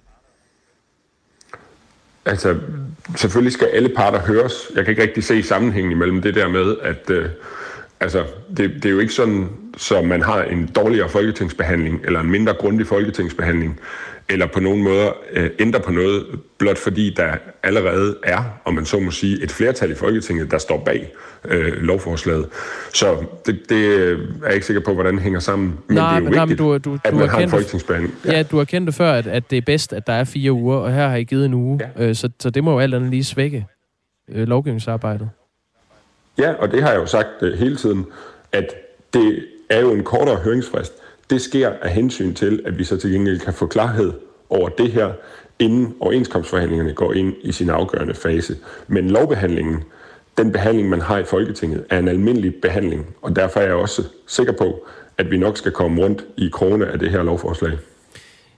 Altså, 2.27 2.59
selvfølgelig 3.17 3.53
skal 3.53 3.67
alle 3.67 3.89
parter 3.89 4.21
høres. 4.21 4.55
Jeg 4.77 4.85
kan 4.85 4.93
ikke 4.93 5.03
rigtig 5.03 5.25
se 5.25 5.43
sammenhængen 5.43 5.93
imellem 5.93 6.23
det 6.23 6.35
der 6.35 6.49
med, 6.49 6.77
at 6.83 7.11
øh, 7.11 7.29
altså, 8.01 8.25
det, 8.57 8.71
det 8.75 8.85
er 8.85 8.91
jo 8.91 8.99
ikke 8.99 9.13
sådan, 9.13 9.49
så 9.77 10.03
man 10.03 10.23
har 10.23 10.43
en 10.43 10.67
dårligere 10.67 11.09
folketingsbehandling, 11.09 12.01
eller 12.05 12.21
en 12.21 12.31
mindre 12.31 12.55
grundig 12.55 12.87
folketingsbehandling, 12.87 13.81
eller 14.31 14.47
på 14.47 14.61
nogen 14.61 14.83
måde 14.83 15.15
øh, 15.33 15.51
ændre 15.59 15.81
på 15.81 15.93
noget, 15.93 16.27
blot 16.59 16.79
fordi 16.79 17.15
der 17.17 17.37
allerede 17.63 18.17
er, 18.23 18.61
om 18.65 18.75
man 18.75 18.85
så 18.85 19.01
må 19.01 19.11
sige, 19.11 19.43
et 19.43 19.51
flertal 19.51 19.91
i 19.91 19.95
Folketinget, 19.95 20.51
der 20.51 20.59
står 20.59 20.83
bag 20.85 21.13
øh, 21.45 21.73
lovforslaget. 21.73 22.47
Så 22.95 23.25
det, 23.47 23.61
det 23.69 23.87
er 23.87 24.17
jeg 24.45 24.55
ikke 24.55 24.67
sikker 24.67 24.83
på, 24.83 24.95
hvordan 24.95 25.15
det 25.15 25.23
hænger 25.23 25.41
sammen. 25.41 25.79
Men 25.87 25.95
nej, 25.95 26.09
det 26.09 26.15
er 26.15 26.19
jo 26.19 26.25
men, 26.25 26.25
vigtigt, 26.25 26.61
nej, 26.61 26.69
men 26.73 26.81
du, 26.81 26.91
du, 26.91 26.99
at 27.05 27.13
du 27.13 27.17
man 27.17 27.29
har 27.29 27.37
har 27.37 27.43
en 27.43 27.51
folketingsbehandling. 27.51 28.15
Ja. 28.25 28.37
ja, 28.37 28.43
du 28.43 28.57
har 28.57 28.65
kendt 28.65 28.87
det 28.87 28.95
før, 28.95 29.13
at, 29.13 29.27
at 29.27 29.51
det 29.51 29.59
er 29.59 29.63
bedst, 29.67 29.93
at 29.93 30.07
der 30.07 30.13
er 30.13 30.25
fire 30.25 30.53
uger, 30.53 30.77
og 30.77 30.95
her 30.95 31.09
har 31.09 31.17
I 31.17 31.25
givet 31.25 31.47
en 31.47 31.55
uge. 31.55 31.81
Ja. 31.99 32.09
Øh, 32.09 32.15
så, 32.15 32.31
så 32.41 32.51
det 32.51 32.65
må 32.65 32.73
jo 32.73 32.79
alt 32.79 32.95
andet 32.95 33.11
lige 33.11 33.25
svække 33.25 33.67
øh, 34.33 34.49
lovgivningsarbejdet. 34.49 35.31
Ja, 36.39 36.53
og 36.53 36.71
det 36.71 36.83
har 36.83 36.91
jeg 36.91 36.99
jo 36.99 37.07
sagt 37.07 37.29
øh, 37.43 37.59
hele 37.59 37.77
tiden, 37.77 38.07
at 38.53 38.67
det 39.15 39.45
er 39.71 39.81
jo 39.81 39.93
en 39.93 40.05
kortere 40.05 40.37
høringsfrist. 40.37 40.93
Det 41.31 41.41
sker 41.41 41.73
af 41.83 41.91
hensyn 41.91 42.35
til, 42.35 42.63
at 42.67 42.79
vi 42.79 42.85
så 42.85 42.97
til 42.97 43.11
gengæld 43.13 43.41
kan 43.41 43.55
få 43.55 43.67
klarhed 43.67 44.13
over 44.49 44.69
det 44.69 44.93
her, 44.93 45.13
inden 45.59 45.95
overenskomstforhandlingerne 46.01 46.95
går 46.95 47.13
ind 47.13 47.35
i 47.43 47.53
sin 47.53 47.71
afgørende 47.71 48.15
fase. 48.15 48.57
Men 48.89 49.11
lovbehandlingen, 49.11 49.83
den 50.39 50.53
behandling, 50.53 50.89
man 50.89 51.01
har 51.01 51.19
i 51.19 51.25
Folketinget, 51.25 51.85
er 51.91 51.99
en 51.99 52.09
almindelig 52.09 52.55
behandling, 52.63 53.07
og 53.23 53.37
derfor 53.37 53.61
er 53.61 53.65
jeg 53.65 53.75
også 53.75 54.03
sikker 54.27 54.53
på, 54.53 54.87
at 55.19 55.31
vi 55.31 55.39
nok 55.39 55.57
skal 55.57 55.73
komme 55.73 56.03
rundt 56.03 56.25
i 56.37 56.49
krone 56.53 56.87
af 56.87 56.99
det 56.99 57.11
her 57.11 57.23
lovforslag. 57.23 57.73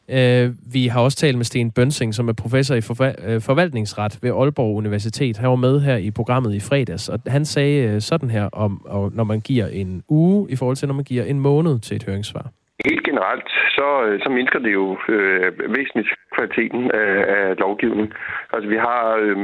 Uh, 0.09 0.73
vi 0.75 0.87
har 0.87 1.01
også 1.01 1.18
talt 1.18 1.37
med 1.37 1.45
Sten 1.45 1.70
Bønsing, 1.70 2.14
som 2.14 2.29
er 2.29 2.33
professor 2.33 2.75
i 2.75 2.79
øh, 2.79 3.41
forvaltningsret 3.41 4.18
ved 4.23 4.31
Aalborg 4.31 4.77
Universitet. 4.77 5.37
Han 5.37 5.51
var 5.51 5.57
med 5.57 5.81
her 5.81 5.97
i 5.97 6.11
programmet 6.11 6.55
i 6.55 6.61
fredags, 6.61 7.09
og 7.09 7.20
han 7.27 7.45
sagde 7.45 7.87
øh, 7.87 8.01
sådan 8.01 8.31
her 8.31 8.45
om, 8.45 8.87
og 8.87 9.12
når 9.14 9.25
man 9.25 9.41
giver 9.41 9.66
en 9.66 10.03
uge 10.09 10.51
i 10.51 10.57
forhold 10.57 10.77
til, 10.77 10.89
når 10.89 10.95
man 10.95 11.05
giver 11.05 11.25
en 11.25 11.41
måned 11.41 11.79
til 11.79 11.97
et 11.97 12.05
høringssvar. 12.05 12.53
Helt 12.89 13.05
generelt, 13.05 13.49
så, 13.76 13.89
øh, 14.07 14.20
så 14.22 14.28
mindsker 14.30 14.59
det 14.59 14.72
jo 14.72 14.99
øh, 15.09 15.53
væsentligt 15.76 16.11
kvaliteten 16.35 16.91
af, 16.91 17.12
af 17.37 17.59
lovgivningen. 17.59 18.12
Altså 18.53 18.68
vi 18.68 18.76
har, 18.76 19.16
øh, 19.22 19.37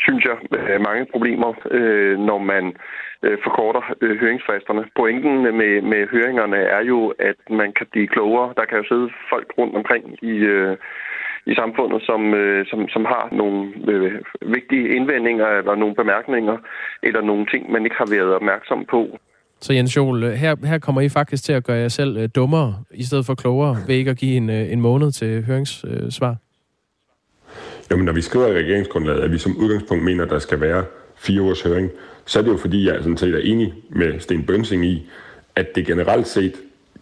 synes 0.00 0.24
jeg, 0.24 0.36
øh, 0.58 0.80
mange 0.80 1.06
problemer, 1.12 1.52
øh, 1.70 2.18
når 2.18 2.38
man 2.38 2.76
øh, 3.22 3.38
forkorter 3.44 3.82
øh, 4.00 4.20
høringsfristerne. 4.20 4.84
Pointen 4.96 5.42
med, 5.42 5.82
med 5.82 6.08
høringerne 6.08 6.56
er 6.56 6.82
jo, 6.84 7.14
at 7.18 7.40
man 7.50 7.72
kan 7.72 7.86
blive 7.92 8.08
klogere. 8.08 8.54
Der 8.56 8.64
kan 8.64 8.78
jo 8.78 8.84
sidde 8.88 9.10
folk 9.30 9.48
rundt 9.58 9.76
omkring 9.76 10.04
i, 10.22 10.34
øh, 10.54 10.76
i 11.46 11.54
samfundet, 11.54 12.02
som, 12.02 12.34
øh, 12.34 12.66
som, 12.66 12.88
som 12.88 13.04
har 13.04 13.28
nogle 13.32 13.72
øh, 13.88 14.12
vigtige 14.42 14.88
indvendinger 14.96 15.46
eller 15.46 15.74
nogle 15.74 15.94
bemærkninger 15.94 16.56
eller 17.02 17.20
nogle 17.20 17.46
ting, 17.46 17.72
man 17.72 17.84
ikke 17.84 17.96
har 17.96 18.10
været 18.16 18.34
opmærksom 18.34 18.84
på. 18.84 19.18
Så 19.60 19.72
Jens 19.72 19.96
Jol, 19.96 20.24
øh, 20.24 20.32
her, 20.32 20.66
her 20.66 20.78
kommer 20.78 21.00
I 21.00 21.08
faktisk 21.08 21.44
til 21.44 21.52
at 21.52 21.64
gøre 21.64 21.76
jer 21.76 21.88
selv 21.88 22.16
øh, 22.16 22.28
dummere, 22.34 22.82
i 22.94 23.04
stedet 23.04 23.26
for 23.26 23.34
klogere, 23.34 23.78
ved 23.86 23.94
ikke 23.94 24.10
at 24.10 24.16
give 24.16 24.36
en, 24.36 24.50
øh, 24.50 24.72
en 24.72 24.80
måned 24.80 25.12
til 25.12 25.44
høringssvar? 25.44 26.30
Øh, 26.30 26.36
Jamen, 27.90 28.04
når 28.04 28.12
vi 28.12 28.20
skriver 28.20 28.46
i 28.46 28.52
regeringsgrundlaget, 28.52 29.20
at 29.20 29.32
vi 29.32 29.38
som 29.38 29.56
udgangspunkt 29.56 30.04
mener, 30.04 30.24
at 30.24 30.30
der 30.30 30.38
skal 30.38 30.60
være 30.60 30.84
fire 31.16 31.42
års 31.42 31.62
høring, 31.62 31.90
så 32.26 32.38
er 32.38 32.42
det 32.42 32.50
jo 32.50 32.56
fordi, 32.56 32.86
jeg 32.86 32.96
sådan 32.98 33.16
set 33.16 33.34
er 33.34 33.38
enig 33.38 33.74
med 33.90 34.20
Sten 34.20 34.44
Bønsing 34.44 34.86
i, 34.86 35.06
at 35.56 35.66
det 35.74 35.86
generelt 35.86 36.28
set 36.28 36.52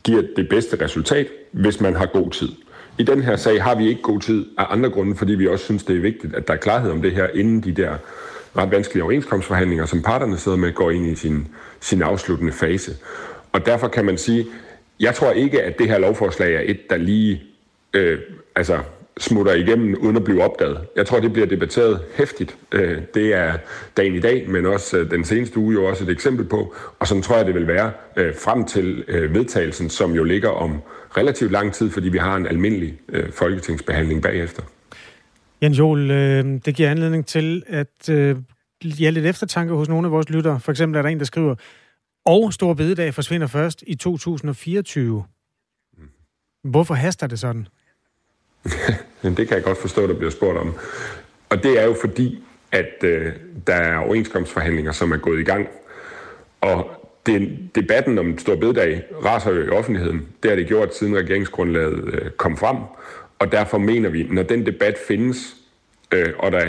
giver 0.05 0.23
det 0.37 0.49
bedste 0.49 0.85
resultat, 0.85 1.27
hvis 1.53 1.81
man 1.81 1.97
har 1.97 2.07
god 2.07 2.31
tid. 2.31 2.49
I 2.99 3.03
den 3.03 3.23
her 3.23 3.37
sag 3.37 3.63
har 3.63 3.75
vi 3.75 3.89
ikke 3.89 4.03
god 4.03 4.21
tid 4.21 4.47
af 4.59 4.67
andre 4.69 4.91
grunde, 4.91 5.17
fordi 5.17 5.35
vi 5.35 5.49
også 5.49 5.65
synes, 5.65 5.85
det 5.85 5.97
er 5.97 6.01
vigtigt, 6.01 6.35
at 6.35 6.49
der 6.49 6.55
er 6.55 6.59
klarhed 6.59 6.91
om 6.91 7.03
det 7.03 7.13
her, 7.13 7.27
inden 7.35 7.61
de 7.61 7.73
der 7.73 7.97
ret 8.59 8.71
vanskelige 8.71 9.05
overenskomstforhandlinger, 9.05 9.87
som 9.87 10.03
parterne 10.03 10.37
sidder 10.37 10.59
med, 10.59 10.73
går 10.73 10.91
ind 10.91 11.07
i 11.07 11.15
sin, 11.15 11.49
sin 11.81 12.03
afsluttende 12.03 12.53
fase. 12.53 12.93
Og 13.53 13.67
derfor 13.67 13.89
kan 13.89 14.05
man 14.05 14.19
sige, 14.19 14.47
jeg 15.01 15.15
tror 15.15 15.33
ikke, 15.33 15.63
at 15.63 15.79
det 15.79 15.89
her 15.89 15.99
lovforslag 15.99 16.55
er 16.55 16.63
et, 16.65 16.91
der 16.91 16.97
lige 16.97 17.43
øh, 17.95 18.19
altså 18.57 18.79
smutter 19.19 19.53
igennem 19.53 19.95
uden 20.01 20.17
at 20.17 20.25
blive 20.25 20.43
opdaget. 20.43 20.79
Jeg 20.97 21.07
tror, 21.07 21.21
det 21.21 21.33
bliver 21.33 21.47
debatteret 21.47 22.01
hæftigt. 22.15 22.57
Øh, 22.73 22.99
det 23.15 23.35
er 23.35 23.57
dagen 23.97 24.15
i 24.15 24.21
dag, 24.21 24.51
men 24.51 24.67
også 24.67 24.99
øh, 24.99 25.11
den 25.11 25.25
seneste 25.25 25.59
uge 25.59 25.75
jo 25.75 25.85
også 25.85 26.05
et 26.05 26.11
eksempel 26.11 26.45
på. 26.45 26.75
Og 26.99 27.07
sådan 27.07 27.23
tror 27.23 27.37
jeg, 27.37 27.47
det 27.47 27.55
vil 27.55 27.67
være 27.67 27.93
øh, 28.17 28.35
frem 28.35 28.65
til 28.65 29.05
øh, 29.09 29.35
vedtagelsen, 29.35 29.91
som 29.91 30.13
jo 30.13 30.25
ligger 30.25 30.49
om 30.49 30.81
relativt 31.17 31.53
lang 31.53 31.73
tid, 31.73 31.91
fordi 31.91 32.09
vi 32.09 32.19
har 32.19 32.37
en 32.37 32.47
almindelig 32.47 33.01
øh, 33.09 33.33
folketingsbehandling 33.33 34.23
bagefter. 34.23 34.63
Jens 35.63 35.79
Jol, 35.79 36.09
det 36.09 36.75
giver 36.75 36.91
anledning 36.91 37.27
til 37.27 37.63
at 37.67 38.09
ja, 38.85 39.11
lidt 39.11 39.27
eftertanke 39.27 39.75
hos 39.75 39.89
nogle 39.89 40.07
af 40.07 40.13
vores 40.13 40.29
lyttere. 40.31 40.61
For 40.61 40.73
eksempel 40.73 40.99
er 40.99 41.03
der 41.03 41.09
en, 41.09 41.19
der 41.19 41.25
skriver, 41.25 41.55
og 42.25 42.53
Stor 42.53 42.75
Bededag 42.75 43.15
forsvinder 43.15 43.47
først 43.47 43.85
i 43.87 43.95
2024. 43.95 45.25
Hvorfor 46.65 46.95
haster 46.95 47.27
det 47.27 47.39
sådan? 47.39 47.69
det 49.37 49.49
kan 49.49 49.57
jeg 49.57 49.65
godt 49.65 49.79
forstå, 49.81 50.07
der 50.07 50.15
bliver 50.15 50.31
spurgt 50.31 50.59
om. 50.59 50.75
Og 51.49 51.63
det 51.63 51.81
er 51.81 51.85
jo 51.85 51.97
fordi, 52.01 52.43
at 52.73 53.05
øh, 53.05 53.33
der 53.67 53.75
er 53.75 53.99
overenskomstforhandlinger, 53.99 54.93
som 54.93 55.13
er 55.13 55.17
gået 55.17 55.41
i 55.41 55.45
gang. 55.45 55.69
Og 56.61 56.91
det, 57.27 57.59
debatten 57.75 58.19
om 58.19 58.39
Stor 58.39 58.57
Bededag 58.57 59.03
raser 59.25 59.51
jo 59.51 59.63
i 59.63 59.69
offentligheden. 59.69 60.27
Det 60.43 60.51
har 60.51 60.57
det 60.57 60.67
gjort, 60.67 60.97
siden 60.97 61.17
regeringsgrundlaget 61.17 62.15
øh, 62.15 62.31
kom 62.31 62.57
frem. 62.57 62.77
Og 63.39 63.53
derfor 63.53 63.79
mener 63.79 64.09
vi, 64.09 64.27
når 64.31 64.43
den 64.43 64.67
debat 64.67 64.99
findes, 65.09 65.57
øh, 66.13 66.29
og 66.39 66.53
der 66.53 66.67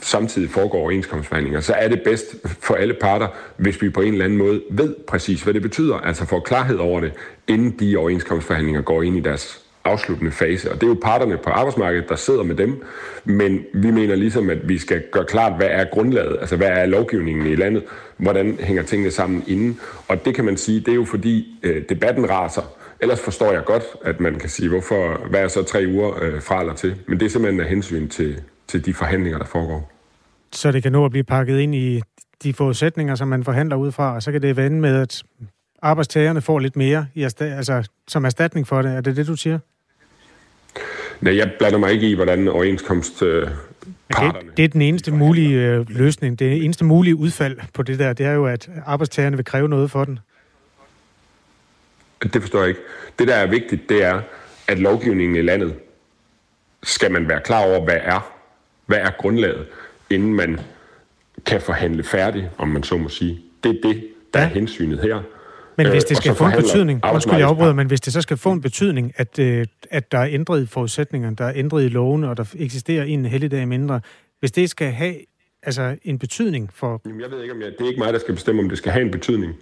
samtidig 0.00 0.50
foregår 0.50 0.78
overenskomstforhandlinger, 0.78 1.60
så 1.60 1.72
er 1.72 1.88
det 1.88 2.02
bedst 2.04 2.36
for 2.60 2.74
alle 2.74 2.94
parter, 2.94 3.28
hvis 3.56 3.82
vi 3.82 3.88
på 3.88 4.00
en 4.00 4.12
eller 4.12 4.24
anden 4.24 4.38
måde 4.38 4.62
ved 4.70 4.94
præcis, 5.08 5.42
hvad 5.42 5.54
det 5.54 5.62
betyder, 5.62 5.96
altså 5.96 6.26
får 6.26 6.40
klarhed 6.40 6.76
over 6.76 7.00
det, 7.00 7.12
inden 7.48 7.70
de 7.80 7.96
overenskomstforhandlinger 7.96 8.82
går 8.82 9.02
ind 9.02 9.16
i 9.16 9.20
deres 9.20 9.62
afsluttende 9.84 10.32
fase. 10.32 10.72
Og 10.72 10.74
det 10.74 10.82
er 10.82 10.88
jo 10.88 10.98
parterne 11.02 11.36
på 11.36 11.50
arbejdsmarkedet, 11.50 12.08
der 12.08 12.16
sidder 12.16 12.42
med 12.42 12.54
dem. 12.54 12.84
Men 13.24 13.64
vi 13.74 13.90
mener 13.90 14.14
ligesom, 14.14 14.50
at 14.50 14.68
vi 14.68 14.78
skal 14.78 15.02
gøre 15.12 15.24
klart, 15.24 15.56
hvad 15.56 15.68
er 15.70 15.84
grundlaget, 15.84 16.36
altså 16.40 16.56
hvad 16.56 16.68
er 16.68 16.86
lovgivningen 16.86 17.46
i 17.46 17.54
landet, 17.54 17.82
hvordan 18.16 18.58
hænger 18.60 18.82
tingene 18.82 19.10
sammen 19.10 19.44
inden. 19.46 19.80
Og 20.08 20.24
det 20.24 20.34
kan 20.34 20.44
man 20.44 20.56
sige, 20.56 20.80
det 20.80 20.88
er 20.88 20.94
jo 20.94 21.04
fordi 21.04 21.58
øh, 21.62 21.82
debatten 21.88 22.30
raser. 22.30 22.77
Ellers 23.00 23.20
forstår 23.20 23.52
jeg 23.52 23.64
godt, 23.64 23.82
at 24.02 24.20
man 24.20 24.38
kan 24.38 24.48
sige, 24.48 24.68
hvorfor, 24.68 25.28
hvad 25.30 25.40
er 25.40 25.48
så 25.48 25.62
tre 25.62 25.84
uger 25.88 26.22
øh, 26.22 26.42
fra 26.42 26.60
eller 26.60 26.74
til. 26.74 26.96
Men 27.06 27.20
det 27.20 27.26
er 27.26 27.30
simpelthen 27.30 27.60
af 27.60 27.68
hensyn 27.68 28.08
til, 28.08 28.42
til 28.66 28.86
de 28.86 28.94
forhandlinger, 28.94 29.38
der 29.38 29.46
foregår. 29.46 29.92
Så 30.52 30.72
det 30.72 30.82
kan 30.82 30.92
nå 30.92 31.04
at 31.04 31.10
blive 31.10 31.24
pakket 31.24 31.58
ind 31.58 31.74
i 31.74 32.02
de 32.42 32.52
forudsætninger, 32.52 33.14
som 33.14 33.28
man 33.28 33.44
forhandler 33.44 33.76
ud 33.76 33.92
fra, 33.92 34.14
og 34.14 34.22
så 34.22 34.32
kan 34.32 34.42
det 34.42 34.56
vende 34.56 34.80
med, 34.80 34.96
at 34.96 35.22
arbejdstagerne 35.82 36.40
får 36.40 36.58
lidt 36.58 36.76
mere 36.76 37.06
i 37.14 37.22
altså, 37.22 37.88
som 38.08 38.24
erstatning 38.24 38.66
for 38.66 38.82
det. 38.82 38.96
Er 38.96 39.00
det 39.00 39.16
det, 39.16 39.26
du 39.26 39.36
siger? 39.36 39.58
Nej, 41.20 41.36
jeg 41.36 41.52
blander 41.58 41.78
mig 41.78 41.92
ikke 41.92 42.10
i, 42.10 42.14
hvordan 42.14 42.48
overenskomst 42.48 43.22
øh, 43.22 43.48
parterne... 44.10 44.48
Det, 44.48 44.56
det 44.56 44.64
er 44.64 44.68
den 44.68 44.82
eneste 44.82 45.12
mulige 45.12 45.66
øh, 45.66 45.86
løsning. 45.90 46.38
Det 46.38 46.64
eneste 46.64 46.84
mulige 46.84 47.16
udfald 47.16 47.58
på 47.74 47.82
det 47.82 47.98
der, 47.98 48.12
det 48.12 48.26
er 48.26 48.32
jo, 48.32 48.46
at 48.46 48.70
arbejdstagerne 48.86 49.36
vil 49.36 49.44
kræve 49.44 49.68
noget 49.68 49.90
for 49.90 50.04
den. 50.04 50.18
Det 52.22 52.42
forstår 52.42 52.58
jeg 52.58 52.68
ikke. 52.68 52.80
Det, 53.18 53.28
der 53.28 53.34
er 53.34 53.46
vigtigt, 53.46 53.88
det 53.88 54.04
er, 54.04 54.20
at 54.68 54.78
lovgivningen 54.78 55.36
i 55.36 55.42
landet 55.42 55.74
skal 56.82 57.12
man 57.12 57.28
være 57.28 57.40
klar 57.40 57.64
over, 57.64 57.84
hvad 57.84 57.98
er. 58.02 58.34
Hvad 58.86 58.98
er 58.98 59.10
grundlaget, 59.18 59.66
inden 60.10 60.34
man 60.34 60.60
kan 61.46 61.60
forhandle 61.60 62.04
færdigt, 62.04 62.46
om 62.58 62.68
man 62.68 62.82
så 62.82 62.96
må 62.96 63.08
sige. 63.08 63.40
Det 63.64 63.70
er 63.70 63.88
det, 63.88 64.08
der 64.34 64.40
ja. 64.40 64.46
er 64.46 64.50
hensynet 64.50 65.00
her. 65.00 65.22
Men 65.76 65.90
hvis 65.90 66.04
det 66.04 66.10
øh, 66.10 66.16
skal 66.16 66.34
få 66.34 66.44
en 66.44 66.52
betydning, 66.52 67.00
undskyld 67.12 67.34
jeg 67.34 67.48
afbryder, 67.48 67.74
men 67.74 67.86
hvis 67.86 68.00
det 68.00 68.12
så 68.12 68.20
skal 68.20 68.36
få 68.36 68.52
en 68.52 68.60
betydning, 68.60 69.12
at, 69.16 69.38
øh, 69.38 69.66
at 69.90 70.12
der 70.12 70.18
er 70.18 70.26
ændret 70.30 70.62
i 70.62 70.66
forudsætningerne, 70.66 71.36
der 71.36 71.44
er 71.44 71.52
ændret 71.54 71.84
i 71.84 71.88
lovene, 71.88 72.30
og 72.30 72.36
der 72.36 72.54
eksisterer 72.58 73.04
en 73.04 73.24
helligdag 73.24 73.68
mindre, 73.68 74.00
hvis 74.40 74.52
det 74.52 74.70
skal 74.70 74.92
have 74.92 75.14
altså, 75.62 75.96
en 76.02 76.18
betydning 76.18 76.70
for... 76.74 77.00
Jamen, 77.06 77.20
jeg 77.20 77.30
ved 77.30 77.42
ikke, 77.42 77.54
om 77.54 77.60
jeg, 77.60 77.70
det 77.70 77.80
er 77.80 77.88
ikke 77.88 78.00
mig, 78.00 78.12
der 78.12 78.18
skal 78.18 78.34
bestemme, 78.34 78.62
om 78.62 78.68
det 78.68 78.78
skal 78.78 78.92
have 78.92 79.04
en 79.04 79.10
betydning. 79.10 79.54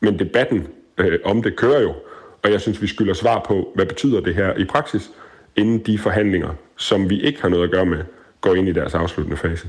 Men 0.00 0.18
debatten 0.18 0.66
øh, 1.00 1.18
om 1.24 1.42
det 1.42 1.56
kører 1.56 1.80
jo, 1.80 1.94
og 2.42 2.50
jeg 2.50 2.60
synes, 2.60 2.82
vi 2.82 2.86
skylder 2.86 3.14
svar 3.14 3.44
på, 3.48 3.72
hvad 3.74 3.86
betyder 3.86 4.20
det 4.20 4.34
her 4.34 4.56
i 4.56 4.64
praksis, 4.64 5.10
inden 5.56 5.78
de 5.78 5.98
forhandlinger, 5.98 6.54
som 6.76 7.10
vi 7.10 7.20
ikke 7.20 7.42
har 7.42 7.48
noget 7.48 7.64
at 7.64 7.70
gøre 7.70 7.86
med, 7.86 8.04
går 8.40 8.54
ind 8.54 8.68
i 8.68 8.72
deres 8.72 8.94
afsluttende 8.94 9.36
fase. 9.36 9.68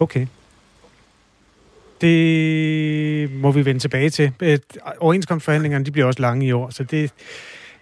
Okay. 0.00 0.26
Det 2.00 3.30
må 3.32 3.52
vi 3.52 3.64
vende 3.64 3.80
tilbage 3.80 4.10
til. 4.10 4.32
Overenskomstforhandlingerne 4.98 5.84
de 5.84 5.90
bliver 5.90 6.06
også 6.06 6.22
lange 6.22 6.46
i 6.46 6.52
år, 6.52 6.70
så 6.70 6.84
det, 6.84 7.12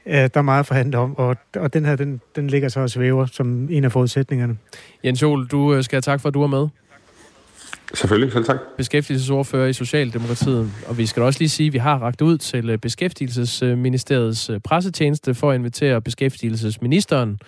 der 0.05 0.29
er 0.35 0.43
meget 0.43 0.61
at 0.61 0.67
forhandle 0.67 0.99
om, 0.99 1.19
og, 1.19 1.37
og 1.57 1.73
den 1.73 1.85
her, 1.85 1.97
den, 1.97 2.21
den 2.37 2.47
ligger 2.49 2.69
så 2.69 2.81
og 2.81 2.91
svæver 2.91 3.27
som 3.27 3.69
en 3.71 3.85
af 3.85 3.93
forudsætningerne. 3.93 4.59
Jens 5.05 5.23
Jol, 5.23 5.47
du 5.47 5.75
øh, 5.75 5.85
skal 5.85 5.97
have 5.97 6.03
tak 6.03 6.21
for, 6.21 6.29
at 6.29 6.35
du 6.35 6.43
er 6.43 6.47
med. 6.47 6.69
Selvfølgelig, 7.95 8.33
selv 8.33 8.45
tak. 8.45 8.57
Beskæftigelsesordfører 8.77 9.69
i 9.69 9.73
Socialdemokratiet. 9.73 10.71
Og 10.87 10.99
vi 10.99 11.07
skal 11.07 11.23
også 11.23 11.41
lige 11.41 11.49
sige, 11.49 11.67
at 11.67 11.73
vi 11.73 11.79
har 11.79 11.99
ragt 11.99 12.23
ud 12.23 12.39
til 12.39 12.71
øh, 12.71 12.79
Beskæftigelsesministeriets 12.79 14.51
øh, 14.51 14.61
pressetjeneste 14.61 15.35
for 15.35 15.51
at 15.51 15.55
invitere 15.55 16.03
beskæftigelsesministeren 16.03 17.39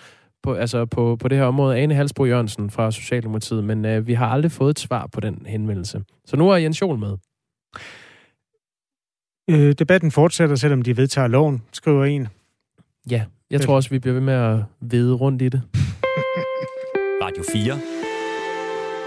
på, 0.43 0.53
altså 0.53 0.85
på, 0.85 1.17
på 1.21 1.27
det 1.27 1.37
her 1.37 1.45
område, 1.45 1.77
Ane 1.77 1.93
Halsbro 1.93 2.25
Jørgensen 2.25 2.69
fra 2.69 2.91
Socialdemokratiet, 2.91 3.63
men 3.63 3.85
øh, 3.85 4.07
vi 4.07 4.13
har 4.13 4.27
aldrig 4.27 4.51
fået 4.51 4.69
et 4.69 4.79
svar 4.79 5.07
på 5.07 5.19
den 5.19 5.45
henvendelse. 5.45 6.03
Så 6.25 6.37
nu 6.37 6.49
er 6.49 6.57
Jens 6.57 6.81
Jol 6.81 6.97
med. 6.97 7.17
Øh, 9.49 9.73
debatten 9.79 10.11
fortsætter, 10.11 10.55
selvom 10.55 10.81
de 10.81 10.97
vedtager 10.97 11.27
loven, 11.27 11.61
skriver 11.71 12.05
en. 12.05 12.27
Ja, 13.11 13.23
jeg 13.51 13.61
tror 13.61 13.75
også, 13.75 13.89
vi 13.89 13.99
bliver 13.99 14.13
ved 14.13 14.21
med 14.21 14.33
at 14.33 14.59
vide 14.81 15.13
rundt 15.13 15.41
i 15.41 15.49
det. 15.49 15.61
Radio 17.21 17.43
4 17.51 17.98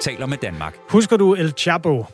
taler 0.02 0.26
med 0.26 0.36
Danmark. 0.36 0.76
Husker 0.88 1.16
du 1.16 1.34
El 1.34 1.52
Chapo? 1.58 2.04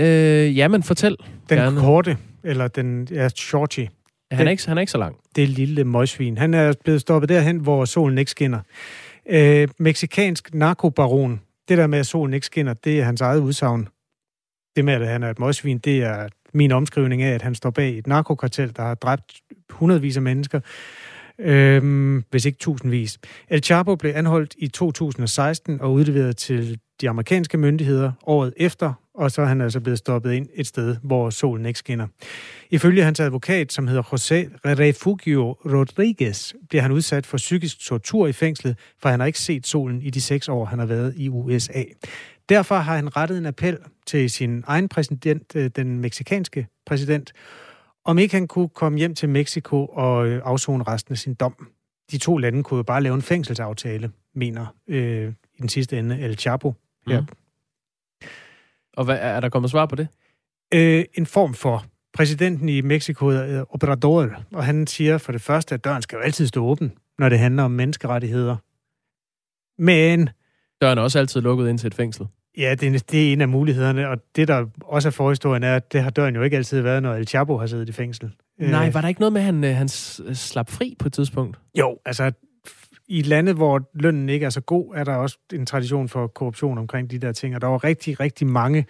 Øh, 0.00 0.56
jamen, 0.56 0.82
fortæl. 0.82 1.16
Den 1.48 1.58
gerne. 1.58 1.80
korte, 1.80 2.16
eller 2.44 2.68
den 2.68 3.08
ja, 3.10 3.28
shorty. 3.28 3.84
Han 4.32 4.46
er, 4.46 4.50
ikke, 4.50 4.68
han 4.68 4.76
er 4.76 4.80
ikke 4.80 4.92
så 4.92 4.98
lang. 4.98 5.16
Det 5.36 5.48
lille 5.48 5.84
møgsvin. 5.84 6.38
Han 6.38 6.54
er 6.54 6.72
blevet 6.84 7.00
stoppet 7.00 7.28
derhen, 7.28 7.56
hvor 7.56 7.84
solen 7.84 8.18
ikke 8.18 8.30
skinner. 8.30 8.60
Øh, 9.28 9.68
meksikansk 9.78 10.54
narkobaron. 10.54 11.40
Det 11.68 11.78
der 11.78 11.86
med, 11.86 11.98
at 11.98 12.06
solen 12.06 12.34
ikke 12.34 12.46
skinner, 12.46 12.74
det 12.74 13.00
er 13.00 13.04
hans 13.04 13.20
eget 13.20 13.40
udsagn. 13.40 13.88
Det 14.76 14.84
med, 14.84 14.94
at 14.94 15.08
han 15.08 15.22
er 15.22 15.30
et 15.30 15.38
møgsvin, 15.38 15.78
det 15.78 16.02
er 16.02 16.28
min 16.54 16.72
omskrivning 16.72 17.22
af, 17.22 17.34
at 17.34 17.42
han 17.42 17.54
står 17.54 17.70
bag 17.70 17.98
et 17.98 18.06
narkokartel, 18.06 18.76
der 18.76 18.82
har 18.82 18.94
dræbt 18.94 19.40
hundredvis 19.70 20.16
af 20.16 20.22
mennesker. 20.22 20.60
Øhm, 21.42 22.24
hvis 22.30 22.44
ikke 22.44 22.58
tusindvis. 22.58 23.18
El 23.48 23.62
Chapo 23.62 23.96
blev 23.96 24.12
anholdt 24.14 24.54
i 24.58 24.68
2016 24.68 25.80
og 25.80 25.92
udleveret 25.92 26.36
til 26.36 26.78
de 27.00 27.08
amerikanske 27.08 27.58
myndigheder 27.58 28.12
året 28.26 28.54
efter, 28.56 28.92
og 29.14 29.30
så 29.30 29.42
er 29.42 29.46
han 29.46 29.60
altså 29.60 29.80
blevet 29.80 29.98
stoppet 29.98 30.32
ind 30.32 30.48
et 30.54 30.66
sted, 30.66 30.96
hvor 31.02 31.30
solen 31.30 31.66
ikke 31.66 31.78
skinner. 31.78 32.06
Ifølge 32.70 33.04
hans 33.04 33.20
advokat, 33.20 33.72
som 33.72 33.86
hedder 33.86 34.02
José 34.02 34.58
Refugio 34.64 35.52
Rodriguez, 35.52 36.52
bliver 36.68 36.82
han 36.82 36.92
udsat 36.92 37.26
for 37.26 37.36
psykisk 37.36 37.86
tortur 37.86 38.26
i 38.26 38.32
fængslet, 38.32 38.78
for 39.02 39.08
han 39.08 39.20
har 39.20 39.26
ikke 39.26 39.38
set 39.38 39.66
solen 39.66 40.02
i 40.02 40.10
de 40.10 40.20
seks 40.20 40.48
år, 40.48 40.64
han 40.64 40.78
har 40.78 40.86
været 40.86 41.14
i 41.16 41.28
USA. 41.28 41.82
Derfor 42.48 42.74
har 42.74 42.96
han 42.96 43.16
rettet 43.16 43.38
en 43.38 43.46
appel 43.46 43.78
til 44.06 44.30
sin 44.30 44.64
egen 44.66 44.88
præsident, 44.88 45.56
øh, 45.56 45.70
den 45.76 46.00
meksikanske 46.00 46.66
præsident, 46.86 47.32
om 48.10 48.18
ikke 48.18 48.34
han 48.34 48.48
kunne 48.48 48.68
komme 48.68 48.98
hjem 48.98 49.14
til 49.14 49.28
Mexico 49.28 49.86
og 49.86 50.28
øh, 50.28 50.42
afzone 50.44 50.84
resten 50.84 51.12
af 51.12 51.18
sin 51.18 51.34
dom. 51.34 51.68
De 52.10 52.18
to 52.18 52.36
lande 52.36 52.62
kunne 52.62 52.76
jo 52.76 52.82
bare 52.82 53.02
lave 53.02 53.14
en 53.14 53.22
fængselsaftale, 53.22 54.12
mener 54.34 54.66
øh, 54.86 55.32
i 55.54 55.60
den 55.60 55.68
sidste 55.68 55.98
ende 55.98 56.20
El 56.20 56.38
Chapo. 56.38 56.74
Ja. 57.08 57.20
Mm. 57.20 57.26
Og 58.96 59.04
hvad, 59.04 59.18
er 59.20 59.40
der 59.40 59.48
kommet 59.48 59.70
svar 59.70 59.86
på 59.86 59.96
det? 59.96 60.08
Øh, 60.74 61.04
en 61.14 61.26
form 61.26 61.54
for. 61.54 61.84
Præsidenten 62.14 62.68
i 62.68 62.80
Mexico 62.80 63.26
er 63.26 63.74
Obrador, 63.74 64.44
og 64.52 64.64
han 64.64 64.86
siger 64.86 65.18
for 65.18 65.32
det 65.32 65.40
første, 65.40 65.74
at 65.74 65.84
døren 65.84 66.02
skal 66.02 66.16
jo 66.16 66.22
altid 66.22 66.46
stå 66.46 66.64
åben, 66.64 66.92
når 67.18 67.28
det 67.28 67.38
handler 67.38 67.62
om 67.62 67.70
menneskerettigheder. 67.70 68.56
Men... 69.78 70.30
Døren 70.80 70.98
er 70.98 71.02
også 71.02 71.18
altid 71.18 71.40
lukket 71.40 71.68
ind 71.68 71.78
til 71.78 71.86
et 71.86 71.94
fængsel. 71.94 72.26
Ja, 72.58 72.74
det 72.74 72.94
er, 72.94 73.04
det 73.10 73.28
er 73.28 73.32
en 73.32 73.40
af 73.40 73.48
mulighederne, 73.48 74.08
og 74.08 74.18
det, 74.36 74.48
der 74.48 74.66
også 74.84 75.08
er 75.08 75.10
forhistorien, 75.10 75.62
er, 75.62 75.76
at 75.76 75.92
det 75.92 76.02
har 76.02 76.10
døren 76.10 76.34
jo 76.34 76.42
ikke 76.42 76.56
altid 76.56 76.80
været, 76.80 77.02
når 77.02 77.14
El 77.14 77.26
Chapo 77.26 77.58
har 77.58 77.66
siddet 77.66 77.88
i 77.88 77.92
fængsel. 77.92 78.32
Nej, 78.58 78.86
øh. 78.86 78.94
var 78.94 79.00
der 79.00 79.08
ikke 79.08 79.20
noget 79.20 79.32
med, 79.32 79.40
at 79.40 79.44
han, 79.44 79.64
øh, 79.64 79.74
han 79.76 79.88
slap 79.88 80.70
fri 80.70 80.96
på 80.98 81.08
et 81.08 81.12
tidspunkt? 81.12 81.58
Jo, 81.78 81.98
altså 82.04 82.32
i 83.08 83.22
lande, 83.22 83.52
hvor 83.52 83.90
lønnen 83.94 84.28
ikke 84.28 84.46
er 84.46 84.50
så 84.50 84.60
god, 84.60 84.94
er 84.94 85.04
der 85.04 85.14
også 85.14 85.38
en 85.52 85.66
tradition 85.66 86.08
for 86.08 86.26
korruption 86.26 86.78
omkring 86.78 87.10
de 87.10 87.18
der 87.18 87.32
ting, 87.32 87.54
og 87.54 87.60
der 87.60 87.66
var 87.66 87.84
rigtig, 87.84 88.20
rigtig 88.20 88.46
mange 88.46 88.86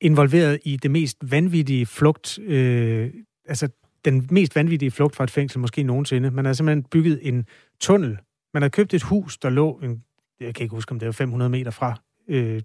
involveret 0.00 0.58
i 0.64 0.76
det 0.76 0.90
mest 0.90 1.18
vanvittige 1.22 1.86
flugt, 1.86 2.38
øh, 2.38 3.10
altså 3.48 3.68
den 4.04 4.28
mest 4.30 4.56
vanvittige 4.56 4.90
flugt 4.90 5.16
fra 5.16 5.24
et 5.24 5.30
fængsel 5.30 5.60
måske 5.60 5.82
nogensinde. 5.82 6.30
Man 6.30 6.44
har 6.44 6.52
simpelthen 6.52 6.82
bygget 6.82 7.20
en 7.22 7.46
tunnel. 7.80 8.18
Man 8.54 8.62
har 8.62 8.68
købt 8.68 8.94
et 8.94 9.02
hus, 9.02 9.38
der 9.38 9.50
lå 9.50 9.80
en 9.82 10.02
jeg 10.40 10.54
kan 10.54 10.62
ikke 10.62 10.74
huske, 10.74 10.92
om 10.92 10.98
det 10.98 11.06
var 11.06 11.12
500 11.12 11.48
meter 11.48 11.70
fra 11.70 12.00
øh, 12.28 12.60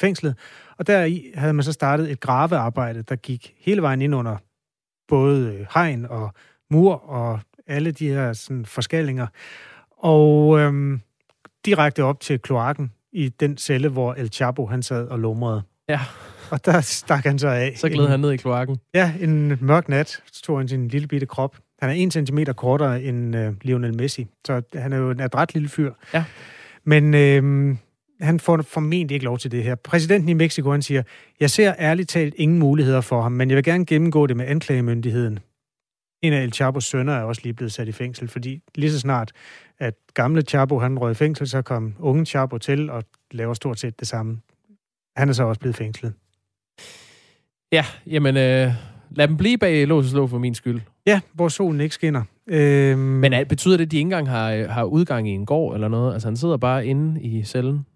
fængslet. 0.00 0.36
Og 0.78 0.86
der 0.86 1.20
havde 1.34 1.52
man 1.52 1.62
så 1.62 1.72
startet 1.72 2.10
et 2.10 2.20
gravearbejde, 2.20 3.02
der 3.02 3.16
gik 3.16 3.54
hele 3.58 3.82
vejen 3.82 4.02
ind 4.02 4.14
under 4.14 4.36
både 5.08 5.54
øh, 5.54 5.66
hegn 5.74 6.06
og 6.06 6.32
mur 6.70 6.94
og 6.94 7.40
alle 7.66 7.90
de 7.90 8.08
her 8.08 8.32
sådan, 8.32 8.66
forskallinger. 8.66 9.26
Og 9.90 10.58
øhm, 10.58 11.00
direkte 11.64 12.04
op 12.04 12.20
til 12.20 12.38
kloakken 12.38 12.92
i 13.12 13.28
den 13.28 13.58
celle, 13.58 13.88
hvor 13.88 14.14
El 14.14 14.32
Chapo 14.32 14.66
han 14.66 14.82
sad 14.82 15.08
og 15.08 15.18
lumrede. 15.18 15.62
Ja. 15.88 16.00
Og 16.50 16.64
der 16.64 16.80
stak 16.80 17.24
han 17.24 17.38
så 17.38 17.48
af. 17.48 17.74
Så 17.76 17.88
gled 17.88 18.08
han 18.08 18.20
ned 18.20 18.32
i 18.32 18.36
kloakken. 18.36 18.78
Ja, 18.94 19.12
en 19.20 19.58
mørk 19.60 19.88
nat 19.88 20.22
tog 20.42 20.58
han 20.58 20.68
sin 20.68 20.88
lille 20.88 21.08
bitte 21.08 21.26
krop. 21.26 21.56
Han 21.80 21.90
er 21.90 21.94
en 21.94 22.10
centimeter 22.10 22.52
kortere 22.52 23.02
end 23.02 23.36
øh, 23.36 23.52
Lionel 23.62 23.96
Messi, 23.96 24.26
så 24.46 24.62
han 24.74 24.92
er 24.92 24.96
jo 24.96 25.10
en 25.10 25.20
adræt 25.20 25.54
lille 25.54 25.68
fyr. 25.68 25.92
Ja. 26.14 26.24
Men 26.84 27.14
øh, 27.14 27.76
han 28.20 28.40
får 28.40 28.62
formentlig 28.62 29.14
ikke 29.14 29.24
lov 29.24 29.38
til 29.38 29.50
det 29.50 29.62
her. 29.62 29.74
Præsidenten 29.74 30.28
i 30.28 30.32
Mexico, 30.32 30.70
han 30.70 30.82
siger, 30.82 31.02
jeg 31.40 31.50
ser 31.50 31.74
ærligt 31.78 32.08
talt 32.08 32.34
ingen 32.38 32.58
muligheder 32.58 33.00
for 33.00 33.22
ham, 33.22 33.32
men 33.32 33.50
jeg 33.50 33.56
vil 33.56 33.64
gerne 33.64 33.86
gennemgå 33.86 34.26
det 34.26 34.36
med 34.36 34.46
anklagemyndigheden. 34.46 35.38
En 36.22 36.32
af 36.32 36.42
El 36.42 36.52
Chapos 36.52 36.84
sønner 36.84 37.12
er 37.12 37.22
også 37.22 37.40
lige 37.44 37.54
blevet 37.54 37.72
sat 37.72 37.88
i 37.88 37.92
fængsel, 37.92 38.28
fordi 38.28 38.62
lige 38.74 38.92
så 38.92 39.00
snart, 39.00 39.32
at 39.78 39.94
gamle 40.14 40.42
Chapo 40.42 40.78
han 40.78 40.98
røg 40.98 41.10
i 41.10 41.14
fængsel, 41.14 41.48
så 41.48 41.62
kom 41.62 41.94
unge 41.98 42.26
Chapo 42.26 42.58
til 42.58 42.90
og 42.90 43.04
laver 43.30 43.54
stort 43.54 43.80
set 43.80 44.00
det 44.00 44.08
samme. 44.08 44.40
Han 45.16 45.28
er 45.28 45.32
så 45.32 45.44
også 45.44 45.60
blevet 45.60 45.76
fængslet. 45.76 46.12
Ja, 47.72 47.84
jamen 48.06 48.36
øh, 48.36 48.72
lad 49.10 49.28
dem 49.28 49.36
blive 49.36 49.58
bag 49.58 49.86
lås 49.86 50.04
og 50.04 50.10
slå 50.10 50.26
for 50.26 50.38
min 50.38 50.54
skyld. 50.54 50.80
Ja, 51.06 51.20
hvor 51.32 51.48
solen 51.48 51.80
ikke 51.80 51.94
skinner. 51.94 52.22
Øhm... 52.48 52.98
Men 52.98 53.32
er, 53.32 53.44
betyder 53.44 53.76
det, 53.76 53.84
at 53.84 53.90
de 53.90 53.96
ikke 53.96 54.06
engang 54.06 54.28
har, 54.28 54.66
har 54.66 54.84
udgang 54.84 55.28
i 55.28 55.30
en 55.30 55.46
gård 55.46 55.74
eller 55.74 55.88
noget? 55.88 56.12
Altså 56.12 56.28
han 56.28 56.36
sidder 56.36 56.56
bare 56.56 56.86
inde 56.86 57.22
i 57.22 57.42
cellen? 57.44 57.86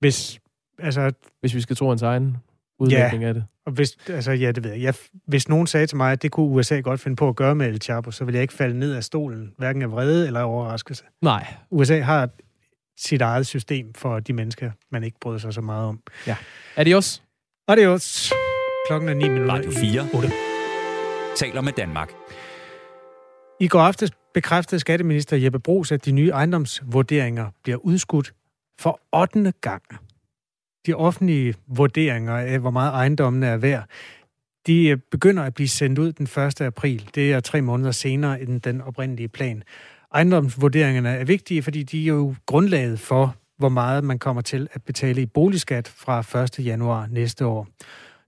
Hvis, 0.00 0.40
altså... 0.78 1.12
Hvis 1.40 1.54
vi 1.54 1.60
skal 1.60 1.76
tro 1.76 1.88
hans 1.88 2.02
egen 2.02 2.36
udlægning 2.78 3.22
ja, 3.22 3.28
af 3.28 3.34
det. 3.34 3.44
Og 3.66 3.72
hvis, 3.72 3.96
altså, 4.08 4.32
ja, 4.32 4.52
det 4.52 4.64
ved 4.64 4.70
jeg. 4.70 4.82
jeg. 4.82 4.94
Hvis 5.26 5.48
nogen 5.48 5.66
sagde 5.66 5.86
til 5.86 5.96
mig, 5.96 6.12
at 6.12 6.22
det 6.22 6.30
kunne 6.30 6.46
USA 6.46 6.80
godt 6.80 7.00
finde 7.00 7.16
på 7.16 7.28
at 7.28 7.36
gøre 7.36 7.54
med 7.54 7.68
El 7.68 7.80
Chapo, 7.82 8.10
så 8.10 8.24
ville 8.24 8.36
jeg 8.36 8.42
ikke 8.42 8.54
falde 8.54 8.78
ned 8.78 8.94
af 8.94 9.04
stolen, 9.04 9.52
hverken 9.58 9.82
af 9.82 9.92
vrede 9.92 10.26
eller 10.26 10.40
overraskelse. 10.40 11.04
Nej. 11.22 11.54
USA 11.70 12.00
har 12.00 12.28
sit 12.98 13.20
eget 13.20 13.46
system 13.46 13.94
for 13.94 14.20
de 14.20 14.32
mennesker, 14.32 14.70
man 14.92 15.04
ikke 15.04 15.16
bryder 15.20 15.38
sig 15.38 15.54
så 15.54 15.60
meget 15.60 15.86
om. 15.86 16.00
Ja. 16.26 16.36
Adios. 16.76 17.22
Adios. 17.68 18.32
Klokken 18.88 19.08
er 19.08 19.14
9 19.14 19.28
minutter. 19.28 19.54
Radio 19.54 19.70
4. 19.70 20.08
8. 20.14 20.30
Taler 21.36 21.60
med 21.60 21.72
Danmark. 21.72 22.12
I 23.60 23.68
går 23.68 23.80
aftes 23.80 24.10
bekræftede 24.34 24.80
skatteminister 24.80 25.36
Jeppe 25.36 25.58
Brugs, 25.58 25.92
at 25.92 26.04
de 26.04 26.12
nye 26.12 26.28
ejendomsvurderinger 26.28 27.46
bliver 27.62 27.78
udskudt 27.78 28.32
for 28.78 29.00
8. 29.12 29.52
gang. 29.60 29.82
De 30.86 30.94
offentlige 30.94 31.54
vurderinger 31.66 32.36
af, 32.36 32.58
hvor 32.58 32.70
meget 32.70 32.92
ejendommen 32.92 33.42
er 33.42 33.56
værd, 33.56 33.84
de 34.66 34.88
øh, 34.88 34.98
begynder 35.10 35.42
at 35.42 35.54
blive 35.54 35.68
sendt 35.68 35.98
ud 35.98 36.12
den 36.12 36.26
1. 36.44 36.60
april. 36.60 37.10
Det 37.14 37.32
er 37.32 37.40
tre 37.40 37.62
måneder 37.62 37.90
senere 37.90 38.40
end 38.42 38.60
den 38.60 38.80
oprindelige 38.80 39.28
plan. 39.28 39.62
Ejendomsvurderingerne 40.14 41.08
er 41.08 41.24
vigtige, 41.24 41.62
fordi 41.62 41.82
de 41.82 42.02
er 42.02 42.06
jo 42.06 42.34
grundlaget 42.46 43.00
for, 43.00 43.36
hvor 43.58 43.68
meget 43.68 44.04
man 44.04 44.18
kommer 44.18 44.42
til 44.42 44.68
at 44.72 44.82
betale 44.82 45.22
i 45.22 45.26
boligskat 45.26 45.88
fra 45.88 46.42
1. 46.42 46.66
januar 46.66 47.06
næste 47.10 47.46
år. 47.46 47.68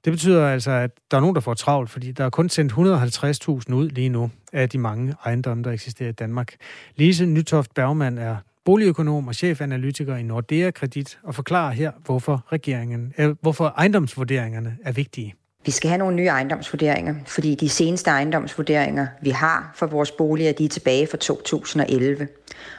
Det 0.05 0.13
betyder 0.13 0.49
altså, 0.49 0.71
at 0.71 0.91
der 1.11 1.17
er 1.17 1.21
nogen, 1.21 1.35
der 1.35 1.41
får 1.41 1.55
travlt, 1.55 1.91
fordi 1.91 2.13
der 2.13 2.25
er 2.25 2.31
kun 2.31 2.49
sendt 2.49 2.73
150.000 2.73 3.75
ud 3.75 3.89
lige 3.89 4.09
nu 4.09 4.31
af 4.53 4.69
de 4.69 4.79
mange 4.79 5.15
ejendomme, 5.25 5.65
der 5.65 5.71
eksisterer 5.71 6.09
i 6.09 6.13
Danmark. 6.13 6.55
Lise 6.97 7.27
Nytoft 7.27 7.75
Bergmann 7.75 8.19
er 8.19 8.37
boligøkonom 8.65 9.29
og 9.29 9.35
chefanalytiker 9.35 10.17
i 10.17 10.23
Nordea 10.23 10.71
Kredit 10.71 11.19
og 11.23 11.35
forklarer 11.35 11.73
her, 11.73 11.93
hvorfor, 12.05 12.45
regeringen, 12.53 13.15
øh, 13.19 13.35
hvorfor 13.41 13.75
ejendomsvurderingerne 13.77 14.77
er 14.85 14.93
vigtige. 14.93 15.35
Vi 15.67 15.71
skal 15.71 15.89
have 15.89 15.99
nogle 15.99 16.17
nye 16.17 16.27
ejendomsvurderinger, 16.27 17.15
fordi 17.27 17.55
de 17.55 17.69
seneste 17.69 18.11
ejendomsvurderinger, 18.11 19.07
vi 19.23 19.31
har 19.31 19.73
for 19.75 19.87
vores 19.87 20.11
boliger, 20.11 20.53
de 20.53 20.65
er 20.65 20.69
tilbage 20.69 21.07
fra 21.07 21.17
2011. 21.17 22.29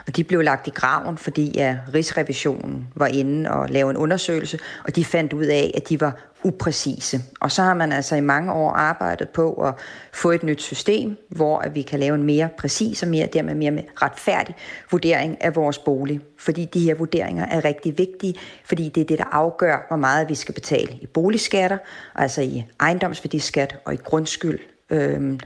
Og 0.06 0.16
de 0.16 0.24
blev 0.24 0.40
lagt 0.40 0.66
i 0.66 0.70
graven, 0.70 1.18
fordi 1.18 1.58
at 1.58 1.76
Rigsrevisionen 1.94 2.88
var 2.94 3.06
inde 3.06 3.50
og 3.50 3.68
lavede 3.68 3.90
en 3.90 3.96
undersøgelse, 3.96 4.58
og 4.84 4.96
de 4.96 5.04
fandt 5.04 5.32
ud 5.32 5.44
af, 5.44 5.70
at 5.74 5.88
de 5.88 6.00
var 6.00 6.31
upræcise. 6.44 7.20
Og 7.40 7.52
så 7.52 7.62
har 7.62 7.74
man 7.74 7.92
altså 7.92 8.16
i 8.16 8.20
mange 8.20 8.52
år 8.52 8.70
arbejdet 8.70 9.28
på 9.28 9.52
at 9.52 9.74
få 10.12 10.30
et 10.30 10.42
nyt 10.42 10.62
system, 10.62 11.16
hvor 11.28 11.58
at 11.58 11.74
vi 11.74 11.82
kan 11.82 12.00
lave 12.00 12.14
en 12.14 12.22
mere 12.22 12.48
præcis 12.58 13.02
og 13.02 13.08
mere, 13.08 13.26
dermed 13.26 13.54
mere 13.54 13.82
retfærdig 14.02 14.54
vurdering 14.90 15.44
af 15.44 15.56
vores 15.56 15.78
bolig. 15.78 16.20
Fordi 16.38 16.64
de 16.64 16.80
her 16.80 16.94
vurderinger 16.94 17.46
er 17.46 17.64
rigtig 17.64 17.98
vigtige, 17.98 18.34
fordi 18.64 18.88
det 18.88 19.00
er 19.00 19.04
det, 19.04 19.18
der 19.18 19.24
afgør, 19.32 19.86
hvor 19.88 19.96
meget 19.96 20.28
vi 20.28 20.34
skal 20.34 20.54
betale 20.54 20.98
i 21.00 21.06
boligskatter, 21.06 21.78
altså 22.14 22.42
i 22.42 22.64
ejendomsværdiskat 22.80 23.76
og 23.84 23.94
i 23.94 23.96
grundskyld. 23.96 24.58
Øhm, 24.90 25.40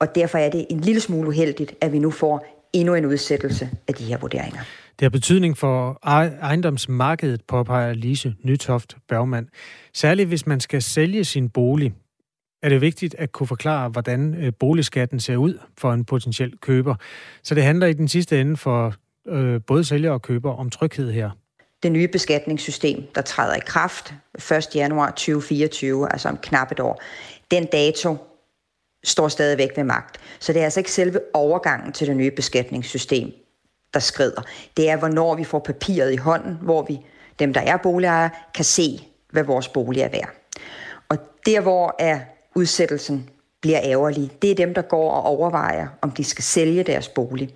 og 0.00 0.14
derfor 0.14 0.38
er 0.38 0.50
det 0.50 0.66
en 0.70 0.80
lille 0.80 1.00
smule 1.00 1.28
uheldigt, 1.28 1.74
at 1.80 1.92
vi 1.92 1.98
nu 1.98 2.10
får 2.10 2.46
endnu 2.72 2.94
en 2.94 3.06
udsættelse 3.06 3.70
af 3.88 3.94
de 3.94 4.04
her 4.04 4.18
vurderinger. 4.18 4.60
Det 5.00 5.04
har 5.04 5.10
betydning 5.10 5.58
for 5.58 5.98
ejendomsmarkedet, 6.42 7.40
påpeger 7.48 7.92
Lise 7.92 8.34
Nytoft 8.42 8.96
Bergmann. 9.08 9.48
Særligt 9.94 10.28
hvis 10.28 10.46
man 10.46 10.60
skal 10.60 10.82
sælge 10.82 11.24
sin 11.24 11.48
bolig, 11.48 11.94
er 12.62 12.68
det 12.68 12.80
vigtigt 12.80 13.14
at 13.14 13.32
kunne 13.32 13.46
forklare, 13.46 13.88
hvordan 13.88 14.34
øh, 14.34 14.52
boligskatten 14.58 15.20
ser 15.20 15.36
ud 15.36 15.58
for 15.78 15.92
en 15.92 16.04
potentiel 16.04 16.58
køber. 16.58 16.94
Så 17.42 17.54
det 17.54 17.62
handler 17.62 17.86
i 17.86 17.92
den 17.92 18.08
sidste 18.08 18.40
ende 18.40 18.56
for 18.56 18.94
øh, 19.28 19.60
både 19.66 19.84
sælger 19.84 20.10
og 20.10 20.22
køber 20.22 20.52
om 20.52 20.70
tryghed 20.70 21.12
her. 21.12 21.30
Det 21.82 21.92
nye 21.92 22.08
beskatningssystem, 22.08 23.02
der 23.14 23.22
træder 23.22 23.54
i 23.54 23.62
kraft 23.66 24.14
1. 24.34 24.68
januar 24.74 25.10
2024, 25.10 26.12
altså 26.12 26.28
om 26.28 26.36
knap 26.36 26.72
et 26.72 26.80
år, 26.80 27.02
den 27.50 27.66
dato 27.66 28.16
står 29.04 29.28
stadigvæk 29.28 29.70
ved 29.76 29.84
magt. 29.84 30.20
Så 30.40 30.52
det 30.52 30.60
er 30.60 30.64
altså 30.64 30.80
ikke 30.80 30.92
selve 30.92 31.20
overgangen 31.34 31.92
til 31.92 32.06
det 32.06 32.16
nye 32.16 32.30
beskatningssystem, 32.30 33.32
der 33.94 34.00
skrider. 34.00 34.42
Det 34.76 34.90
er, 34.90 34.96
hvornår 34.96 35.34
vi 35.34 35.44
får 35.44 35.58
papiret 35.58 36.12
i 36.12 36.16
hånden, 36.16 36.58
hvor 36.62 36.82
vi, 36.82 37.00
dem 37.38 37.52
der 37.52 37.60
er 37.60 37.76
boligejere, 37.76 38.30
kan 38.54 38.64
se, 38.64 39.08
hvad 39.30 39.42
vores 39.42 39.68
bolig 39.68 40.02
er 40.02 40.08
værd. 40.08 40.30
Og 41.08 41.18
der, 41.46 41.60
hvor 41.60 41.96
er 41.98 42.20
udsættelsen 42.54 43.28
bliver 43.60 43.80
ærgerlig, 43.82 44.30
det 44.42 44.50
er 44.50 44.54
dem, 44.54 44.74
der 44.74 44.82
går 44.82 45.10
og 45.10 45.22
overvejer, 45.22 45.88
om 46.02 46.10
de 46.10 46.24
skal 46.24 46.44
sælge 46.44 46.82
deres 46.82 47.08
bolig. 47.08 47.54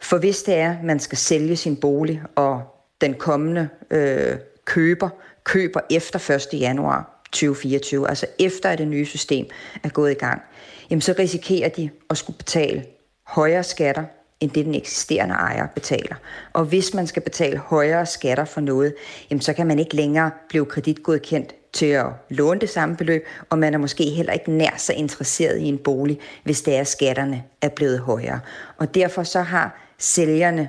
For 0.00 0.18
hvis 0.18 0.42
det 0.42 0.54
er, 0.54 0.70
at 0.70 0.84
man 0.84 1.00
skal 1.00 1.18
sælge 1.18 1.56
sin 1.56 1.76
bolig, 1.76 2.22
og 2.34 2.62
den 3.00 3.14
kommende 3.14 3.68
øh, 3.90 4.36
køber 4.64 5.08
køber 5.48 5.80
efter 5.90 6.30
1. 6.54 6.60
januar 6.60 7.22
2024, 7.32 8.08
altså 8.08 8.26
efter 8.38 8.70
at 8.70 8.78
det 8.78 8.88
nye 8.88 9.06
system 9.06 9.46
er 9.82 9.88
gået 9.88 10.10
i 10.10 10.14
gang, 10.14 10.42
jamen 10.90 11.00
så 11.00 11.14
risikerer 11.18 11.68
de 11.68 11.90
at 12.10 12.18
skulle 12.18 12.36
betale 12.36 12.84
højere 13.26 13.62
skatter, 13.62 14.04
end 14.40 14.50
det 14.50 14.66
den 14.66 14.74
eksisterende 14.74 15.34
ejer 15.34 15.66
betaler. 15.66 16.16
Og 16.52 16.64
hvis 16.64 16.94
man 16.94 17.06
skal 17.06 17.22
betale 17.22 17.58
højere 17.58 18.06
skatter 18.06 18.44
for 18.44 18.60
noget, 18.60 18.94
jamen 19.30 19.40
så 19.40 19.52
kan 19.52 19.66
man 19.66 19.78
ikke 19.78 19.96
længere 19.96 20.30
blive 20.48 20.66
kreditgodkendt 20.66 21.54
til 21.72 21.86
at 21.86 22.06
låne 22.28 22.60
det 22.60 22.70
samme 22.70 22.96
beløb, 22.96 23.26
og 23.50 23.58
man 23.58 23.74
er 23.74 23.78
måske 23.78 24.04
heller 24.10 24.32
ikke 24.32 24.50
nær 24.50 24.74
så 24.76 24.92
interesseret 24.92 25.58
i 25.58 25.64
en 25.64 25.78
bolig, 25.78 26.18
hvis 26.44 26.62
det 26.62 26.76
er, 26.76 26.84
skatterne 26.84 27.44
er 27.62 27.68
blevet 27.68 27.98
højere. 27.98 28.40
Og 28.76 28.94
derfor 28.94 29.22
så 29.22 29.40
har 29.40 29.94
sælgerne 29.98 30.68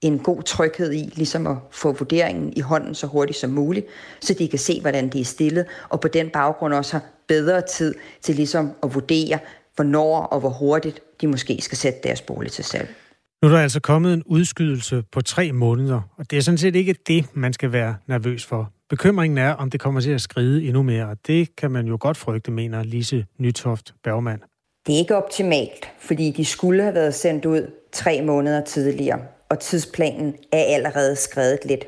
en 0.00 0.18
god 0.18 0.42
tryghed 0.42 0.92
i, 0.92 1.12
ligesom 1.14 1.46
at 1.46 1.56
få 1.70 1.92
vurderingen 1.92 2.52
i 2.56 2.60
hånden 2.60 2.94
så 2.94 3.06
hurtigt 3.06 3.38
som 3.38 3.50
muligt, 3.50 3.86
så 4.20 4.34
de 4.34 4.48
kan 4.48 4.58
se, 4.58 4.80
hvordan 4.80 5.08
de 5.08 5.20
er 5.20 5.24
stillet, 5.24 5.66
og 5.88 6.00
på 6.00 6.08
den 6.08 6.30
baggrund 6.30 6.74
også 6.74 6.92
har 6.92 7.04
bedre 7.26 7.60
tid 7.60 7.94
til 8.22 8.34
ligesom 8.34 8.72
at 8.82 8.94
vurdere, 8.94 9.38
hvornår 9.76 10.22
og 10.22 10.40
hvor 10.40 10.48
hurtigt 10.48 11.00
de 11.20 11.26
måske 11.26 11.60
skal 11.62 11.78
sætte 11.78 11.98
deres 12.02 12.22
bolig 12.22 12.52
til 12.52 12.64
salg. 12.64 12.94
Nu 13.46 13.52
er 13.52 13.56
der 13.56 13.62
altså 13.62 13.80
kommet 13.80 14.14
en 14.14 14.22
udskydelse 14.26 15.02
på 15.12 15.20
tre 15.20 15.52
måneder, 15.52 16.00
og 16.16 16.30
det 16.30 16.36
er 16.36 16.42
sådan 16.42 16.58
set 16.58 16.76
ikke 16.76 16.94
det, 17.06 17.26
man 17.34 17.52
skal 17.52 17.72
være 17.72 17.96
nervøs 18.06 18.44
for. 18.44 18.72
Bekymringen 18.90 19.38
er, 19.38 19.52
om 19.52 19.70
det 19.70 19.80
kommer 19.80 20.00
til 20.00 20.10
at 20.10 20.20
skride 20.20 20.64
endnu 20.64 20.82
mere, 20.82 21.08
og 21.08 21.16
det 21.26 21.56
kan 21.56 21.70
man 21.70 21.86
jo 21.86 21.96
godt 22.00 22.16
frygte, 22.16 22.50
mener 22.50 22.82
Lise 22.82 23.26
Nytoft 23.38 23.94
Bergmann. 24.04 24.42
Det 24.86 24.94
er 24.94 24.98
ikke 24.98 25.16
optimalt, 25.16 25.92
fordi 26.00 26.30
de 26.30 26.44
skulle 26.44 26.82
have 26.82 26.94
været 26.94 27.14
sendt 27.14 27.46
ud 27.46 27.70
tre 27.92 28.22
måneder 28.22 28.64
tidligere, 28.64 29.20
og 29.48 29.58
tidsplanen 29.58 30.34
er 30.52 30.64
allerede 30.74 31.16
skrevet 31.16 31.58
lidt. 31.64 31.84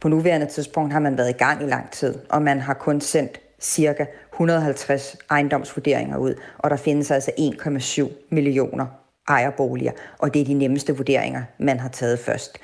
På 0.00 0.08
nuværende 0.08 0.46
tidspunkt 0.46 0.92
har 0.92 1.00
man 1.00 1.18
været 1.18 1.30
i 1.30 1.38
gang 1.38 1.62
i 1.62 1.66
lang 1.66 1.90
tid, 1.90 2.14
og 2.28 2.42
man 2.42 2.60
har 2.60 2.74
kun 2.74 3.00
sendt 3.00 3.40
cirka 3.60 4.04
150 4.32 5.16
ejendomsvurderinger 5.30 6.16
ud, 6.16 6.34
og 6.58 6.70
der 6.70 6.76
findes 6.76 7.10
altså 7.10 7.30
1,7 7.38 8.26
millioner 8.30 8.86
ejerboliger, 9.28 9.92
og 10.18 10.34
det 10.34 10.40
er 10.40 10.44
de 10.44 10.54
nemmeste 10.54 10.96
vurderinger, 10.96 11.42
man 11.58 11.80
har 11.80 11.88
taget 11.88 12.18
først. 12.18 12.58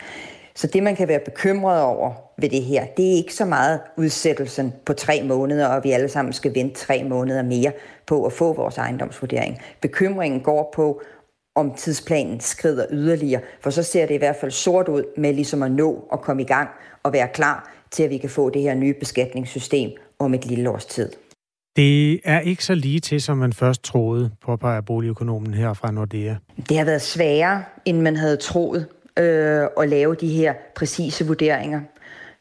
Så 0.55 0.67
det, 0.67 0.83
man 0.83 0.97
kan 0.97 1.09
være 1.09 1.21
bekymret 1.25 1.83
over 1.83 2.13
ved 2.39 2.49
det 2.49 2.63
her, 2.63 2.87
det 2.97 3.13
er 3.13 3.17
ikke 3.17 3.35
så 3.35 3.45
meget 3.45 3.81
udsættelsen 3.97 4.73
på 4.85 4.93
tre 4.93 5.23
måneder, 5.23 5.67
og 5.67 5.85
vi 5.85 5.91
alle 5.91 6.09
sammen 6.09 6.33
skal 6.33 6.55
vente 6.55 6.81
tre 6.81 7.05
måneder 7.05 7.43
mere 7.43 7.73
på 8.07 8.25
at 8.25 8.33
få 8.33 8.53
vores 8.53 8.79
ejendomsvurdering. 8.79 9.59
Bekymringen 9.81 10.41
går 10.41 10.73
på, 10.75 11.03
om 11.55 11.75
tidsplanen 11.75 12.41
skrider 12.41 12.87
yderligere, 12.91 13.41
for 13.61 13.71
så 13.71 13.83
ser 13.83 14.07
det 14.07 14.15
i 14.15 14.19
hvert 14.19 14.37
fald 14.37 14.51
sort 14.51 14.89
ud 14.89 15.05
med 15.17 15.35
ligesom 15.35 15.63
at 15.63 15.71
nå 15.71 16.09
at 16.13 16.21
komme 16.21 16.43
i 16.43 16.47
gang 16.47 16.69
og 17.03 17.13
være 17.13 17.29
klar 17.29 17.73
til, 17.91 18.03
at 18.03 18.11
vi 18.11 18.19
kan 18.19 18.31
få 18.31 18.51
det 18.51 18.63
her 18.63 18.75
nye 18.75 18.95
beskatningssystem 18.95 19.91
om 20.19 20.35
et 20.35 20.47
lille 20.47 20.71
års 20.71 20.87
tid. 20.87 21.13
Det 21.77 22.21
er 22.25 22.41
ikke 22.41 22.65
så 22.65 22.75
lige 22.75 23.01
til, 23.01 23.23
som 23.23 23.39
man 23.39 23.53
først 23.53 23.85
troede, 23.85 24.31
påpeger 24.43 24.81
boligøkonomen 24.81 25.55
her 25.55 25.73
fra 25.75 25.91
Nordea. 25.91 26.35
Det 26.69 26.79
har 26.79 26.85
været 26.85 27.03
sværere, 27.03 27.65
end 27.85 28.01
man 28.01 28.17
havde 28.17 28.37
troet, 28.37 28.87
øh, 29.19 29.63
at 29.81 29.89
lave 29.89 30.15
de 30.15 30.29
her 30.29 30.55
præcise 30.77 31.27
vurderinger. 31.27 31.81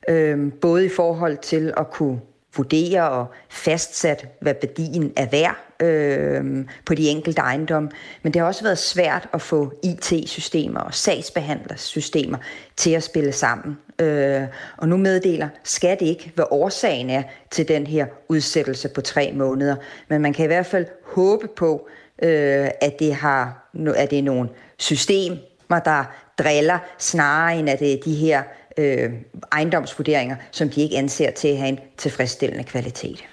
Øh, 0.10 0.54
både 0.62 0.86
i 0.86 0.90
forhold 0.96 1.38
til 1.38 1.74
at 1.78 1.92
kunne 1.92 2.20
vurdere 2.58 3.10
og 3.10 3.26
fastsat, 3.50 4.28
hvad 4.40 4.54
værdien 4.62 5.14
er 5.16 5.26
værd 5.26 5.56
øh, 5.80 6.66
på 6.86 6.96
de 6.96 7.10
enkelte 7.10 7.42
ejendomme. 7.42 7.90
Men 8.24 8.34
det 8.34 8.40
har 8.40 8.48
også 8.48 8.64
været 8.64 8.78
svært 8.78 9.30
at 9.34 9.42
få 9.42 9.74
IT-systemer 9.84 10.80
og 10.80 10.94
sagsbehandlersystemer 10.94 12.38
til 12.78 12.92
at 12.92 13.04
spille 13.04 13.32
sammen. 13.32 13.78
Øh, 14.00 14.44
og 14.78 14.90
nu 14.90 14.98
meddeler 14.98 15.50
skat 15.64 16.02
ikke, 16.02 16.32
hvad 16.36 16.46
årsagen 16.52 17.10
er 17.10 17.24
til 17.52 17.68
den 17.68 17.88
her 17.88 18.06
udsættelse 18.30 18.90
på 18.90 19.02
tre 19.02 19.32
måneder. 19.36 19.76
Men 20.08 20.22
man 20.22 20.34
kan 20.34 20.46
i 20.46 20.48
hvert 20.48 20.66
fald 20.66 20.86
håbe 21.16 21.48
på, 21.48 21.88
øh, 22.22 22.68
at, 22.82 23.00
det 23.00 23.16
har, 23.16 23.70
at 23.96 24.12
det 24.12 24.20
er 24.20 24.24
nogle 24.24 24.50
systemer, 24.78 25.80
der 25.86 26.04
driller, 26.40 26.80
snarere 27.00 27.60
end 27.60 27.70
at 27.70 27.80
det 27.80 27.94
er 27.94 27.98
de 28.06 28.16
her 28.16 28.44
øh, 28.78 29.12
ejendomsvurderinger, 29.52 30.36
som 30.52 30.70
de 30.70 30.82
ikke 30.82 30.98
anser 30.98 31.32
til 31.32 31.48
at 31.48 31.58
have 31.58 31.70
en 31.70 31.80
tilfredsstillende 31.98 32.64
kvalitet. 32.64 33.26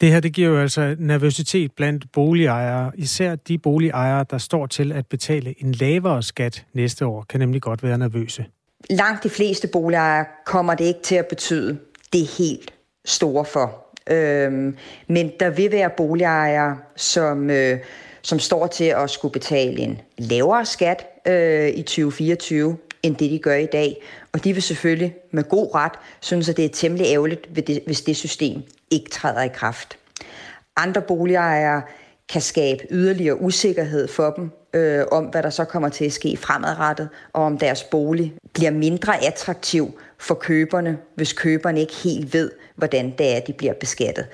Det 0.00 0.12
her 0.12 0.20
det 0.20 0.32
giver 0.32 0.48
jo 0.48 0.60
altså 0.60 0.96
nervøsitet 0.98 1.72
blandt 1.72 2.12
boligejere. 2.12 2.92
Især 2.96 3.34
de 3.34 3.58
boligejere, 3.58 4.24
der 4.30 4.38
står 4.38 4.66
til 4.66 4.92
at 4.92 5.06
betale 5.06 5.54
en 5.62 5.72
lavere 5.72 6.22
skat 6.22 6.66
næste 6.72 7.06
år, 7.06 7.24
kan 7.28 7.40
nemlig 7.40 7.62
godt 7.62 7.82
være 7.82 7.98
nervøse. 7.98 8.44
Langt 8.90 9.24
de 9.24 9.30
fleste 9.30 9.68
boligejere 9.68 10.26
kommer 10.46 10.74
det 10.74 10.84
ikke 10.84 11.02
til 11.02 11.14
at 11.14 11.26
betyde 11.26 11.78
det 12.12 12.26
helt 12.38 12.74
store 13.04 13.44
for. 13.44 13.86
Øhm, 14.10 14.76
men 15.08 15.32
der 15.40 15.50
vil 15.50 15.72
være 15.72 15.90
boligejere, 15.96 16.78
som, 16.96 17.50
øh, 17.50 17.78
som 18.22 18.38
står 18.38 18.66
til 18.66 18.84
at 18.84 19.10
skulle 19.10 19.32
betale 19.32 19.78
en 19.78 20.00
lavere 20.18 20.66
skat 20.66 21.06
øh, 21.26 21.68
i 21.68 21.82
2024, 21.82 22.76
end 23.02 23.16
det 23.16 23.30
de 23.30 23.38
gør 23.38 23.54
i 23.54 23.66
dag. 23.66 24.02
Og 24.32 24.44
de 24.44 24.52
vil 24.52 24.62
selvfølgelig 24.62 25.14
med 25.30 25.44
god 25.44 25.74
ret 25.74 25.92
synes, 26.20 26.48
at 26.48 26.56
det 26.56 26.64
er 26.64 26.68
temmelig 26.68 27.06
ærgerligt, 27.06 27.46
hvis 27.86 28.00
det 28.00 28.16
system 28.16 28.62
ikke 28.90 29.10
træder 29.10 29.42
i 29.42 29.48
kraft. 29.48 29.98
Andre 30.76 31.02
boligejere 31.02 31.82
kan 32.28 32.40
skabe 32.40 32.86
yderligere 32.90 33.40
usikkerhed 33.40 34.08
for 34.08 34.30
dem 34.30 34.50
øh, 34.74 35.04
om, 35.12 35.24
hvad 35.24 35.42
der 35.42 35.50
så 35.50 35.64
kommer 35.64 35.88
til 35.88 36.04
at 36.04 36.12
ske 36.12 36.36
fremadrettet, 36.36 37.08
og 37.32 37.44
om 37.44 37.58
deres 37.58 37.82
bolig 37.82 38.34
bliver 38.54 38.70
mindre 38.70 39.24
attraktiv 39.24 39.98
for 40.18 40.34
køberne, 40.34 40.98
hvis 41.14 41.32
køberne 41.32 41.80
ikke 41.80 41.94
helt 41.94 42.34
ved, 42.34 42.50
hvordan 42.76 43.14
det 43.18 43.36
er, 43.36 43.40
de 43.40 43.52
bliver 43.52 43.72
beskattet. 43.72 44.26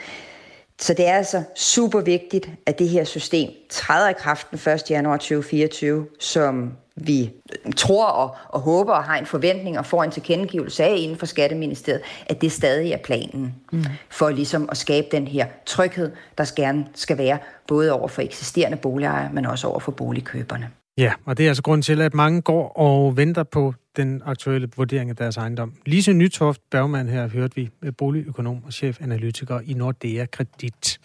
Så 0.81 0.95
det 0.95 1.09
er 1.09 1.17
altså 1.17 1.43
super 1.57 2.01
vigtigt, 2.01 2.51
at 2.67 2.79
det 2.79 2.89
her 2.89 3.05
system 3.05 3.51
træder 3.71 4.09
i 4.09 4.13
kraft 4.13 4.47
den 4.51 4.73
1. 4.73 4.91
januar 4.91 5.17
2024, 5.17 6.07
som 6.21 6.73
vi 6.97 7.31
tror 7.77 8.07
og, 8.07 8.37
og 8.49 8.61
håber 8.61 8.93
og 8.93 9.05
har 9.05 9.19
en 9.19 9.27
forventning 9.27 9.79
og 9.79 9.87
får 9.87 10.05
en 10.05 10.11
tilkendegivelse 10.11 10.85
af 10.85 10.95
inden 10.99 11.17
for 11.17 11.27
Skatteministeriet, 11.27 12.03
at 12.27 12.41
det 12.41 12.53
stadig 12.53 12.93
er 12.93 12.99
planen 12.99 13.55
mm. 13.73 13.85
for 14.11 14.31
ligesom 14.31 14.69
at 14.71 14.77
skabe 14.77 15.07
den 15.13 15.27
her 15.27 15.47
tryghed, 15.67 16.13
der 16.39 16.53
gerne 16.57 16.87
skal 16.95 17.19
være 17.19 17.39
både 17.69 17.93
over 17.93 18.09
for 18.09 18.23
eksisterende 18.23 18.77
boligejere, 18.77 19.33
men 19.33 19.47
også 19.47 19.69
over 19.69 19.81
for 19.81 19.93
boligkøberne. 19.93 20.71
Ja, 20.99 21.13
og 21.25 21.39
det 21.39 21.45
er 21.45 21.49
altså 21.49 21.63
grund 21.63 21.83
til, 21.83 22.01
at 22.01 22.15
mange 22.15 22.43
går 22.43 22.69
og 22.69 23.17
venter 23.17 23.43
på 23.43 23.75
den 23.97 24.23
aktuelle 24.25 24.69
vurdering 24.77 25.11
af 25.11 25.17
deres 25.17 25.37
ejendom. 25.37 25.73
Lise 25.87 26.13
Nytoft 26.13 26.61
Bergman 26.71 27.09
her 27.09 27.29
hørte 27.29 27.57
vi 27.57 27.71
med 27.83 27.93
boligøkonom 27.93 28.63
og 28.67 28.73
chefanalytiker 28.73 29.61
i 29.65 29.75
Nordea 29.75 30.27
Kredit. 30.27 31.01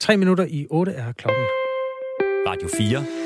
Tre 0.00 0.16
minutter 0.16 0.46
i 0.48 0.66
otte 0.70 0.92
er 0.92 1.12
klokken. 1.12 1.44
Radio 2.46 2.68
4 2.76 3.23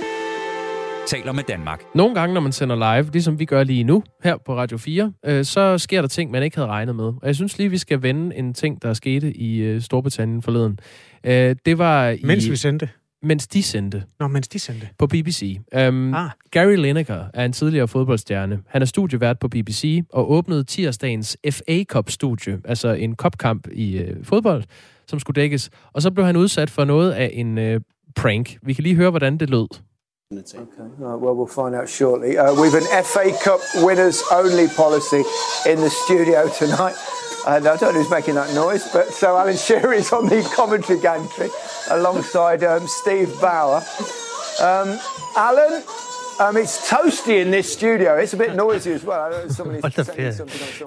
taler 1.09 1.33
med 1.33 1.43
Danmark. 1.43 1.83
Nogle 1.95 2.15
gange, 2.15 2.35
når 2.35 2.41
man 2.41 2.53
sender 2.53 2.77
live, 2.77 3.13
ligesom 3.13 3.39
vi 3.39 3.45
gør 3.45 3.65
lige 3.65 3.85
nu 3.85 4.03
her 4.25 4.37
på 4.37 4.57
Radio 4.57 4.79
4, 4.79 5.13
øh, 5.27 5.45
så 5.45 5.79
sker 5.79 6.01
der 6.01 6.09
ting, 6.09 6.31
man 6.31 6.43
ikke 6.43 6.57
havde 6.57 6.69
regnet 6.69 6.97
med. 6.97 7.05
Og 7.05 7.21
jeg 7.25 7.35
synes 7.35 7.59
lige, 7.59 7.71
vi 7.71 7.79
skal 7.79 8.03
vende 8.03 8.37
en 8.37 8.55
ting, 8.55 8.83
der 8.83 8.93
skete 8.93 9.37
i 9.37 9.59
øh, 9.59 9.81
Storbritannien 9.81 10.43
forleden. 10.43 10.79
Øh, 11.25 11.57
det 11.67 11.79
var 11.79 12.17
Mens 12.23 12.47
i, 12.47 12.51
vi 12.51 12.57
sendte? 12.57 12.89
Mens 13.23 13.47
de 13.47 13.63
sendte. 13.63 14.03
Nå, 14.21 14.29
mens 14.29 14.49
de 14.49 14.59
sendte. 14.59 14.89
På 14.99 15.07
BBC. 15.07 15.59
Um, 15.89 16.15
ah. 16.15 16.31
Gary 16.51 16.77
Lineker 16.77 17.25
er 17.35 17.45
en 17.45 17.53
tidligere 17.53 17.89
fodboldstjerne. 17.89 18.61
Han 18.67 18.83
er 18.83 18.87
studievært 18.87 19.39
på 19.39 19.49
BBC 19.49 20.03
og 20.13 20.31
åbnede 20.31 20.65
tirsdagens 20.65 21.37
FA 21.51 21.85
Cup-studie, 21.85 22.61
altså 22.65 22.89
en 22.89 23.15
kopkamp 23.15 23.69
i 23.73 23.99
øh, 23.99 24.25
fodbold, 24.25 24.65
som 25.07 25.19
skulle 25.19 25.41
dækkes. 25.43 25.71
Og 25.93 26.03
så 26.03 26.11
blev 26.11 26.27
han 26.27 26.37
udsat 26.37 26.71
for 26.71 26.85
noget 26.85 27.13
af 27.13 27.31
en 27.33 27.59
øh, 27.59 27.81
prank. 28.17 28.59
Vi 28.63 28.73
kan 28.73 28.83
lige 28.83 28.95
høre, 28.95 29.11
hvordan 29.11 29.39
det 29.39 29.51
lød. 29.51 29.88
Okay, 30.31 30.59
right, 30.99 31.15
well, 31.15 31.35
we'll 31.35 31.47
find 31.47 31.75
out 31.75 31.89
shortly. 31.89 32.37
Uh, 32.37 32.53
we've 32.61 32.75
an 32.75 32.85
FA 33.03 33.33
Cup 33.43 33.61
winners 33.77 34.23
only 34.31 34.69
policy 34.69 35.25
in 35.67 35.81
the 35.81 35.89
studio 35.89 36.47
tonight. 36.51 36.95
And 37.47 37.67
I 37.67 37.79
don't 37.79 37.95
know 37.95 38.03
who's 38.03 38.11
making 38.11 38.35
that 38.35 38.55
noise, 38.55 38.87
but 38.93 39.07
so 39.07 39.39
Alan 39.39 39.57
Shearer 39.57 39.95
is 39.95 40.13
on 40.13 40.27
the 40.27 40.43
commentary 40.55 41.01
gantry 41.01 41.49
alongside 41.91 42.63
um, 42.63 42.87
Steve 42.87 43.33
Bauer. 43.41 43.83
Um, 44.61 44.99
Alan, 45.35 45.83
Um, 46.41 46.57
it's 46.57 46.91
toasty 46.91 47.41
in 47.43 47.51
this 47.51 47.67
studio. 47.67 48.15
It's 48.23 48.35
a 48.35 48.37
bit 48.37 48.55
noisy 48.55 48.93
as 48.93 49.05
well. 49.05 49.33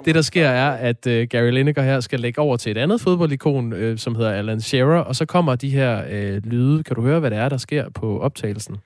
Det, 0.04 0.14
der 0.14 0.22
sker, 0.22 0.46
er, 0.46 0.70
at 0.70 1.06
uh, 1.06 1.12
Gary 1.30 1.50
Lineker 1.50 1.82
her 1.82 2.00
skal 2.00 2.20
lægge 2.20 2.40
over 2.40 2.56
til 2.56 2.70
et 2.70 2.78
andet 2.78 3.00
fodboldikon, 3.00 3.72
uh, 3.72 3.96
som 3.96 4.14
hedder 4.14 4.32
Alan 4.32 4.60
Shearer, 4.60 5.00
og 5.00 5.16
så 5.16 5.26
kommer 5.26 5.56
de 5.56 5.70
her 5.70 6.02
uh, 6.04 6.50
lyde. 6.50 6.82
Kan 6.82 6.96
du 6.96 7.02
høre, 7.02 7.20
hvad 7.20 7.30
det 7.30 7.38
er, 7.38 7.48
der 7.48 7.56
sker 7.56 7.90
på 7.90 8.20
optagelsen? 8.20 8.76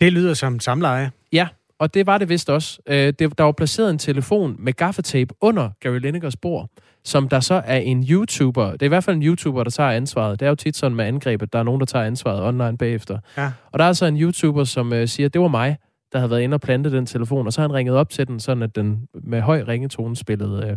Det 0.00 0.12
lyder 0.12 0.34
som 0.34 0.60
samleje. 0.60 1.10
Ja, 1.32 1.48
og 1.78 1.94
det 1.94 2.06
var 2.06 2.18
det 2.18 2.28
vist 2.28 2.50
også. 2.50 2.78
Øh, 2.88 3.12
det, 3.18 3.38
der 3.38 3.44
var 3.44 3.52
placeret 3.52 3.90
en 3.90 3.98
telefon 3.98 4.56
med 4.58 4.72
gaffatape 4.72 5.34
under 5.40 5.70
Gary 5.80 5.98
Linekers 5.98 6.36
bord, 6.36 6.70
som 7.04 7.28
der 7.28 7.40
så 7.40 7.62
er 7.64 7.78
en 7.78 8.04
YouTuber, 8.10 8.72
det 8.72 8.82
er 8.82 8.86
i 8.86 8.88
hvert 8.88 9.04
fald 9.04 9.16
en 9.16 9.22
YouTuber, 9.22 9.62
der 9.62 9.70
tager 9.70 9.90
ansvaret. 9.90 10.40
Det 10.40 10.46
er 10.46 10.50
jo 10.50 10.54
tit 10.54 10.76
sådan 10.76 10.96
med 10.96 11.04
angrebet, 11.04 11.52
der 11.52 11.58
er 11.58 11.62
nogen, 11.62 11.80
der 11.80 11.86
tager 11.86 12.04
ansvaret 12.04 12.42
online 12.42 12.78
bagefter. 12.78 13.18
Ja. 13.36 13.52
Og 13.72 13.78
der 13.78 13.84
er 13.84 13.92
så 13.92 14.06
en 14.06 14.20
YouTuber, 14.20 14.64
som 14.64 14.92
øh, 14.92 15.08
siger, 15.08 15.28
det 15.28 15.40
var 15.40 15.48
mig, 15.48 15.76
der 16.12 16.18
havde 16.18 16.30
været 16.30 16.40
inde 16.40 16.54
og 16.54 16.60
plante 16.60 16.90
den 16.90 17.06
telefon, 17.06 17.46
og 17.46 17.52
så 17.52 17.60
har 17.60 17.68
han 17.68 17.74
ringet 17.74 17.96
op 17.96 18.10
til 18.10 18.26
den, 18.26 18.40
sådan 18.40 18.62
at 18.62 18.76
den 18.76 19.08
med 19.14 19.40
høj 19.40 19.64
ringetone 19.68 20.16
spillede 20.16 20.66
øh, 20.70 20.76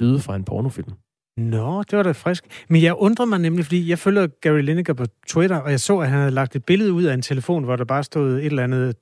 lyde 0.00 0.20
fra 0.20 0.36
en 0.36 0.44
pornofilm. 0.44 0.92
Nå, 1.36 1.82
det 1.82 1.96
var 1.96 2.02
da 2.02 2.12
frisk. 2.12 2.44
Men 2.68 2.82
jeg 2.82 2.94
undrer 2.94 3.26
mig 3.26 3.38
nemlig, 3.38 3.64
fordi 3.64 3.90
jeg 3.90 3.98
følger 3.98 4.26
Gary 4.40 4.60
Lineker 4.60 4.92
på 4.92 5.04
Twitter, 5.28 5.56
og 5.56 5.70
jeg 5.70 5.80
så, 5.80 5.98
at 5.98 6.08
han 6.08 6.18
havde 6.18 6.30
lagt 6.30 6.56
et 6.56 6.64
billede 6.64 6.92
ud 6.92 7.04
af 7.04 7.14
en 7.14 7.22
telefon, 7.22 7.64
hvor 7.64 7.76
der 7.76 7.84
bare 7.84 8.04
stod 8.04 8.38
et 8.38 8.46
eller 8.46 8.64
andet... 8.64 8.96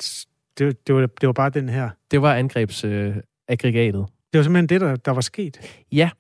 Det, 0.59 0.87
det, 0.87 0.95
var, 0.95 1.07
det 1.20 1.26
var 1.26 1.32
bare 1.32 1.51
den 1.51 1.68
her. 1.68 1.91
Det 2.11 2.22
var 2.22 2.35
angrebsaggregatet. 2.35 4.01
Øh, 4.01 4.07
det 4.32 4.39
var 4.39 4.43
simpelthen 4.43 4.66
det, 4.68 4.80
der, 4.80 4.97
der 4.97 5.11
var 5.11 5.20
sket? 5.20 5.61
Ja. 5.93 6.11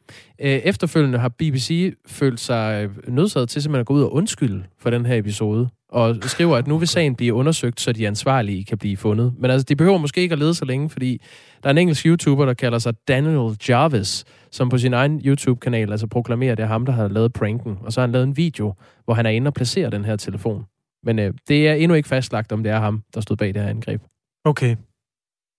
Øh, 0.40 0.50
efterfølgende 0.50 1.18
har 1.18 1.28
BBC 1.28 1.94
følt 2.06 2.40
sig 2.40 2.90
nødsaget 3.08 3.48
til 3.48 3.62
simpelthen 3.62 3.80
at 3.80 3.86
gå 3.86 3.94
ud 3.94 4.02
og 4.02 4.12
undskylde 4.12 4.64
for 4.78 4.90
den 4.90 5.06
her 5.06 5.16
episode 5.16 5.68
og 5.94 6.16
skriver, 6.22 6.56
at 6.56 6.66
nu 6.66 6.78
vil 6.78 6.88
sagen 6.88 7.14
blive 7.14 7.34
undersøgt, 7.34 7.80
så 7.80 7.92
de 7.92 8.06
ansvarlige 8.06 8.64
kan 8.64 8.78
blive 8.78 8.96
fundet. 8.96 9.34
Men 9.38 9.50
altså, 9.50 9.64
de 9.64 9.76
behøver 9.76 9.98
måske 9.98 10.20
ikke 10.20 10.32
at 10.32 10.38
lede 10.38 10.54
så 10.54 10.64
længe, 10.64 10.90
fordi 10.90 11.20
der 11.62 11.68
er 11.68 11.70
en 11.70 11.78
engelsk 11.78 12.06
YouTuber, 12.06 12.44
der 12.44 12.54
kalder 12.54 12.78
sig 12.78 12.94
Daniel 13.08 13.56
Jarvis, 13.68 14.24
som 14.50 14.68
på 14.68 14.78
sin 14.78 14.94
egen 14.94 15.20
YouTube-kanal 15.24 15.90
altså 15.90 16.06
proklamerer, 16.06 16.52
at 16.52 16.58
det 16.58 16.64
er 16.64 16.68
ham, 16.68 16.86
der 16.86 16.92
har 16.92 17.08
lavet 17.08 17.32
pranken. 17.32 17.78
Og 17.82 17.92
så 17.92 18.00
har 18.00 18.06
han 18.06 18.12
lavet 18.12 18.26
en 18.26 18.36
video, 18.36 18.74
hvor 19.04 19.14
han 19.14 19.26
er 19.26 19.30
inde 19.30 19.48
og 19.48 19.54
placerer 19.54 19.90
den 19.90 20.04
her 20.04 20.16
telefon. 20.16 20.64
Men 21.02 21.18
øh, 21.18 21.34
det 21.48 21.68
er 21.68 21.74
endnu 21.74 21.94
ikke 21.94 22.08
fastlagt, 22.08 22.52
om 22.52 22.62
det 22.62 22.72
er 22.72 22.78
ham, 22.78 23.02
der 23.14 23.20
stod 23.20 23.36
bag 23.36 23.54
det 23.54 23.62
her 23.62 23.68
angreb. 23.68 24.02
Okay. 24.44 24.76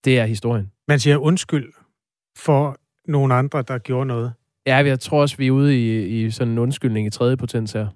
Det 0.05 0.19
er 0.19 0.25
historien. 0.25 0.71
Man 0.87 0.99
siger 0.99 1.17
undskyld 1.17 1.73
for 2.37 2.77
nogle 3.07 3.33
andre, 3.33 3.61
der 3.61 3.77
gjorde 3.77 4.05
noget. 4.05 4.33
Ja, 4.67 4.75
jeg 4.75 4.99
tror 4.99 5.21
også, 5.21 5.37
vi 5.37 5.47
er 5.47 5.51
ude 5.51 5.75
i, 5.79 6.05
i 6.25 6.31
sådan 6.31 6.51
en 6.51 6.57
undskyldning 6.59 7.07
i 7.07 7.09
tredje 7.09 7.37
potens 7.37 7.71
her. 7.71 7.87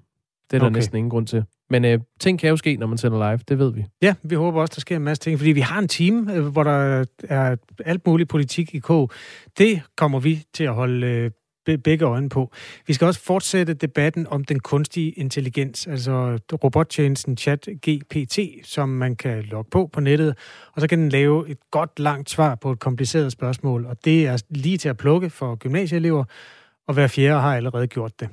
Det 0.52 0.58
er 0.58 0.60
der 0.60 0.66
okay. 0.66 0.76
næsten 0.76 0.98
ingen 0.98 1.10
grund 1.10 1.28
til. 1.28 1.44
Men 1.70 1.86
øh, 1.86 2.00
ting 2.20 2.40
kan 2.40 2.50
jo 2.50 2.58
ske, 2.58 2.78
når 2.78 2.88
man 2.88 2.98
sender 2.98 3.32
live, 3.32 3.40
det 3.50 3.60
ved 3.60 3.74
vi. 3.74 3.86
Ja, 4.02 4.16
vi 4.24 4.36
håber 4.36 4.62
også, 4.62 4.74
der 4.76 4.80
sker 4.80 4.96
en 4.96 5.04
masse 5.04 5.24
ting, 5.24 5.40
fordi 5.40 5.52
vi 5.52 5.60
har 5.60 5.80
en 5.80 5.88
team, 5.88 6.30
øh, 6.30 6.48
hvor 6.48 6.64
der 6.64 7.06
er 7.30 7.56
alt 7.86 8.08
muligt 8.08 8.30
politik 8.30 8.76
i 8.76 8.80
kog. 8.80 9.12
Det 9.58 9.82
kommer 9.98 10.20
vi 10.20 10.44
til 10.54 10.64
at 10.64 10.74
holde 10.74 11.08
øh, 11.08 11.32
begge 11.78 12.06
øjne 12.06 12.30
på. 12.30 12.52
Vi 12.88 12.94
skal 12.94 13.08
også 13.08 13.20
fortsætte 13.20 13.74
debatten 13.74 14.28
om 14.28 14.44
den 14.44 14.60
kunstige 14.60 15.12
intelligens, 15.12 15.88
altså 15.88 16.40
robottjenesten 16.64 17.38
ChatGPT, 17.38 18.40
som 18.64 18.90
man 18.90 19.16
kan 19.16 19.44
logge 19.44 19.70
på 19.70 19.90
på 19.94 20.00
nettet, 20.00 20.38
og 20.74 20.82
så 20.82 20.88
kan 20.88 21.00
den 21.00 21.10
lave 21.10 21.50
et 21.50 21.58
godt 21.72 22.00
langt 22.00 22.30
svar 22.30 22.56
på 22.56 22.72
et 22.72 22.80
kompliceret 22.80 23.32
spørgsmål, 23.32 23.86
og 23.86 24.06
det 24.06 24.28
er 24.28 24.44
lige 24.50 24.78
til 24.78 24.90
at 24.90 24.98
plukke 24.98 25.30
for 25.30 25.56
gymnasieelever, 25.56 26.24
og 26.88 26.94
hver 26.94 27.08
fjerde 27.08 27.42
har 27.42 27.56
allerede 27.56 27.88
gjort 27.88 28.20
det 28.20 28.30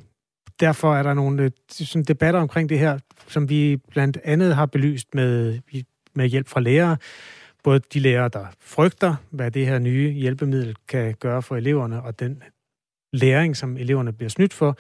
derfor 0.61 0.95
er 0.97 1.03
der 1.03 1.15
nogle 1.15 1.43
øh, 1.43 1.51
sådan 1.71 2.03
debatter 2.03 2.41
omkring 2.41 2.69
det 2.69 2.79
her, 2.79 2.99
som 3.29 3.49
vi 3.49 3.77
blandt 3.77 4.19
andet 4.25 4.55
har 4.55 4.67
belyst 4.67 5.15
med 5.15 5.59
med 6.17 6.27
hjælp 6.27 6.49
fra 6.49 6.61
lærere. 6.61 6.97
Både 7.65 7.81
de 7.93 7.99
lærere, 7.99 8.29
der 8.29 8.47
frygter, 8.61 9.15
hvad 9.31 9.51
det 9.51 9.67
her 9.67 9.79
nye 9.79 10.11
hjælpemiddel 10.11 10.77
kan 10.89 11.15
gøre 11.15 11.43
for 11.43 11.57
eleverne, 11.57 12.03
og 12.03 12.21
den 12.21 12.43
læring, 13.13 13.57
som 13.57 13.77
eleverne 13.77 14.13
bliver 14.13 14.31
snydt 14.31 14.55
for, 14.55 14.79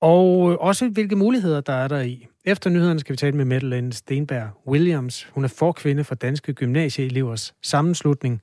og 0.00 0.50
øh, 0.50 0.56
også 0.60 0.88
hvilke 0.88 1.16
muligheder, 1.16 1.60
der 1.60 1.72
er 1.72 1.88
der 1.88 2.00
i. 2.00 2.26
Efter 2.44 2.70
nyhederne 2.70 3.00
skal 3.00 3.12
vi 3.12 3.16
tale 3.16 3.36
med 3.36 3.44
Madeleine 3.44 3.92
Stenberg 3.92 4.48
Williams. 4.66 5.28
Hun 5.32 5.44
er 5.44 5.48
forkvinde 5.48 6.04
for 6.04 6.14
Danske 6.14 6.52
Gymnasieelevers 6.52 7.54
Sammenslutning, 7.62 8.42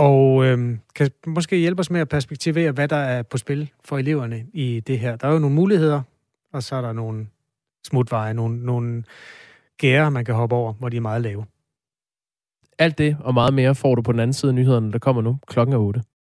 og 0.00 0.44
øh, 0.44 0.78
kan 0.94 1.10
måske 1.26 1.56
hjælpe 1.56 1.80
os 1.80 1.90
med 1.90 2.00
at 2.00 2.08
perspektivere, 2.08 2.72
hvad 2.72 2.88
der 2.88 2.96
er 2.96 3.22
på 3.22 3.38
spil 3.38 3.70
for 3.84 3.98
eleverne 3.98 4.46
i 4.52 4.80
det 4.80 4.98
her. 4.98 5.16
Der 5.16 5.28
er 5.28 5.32
jo 5.32 5.38
nogle 5.38 5.56
muligheder, 5.56 6.02
og 6.52 6.62
så 6.62 6.76
er 6.76 6.80
der 6.80 6.92
nogle 6.92 7.26
smutveje, 7.86 8.34
nogle, 8.34 8.64
nogle 8.64 9.04
gære, 9.78 10.10
man 10.10 10.24
kan 10.24 10.34
hoppe 10.34 10.56
over, 10.56 10.72
hvor 10.72 10.88
de 10.88 10.96
er 10.96 11.00
meget 11.00 11.22
lave. 11.22 11.44
Alt 12.78 12.98
det 12.98 13.16
og 13.20 13.34
meget 13.34 13.54
mere 13.54 13.74
får 13.74 13.94
du 13.94 14.02
på 14.02 14.12
den 14.12 14.20
anden 14.20 14.34
side 14.34 14.50
af 14.50 14.54
nyhederne, 14.54 14.92
der 14.92 14.98
kommer 14.98 15.22
nu 15.22 15.38
klokken 15.46 15.74
er 15.74 15.78
8. 15.78 16.02